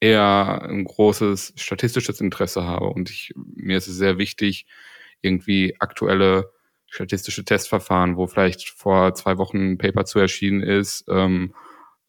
eher 0.00 0.62
ein 0.62 0.84
großes 0.84 1.54
statistisches 1.56 2.20
Interesse 2.20 2.64
habe 2.64 2.86
und 2.86 3.10
ich, 3.10 3.32
mir 3.36 3.76
ist 3.76 3.88
es 3.88 3.96
sehr 3.96 4.18
wichtig, 4.18 4.66
irgendwie 5.20 5.76
aktuelle 5.78 6.52
statistische 6.86 7.44
Testverfahren, 7.44 8.16
wo 8.16 8.26
vielleicht 8.26 8.68
vor 8.70 9.14
zwei 9.14 9.38
Wochen 9.38 9.72
ein 9.72 9.78
Paper 9.78 10.04
zu 10.04 10.18
erschienen 10.18 10.62
ist, 10.62 11.04
ähm, 11.08 11.54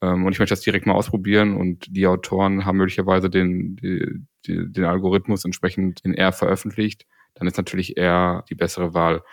und 0.07 0.31
ich 0.31 0.39
möchte 0.39 0.53
das 0.53 0.61
direkt 0.61 0.85
mal 0.85 0.93
ausprobieren 0.93 1.55
und 1.55 1.85
die 1.95 2.07
Autoren 2.07 2.65
haben 2.65 2.77
möglicherweise 2.77 3.29
den, 3.29 3.75
die, 3.75 4.25
die, 4.45 4.71
den 4.71 4.85
Algorithmus 4.85 5.45
entsprechend 5.45 6.01
in 6.03 6.13
R 6.13 6.31
veröffentlicht, 6.31 7.05
dann 7.35 7.47
ist 7.47 7.57
natürlich 7.57 7.97
R 7.97 8.43
die 8.49 8.55
bessere 8.55 8.93
Wahl. 8.93 9.23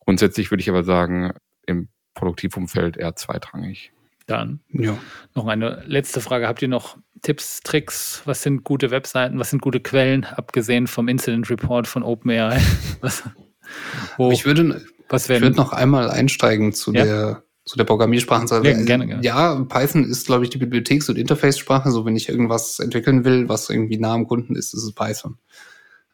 Grundsätzlich 0.00 0.50
würde 0.50 0.60
ich 0.60 0.68
aber 0.70 0.84
sagen, 0.84 1.32
im 1.66 1.88
Produktivumfeld 2.14 2.96
eher 2.96 3.14
zweitrangig. 3.16 3.92
Dann 4.26 4.60
ja. 4.68 4.98
noch 5.34 5.46
eine 5.46 5.82
letzte 5.86 6.20
Frage. 6.20 6.48
Habt 6.48 6.60
ihr 6.60 6.68
noch 6.68 6.98
Tipps, 7.22 7.60
Tricks? 7.60 8.22
Was 8.26 8.42
sind 8.42 8.62
gute 8.62 8.90
Webseiten? 8.90 9.38
Was 9.38 9.50
sind 9.50 9.62
gute 9.62 9.80
Quellen, 9.80 10.24
abgesehen 10.24 10.86
vom 10.86 11.08
Incident 11.08 11.48
Report 11.48 11.86
von 11.86 12.02
OpenAI? 12.02 12.60
Was, 13.00 13.22
wo, 14.16 14.30
ich 14.30 14.44
würde, 14.44 14.82
was 15.08 15.28
ich 15.28 15.40
würde 15.40 15.56
noch 15.56 15.72
einmal 15.72 16.10
einsteigen 16.10 16.72
zu 16.72 16.92
ja? 16.92 17.04
der 17.04 17.42
zu 17.68 17.76
der 17.76 17.84
Programmiersprache. 17.84 18.46
Ja, 18.54 18.60
gerne, 18.60 19.06
gerne. 19.06 19.22
ja, 19.22 19.54
Python 19.64 20.04
ist, 20.04 20.26
glaube 20.26 20.44
ich, 20.44 20.50
die 20.50 20.58
Bibliotheks- 20.58 21.08
und 21.10 21.18
Interface-Sprache. 21.18 21.90
So, 21.90 22.06
wenn 22.06 22.16
ich 22.16 22.28
irgendwas 22.28 22.78
entwickeln 22.78 23.24
will, 23.24 23.48
was 23.48 23.68
irgendwie 23.68 23.98
nah 23.98 24.14
am 24.14 24.26
Kunden 24.26 24.56
ist, 24.56 24.72
ist 24.72 24.82
es 24.82 24.92
Python. 24.92 25.36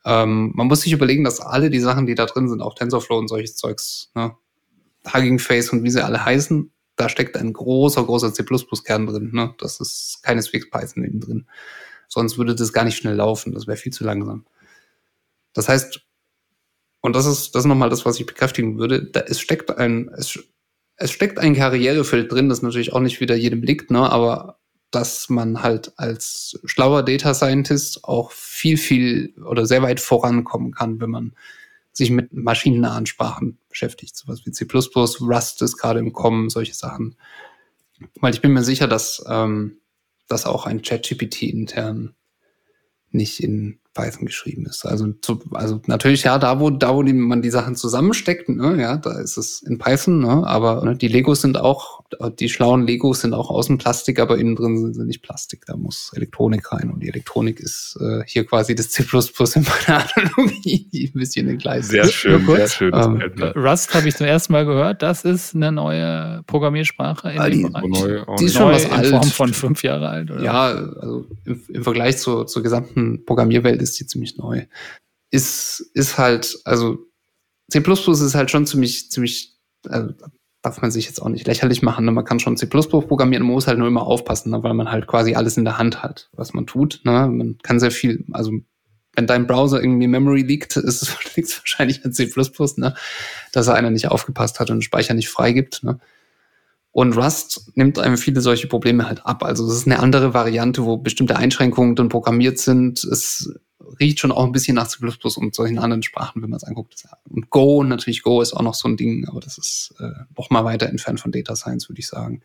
Ähm, 0.04 0.52
man 0.54 0.66
muss 0.66 0.82
sich 0.82 0.92
überlegen, 0.92 1.24
dass 1.24 1.40
alle 1.40 1.70
die 1.70 1.78
Sachen, 1.78 2.06
die 2.06 2.16
da 2.16 2.26
drin 2.26 2.48
sind, 2.48 2.60
auch 2.60 2.74
TensorFlow 2.74 3.18
und 3.18 3.28
solches 3.28 3.56
Zeugs, 3.56 4.10
ne? 4.14 4.34
Hugging 5.06 5.38
Face 5.38 5.70
und 5.70 5.84
wie 5.84 5.90
sie 5.90 6.04
alle 6.04 6.24
heißen, 6.24 6.70
da 6.96 7.08
steckt 7.08 7.36
ein 7.36 7.52
großer, 7.52 8.04
großer 8.04 8.32
C++-Kern 8.32 9.06
drin. 9.06 9.30
Ne? 9.32 9.54
Das 9.58 9.80
ist 9.80 10.20
keineswegs 10.22 10.70
Python 10.70 11.04
innen 11.04 11.20
drin. 11.20 11.46
Sonst 12.08 12.38
würde 12.38 12.54
das 12.54 12.72
gar 12.72 12.84
nicht 12.84 12.96
schnell 12.96 13.16
laufen. 13.16 13.52
Das 13.52 13.66
wäre 13.66 13.76
viel 13.76 13.92
zu 13.92 14.02
langsam. 14.04 14.46
Das 15.52 15.68
heißt, 15.68 16.00
und 17.00 17.14
das 17.14 17.26
ist, 17.26 17.54
das 17.54 17.64
ist 17.64 17.68
nochmal 17.68 17.90
das, 17.90 18.06
was 18.06 18.18
ich 18.18 18.24
bekräftigen 18.24 18.78
würde, 18.78 19.04
da, 19.04 19.20
es 19.20 19.40
steckt 19.40 19.76
ein, 19.76 20.08
es 20.16 20.38
es 20.96 21.10
steckt 21.10 21.38
ein 21.38 21.54
Karrierefeld 21.54 22.30
drin, 22.30 22.48
das 22.48 22.62
natürlich 22.62 22.92
auch 22.92 23.00
nicht 23.00 23.20
wieder 23.20 23.34
jedem 23.34 23.62
liegt, 23.62 23.90
ne, 23.90 24.10
aber 24.10 24.58
dass 24.90 25.28
man 25.28 25.62
halt 25.62 25.92
als 25.96 26.60
schlauer 26.64 27.02
Data 27.02 27.34
Scientist 27.34 28.04
auch 28.04 28.30
viel, 28.30 28.76
viel 28.76 29.34
oder 29.44 29.66
sehr 29.66 29.82
weit 29.82 29.98
vorankommen 29.98 30.72
kann, 30.72 31.00
wenn 31.00 31.10
man 31.10 31.34
sich 31.92 32.10
mit 32.10 32.32
maschinennahen 32.32 33.06
Sprachen 33.06 33.58
beschäftigt. 33.68 34.16
Sowas 34.16 34.44
wie 34.44 34.52
C++, 34.52 34.66
Rust 34.72 35.62
ist 35.62 35.76
gerade 35.78 35.98
im 35.98 36.12
Kommen, 36.12 36.48
solche 36.48 36.74
Sachen. 36.74 37.16
Weil 38.20 38.34
ich 38.34 38.40
bin 38.40 38.52
mir 38.52 38.62
sicher, 38.62 38.86
dass, 38.86 39.24
ähm, 39.28 39.78
dass 40.28 40.46
auch 40.46 40.66
ein 40.66 40.82
ChatGPT 40.82 41.42
intern 41.42 42.14
nicht 43.10 43.42
in 43.42 43.78
Python 43.94 44.26
geschrieben 44.26 44.66
ist. 44.66 44.84
Also, 44.84 45.12
zu, 45.20 45.40
also 45.52 45.80
natürlich, 45.86 46.24
ja, 46.24 46.38
da 46.38 46.60
wo, 46.60 46.70
da 46.70 46.94
wo 46.94 47.02
die, 47.02 47.12
man 47.12 47.40
die 47.40 47.50
Sachen 47.50 47.76
zusammensteckt, 47.76 48.48
ne, 48.48 48.76
ja, 48.80 48.96
da 48.96 49.18
ist 49.20 49.36
es 49.36 49.62
in 49.62 49.78
Python, 49.78 50.18
ne, 50.18 50.46
aber 50.46 50.84
ne, 50.84 50.96
die 50.96 51.08
Legos 51.08 51.40
sind 51.40 51.56
auch, 51.58 52.02
die 52.38 52.48
schlauen 52.48 52.86
Legos 52.86 53.20
sind 53.20 53.32
auch 53.32 53.50
außen 53.50 53.78
Plastik, 53.78 54.18
aber 54.18 54.38
innen 54.38 54.56
drin 54.56 54.78
sind 54.78 54.94
sie 54.94 55.04
nicht 55.04 55.22
Plastik. 55.22 55.64
Da 55.66 55.76
muss 55.76 56.12
Elektronik 56.14 56.72
rein 56.72 56.90
und 56.90 57.00
die 57.00 57.08
Elektronik 57.08 57.60
ist 57.60 57.96
äh, 58.00 58.22
hier 58.26 58.44
quasi 58.44 58.74
das 58.74 58.90
C++ 58.90 59.02
in 59.02 59.64
meiner 59.64 60.04
Analogie, 60.16 60.88
die 60.92 61.10
ein 61.14 61.18
bisschen 61.18 61.48
in 61.48 61.58
Gleis 61.58 61.88
Sehr 61.88 62.06
schön, 62.08 62.44
sehr 62.46 62.68
schön. 62.68 62.92
Ähm, 62.94 63.22
Rust 63.56 63.94
habe 63.94 64.08
ich 64.08 64.16
zum 64.16 64.26
ersten 64.26 64.52
Mal 64.52 64.66
gehört. 64.66 65.02
Das 65.02 65.24
ist 65.24 65.54
eine 65.54 65.72
neue 65.72 66.42
Programmiersprache 66.46 67.30
in 67.30 67.38
ah, 67.38 67.48
die, 67.48 67.62
dem 67.62 67.72
Bereich. 67.72 67.84
Neu, 67.84 68.36
die 68.38 68.44
ist 68.44 68.56
schon 68.56 68.72
was 68.72 68.84
in 68.84 68.90
alt. 68.90 69.08
Form 69.08 69.22
von 69.22 69.52
fünf 69.52 69.82
Jahre 69.82 70.08
alt, 70.08 70.30
oder? 70.30 70.42
Ja, 70.42 70.62
also 70.64 71.26
im, 71.44 71.60
im 71.68 71.84
Vergleich 71.84 72.18
zur, 72.18 72.46
zur 72.46 72.62
gesamten 72.62 73.24
Programmierwelt 73.24 73.83
ist 73.84 74.00
die 74.00 74.06
ziemlich 74.06 74.36
neu. 74.36 74.66
Ist, 75.30 75.80
ist 75.94 76.18
halt, 76.18 76.58
also 76.64 76.98
C 77.70 77.78
ist 77.78 78.34
halt 78.34 78.50
schon 78.50 78.66
ziemlich, 78.66 79.10
ziemlich, 79.10 79.56
also 79.88 80.12
darf 80.62 80.80
man 80.80 80.90
sich 80.90 81.06
jetzt 81.06 81.20
auch 81.20 81.28
nicht 81.28 81.46
lächerlich 81.46 81.82
machen. 81.82 82.04
Ne? 82.04 82.12
Man 82.12 82.24
kann 82.24 82.40
schon 82.40 82.56
C 82.56 82.66
programmieren, 82.66 83.44
man 83.44 83.52
muss 83.52 83.66
halt 83.66 83.78
nur 83.78 83.88
immer 83.88 84.06
aufpassen, 84.06 84.50
ne? 84.50 84.62
weil 84.62 84.74
man 84.74 84.90
halt 84.90 85.06
quasi 85.06 85.34
alles 85.34 85.56
in 85.56 85.64
der 85.64 85.78
Hand 85.78 86.02
hat, 86.02 86.30
was 86.32 86.54
man 86.54 86.66
tut. 86.66 87.00
Ne? 87.04 87.28
Man 87.28 87.58
kann 87.62 87.80
sehr 87.80 87.90
viel, 87.90 88.24
also 88.32 88.52
wenn 89.14 89.26
dein 89.26 89.46
Browser 89.46 89.80
irgendwie 89.80 90.08
Memory 90.08 90.42
liegt, 90.46 90.76
ist 90.76 91.02
es 91.02 91.14
wahrscheinlich 91.14 92.04
an 92.04 92.12
C++, 92.12 92.30
ne? 92.76 92.94
dass 93.52 93.66
er 93.66 93.74
einer 93.74 93.90
nicht 93.90 94.08
aufgepasst 94.08 94.60
hat 94.60 94.70
und 94.70 94.82
Speicher 94.82 95.14
nicht 95.14 95.28
freigibt. 95.28 95.84
Ne? 95.84 96.00
Und 96.94 97.16
Rust 97.16 97.72
nimmt 97.74 97.98
einem 97.98 98.16
viele 98.16 98.40
solche 98.40 98.68
Probleme 98.68 99.08
halt 99.08 99.26
ab. 99.26 99.42
Also 99.42 99.66
es 99.66 99.74
ist 99.78 99.86
eine 99.86 99.98
andere 99.98 100.32
Variante, 100.32 100.84
wo 100.84 100.96
bestimmte 100.96 101.36
Einschränkungen 101.36 101.96
dann 101.96 102.08
programmiert 102.08 102.58
sind. 102.58 103.02
Es 103.02 103.52
riecht 103.98 104.20
schon 104.20 104.30
auch 104.30 104.44
ein 104.44 104.52
bisschen 104.52 104.76
nach 104.76 104.86
C++ 104.86 104.98
und 105.02 105.54
solchen 105.56 105.80
anderen 105.80 106.04
Sprachen, 106.04 106.40
wenn 106.40 106.50
man 106.50 106.58
es 106.58 106.62
anguckt. 106.62 106.94
Und 107.28 107.50
Go, 107.50 107.82
natürlich 107.82 108.22
Go 108.22 108.40
ist 108.40 108.52
auch 108.52 108.62
noch 108.62 108.74
so 108.74 108.86
ein 108.86 108.96
Ding, 108.96 109.26
aber 109.26 109.40
das 109.40 109.58
ist 109.58 109.92
äh, 109.98 110.10
noch 110.38 110.50
mal 110.50 110.64
weiter 110.64 110.86
entfernt 110.86 111.18
von 111.18 111.32
Data 111.32 111.56
Science, 111.56 111.88
würde 111.88 111.98
ich 111.98 112.06
sagen. 112.06 112.42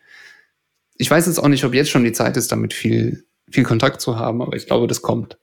Ich 0.97 1.11
weiß 1.11 1.27
jetzt 1.27 1.37
auch 1.37 1.47
nicht, 1.47 1.63
ob 1.63 1.75
jetzt 1.75 1.91
schon 1.91 2.03
die 2.03 2.11
Zeit 2.11 2.35
ist, 2.35 2.51
damit 2.51 2.73
viel, 2.73 3.25
viel 3.51 3.63
Kontakt 3.63 4.01
zu 4.01 4.17
haben, 4.17 4.41
aber 4.41 4.55
ich 4.55 4.65
glaube, 4.65 4.87
das 4.87 5.03
kommt. 5.03 5.37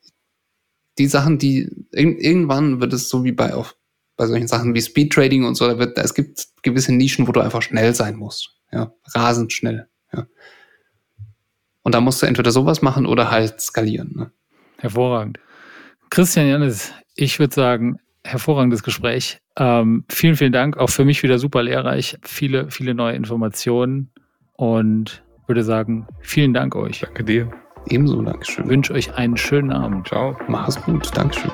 Die 0.98 1.06
Sachen, 1.06 1.38
die 1.38 1.70
irgendwann 1.92 2.80
wird 2.80 2.92
es 2.92 3.08
so 3.08 3.22
wie 3.22 3.30
bei 3.30 3.54
auch 3.54 3.72
bei 4.16 4.26
solchen 4.26 4.48
Sachen 4.48 4.74
wie 4.74 4.82
Speed 4.82 5.12
Trading 5.12 5.44
und 5.44 5.54
so, 5.54 5.68
da 5.68 5.78
wird, 5.78 5.96
es 5.96 6.14
gibt 6.14 6.48
gewisse 6.62 6.92
Nischen, 6.92 7.28
wo 7.28 7.32
du 7.32 7.40
einfach 7.40 7.62
schnell 7.62 7.94
sein 7.94 8.16
musst. 8.16 8.56
Ja, 8.72 8.92
rasend 9.14 9.52
schnell. 9.52 9.88
Ja. 10.12 10.26
Und 11.82 11.94
da 11.94 12.00
musst 12.00 12.20
du 12.20 12.26
entweder 12.26 12.50
sowas 12.50 12.82
machen 12.82 13.06
oder 13.06 13.30
halt 13.30 13.60
skalieren. 13.60 14.12
Ne? 14.16 14.30
Hervorragend. 14.78 15.38
Christian 16.10 16.48
Jannis, 16.48 16.92
ich 17.14 17.38
würde 17.38 17.54
sagen, 17.54 17.98
hervorragendes 18.24 18.82
Gespräch. 18.82 19.40
Ähm, 19.56 20.04
vielen, 20.08 20.36
vielen 20.36 20.52
Dank. 20.52 20.76
Auch 20.76 20.90
für 20.90 21.04
mich 21.04 21.22
wieder 21.22 21.38
super 21.38 21.62
lehrreich. 21.62 22.18
Viele, 22.22 22.70
viele 22.70 22.94
neue 22.94 23.14
Informationen 23.14 24.10
und 24.54 25.22
würde 25.46 25.62
sagen, 25.62 26.06
vielen 26.20 26.52
Dank 26.52 26.74
euch. 26.74 27.00
Danke 27.00 27.24
dir. 27.24 27.50
Ebenso, 27.88 28.20
Dankeschön. 28.20 28.64
Ich 28.64 28.70
wünsche 28.70 28.94
euch 28.94 29.14
einen 29.14 29.36
schönen 29.36 29.70
Abend. 29.70 30.08
Ciao. 30.08 30.36
Mach's 30.48 30.80
gut. 30.82 31.16
Dankeschön. 31.16 31.52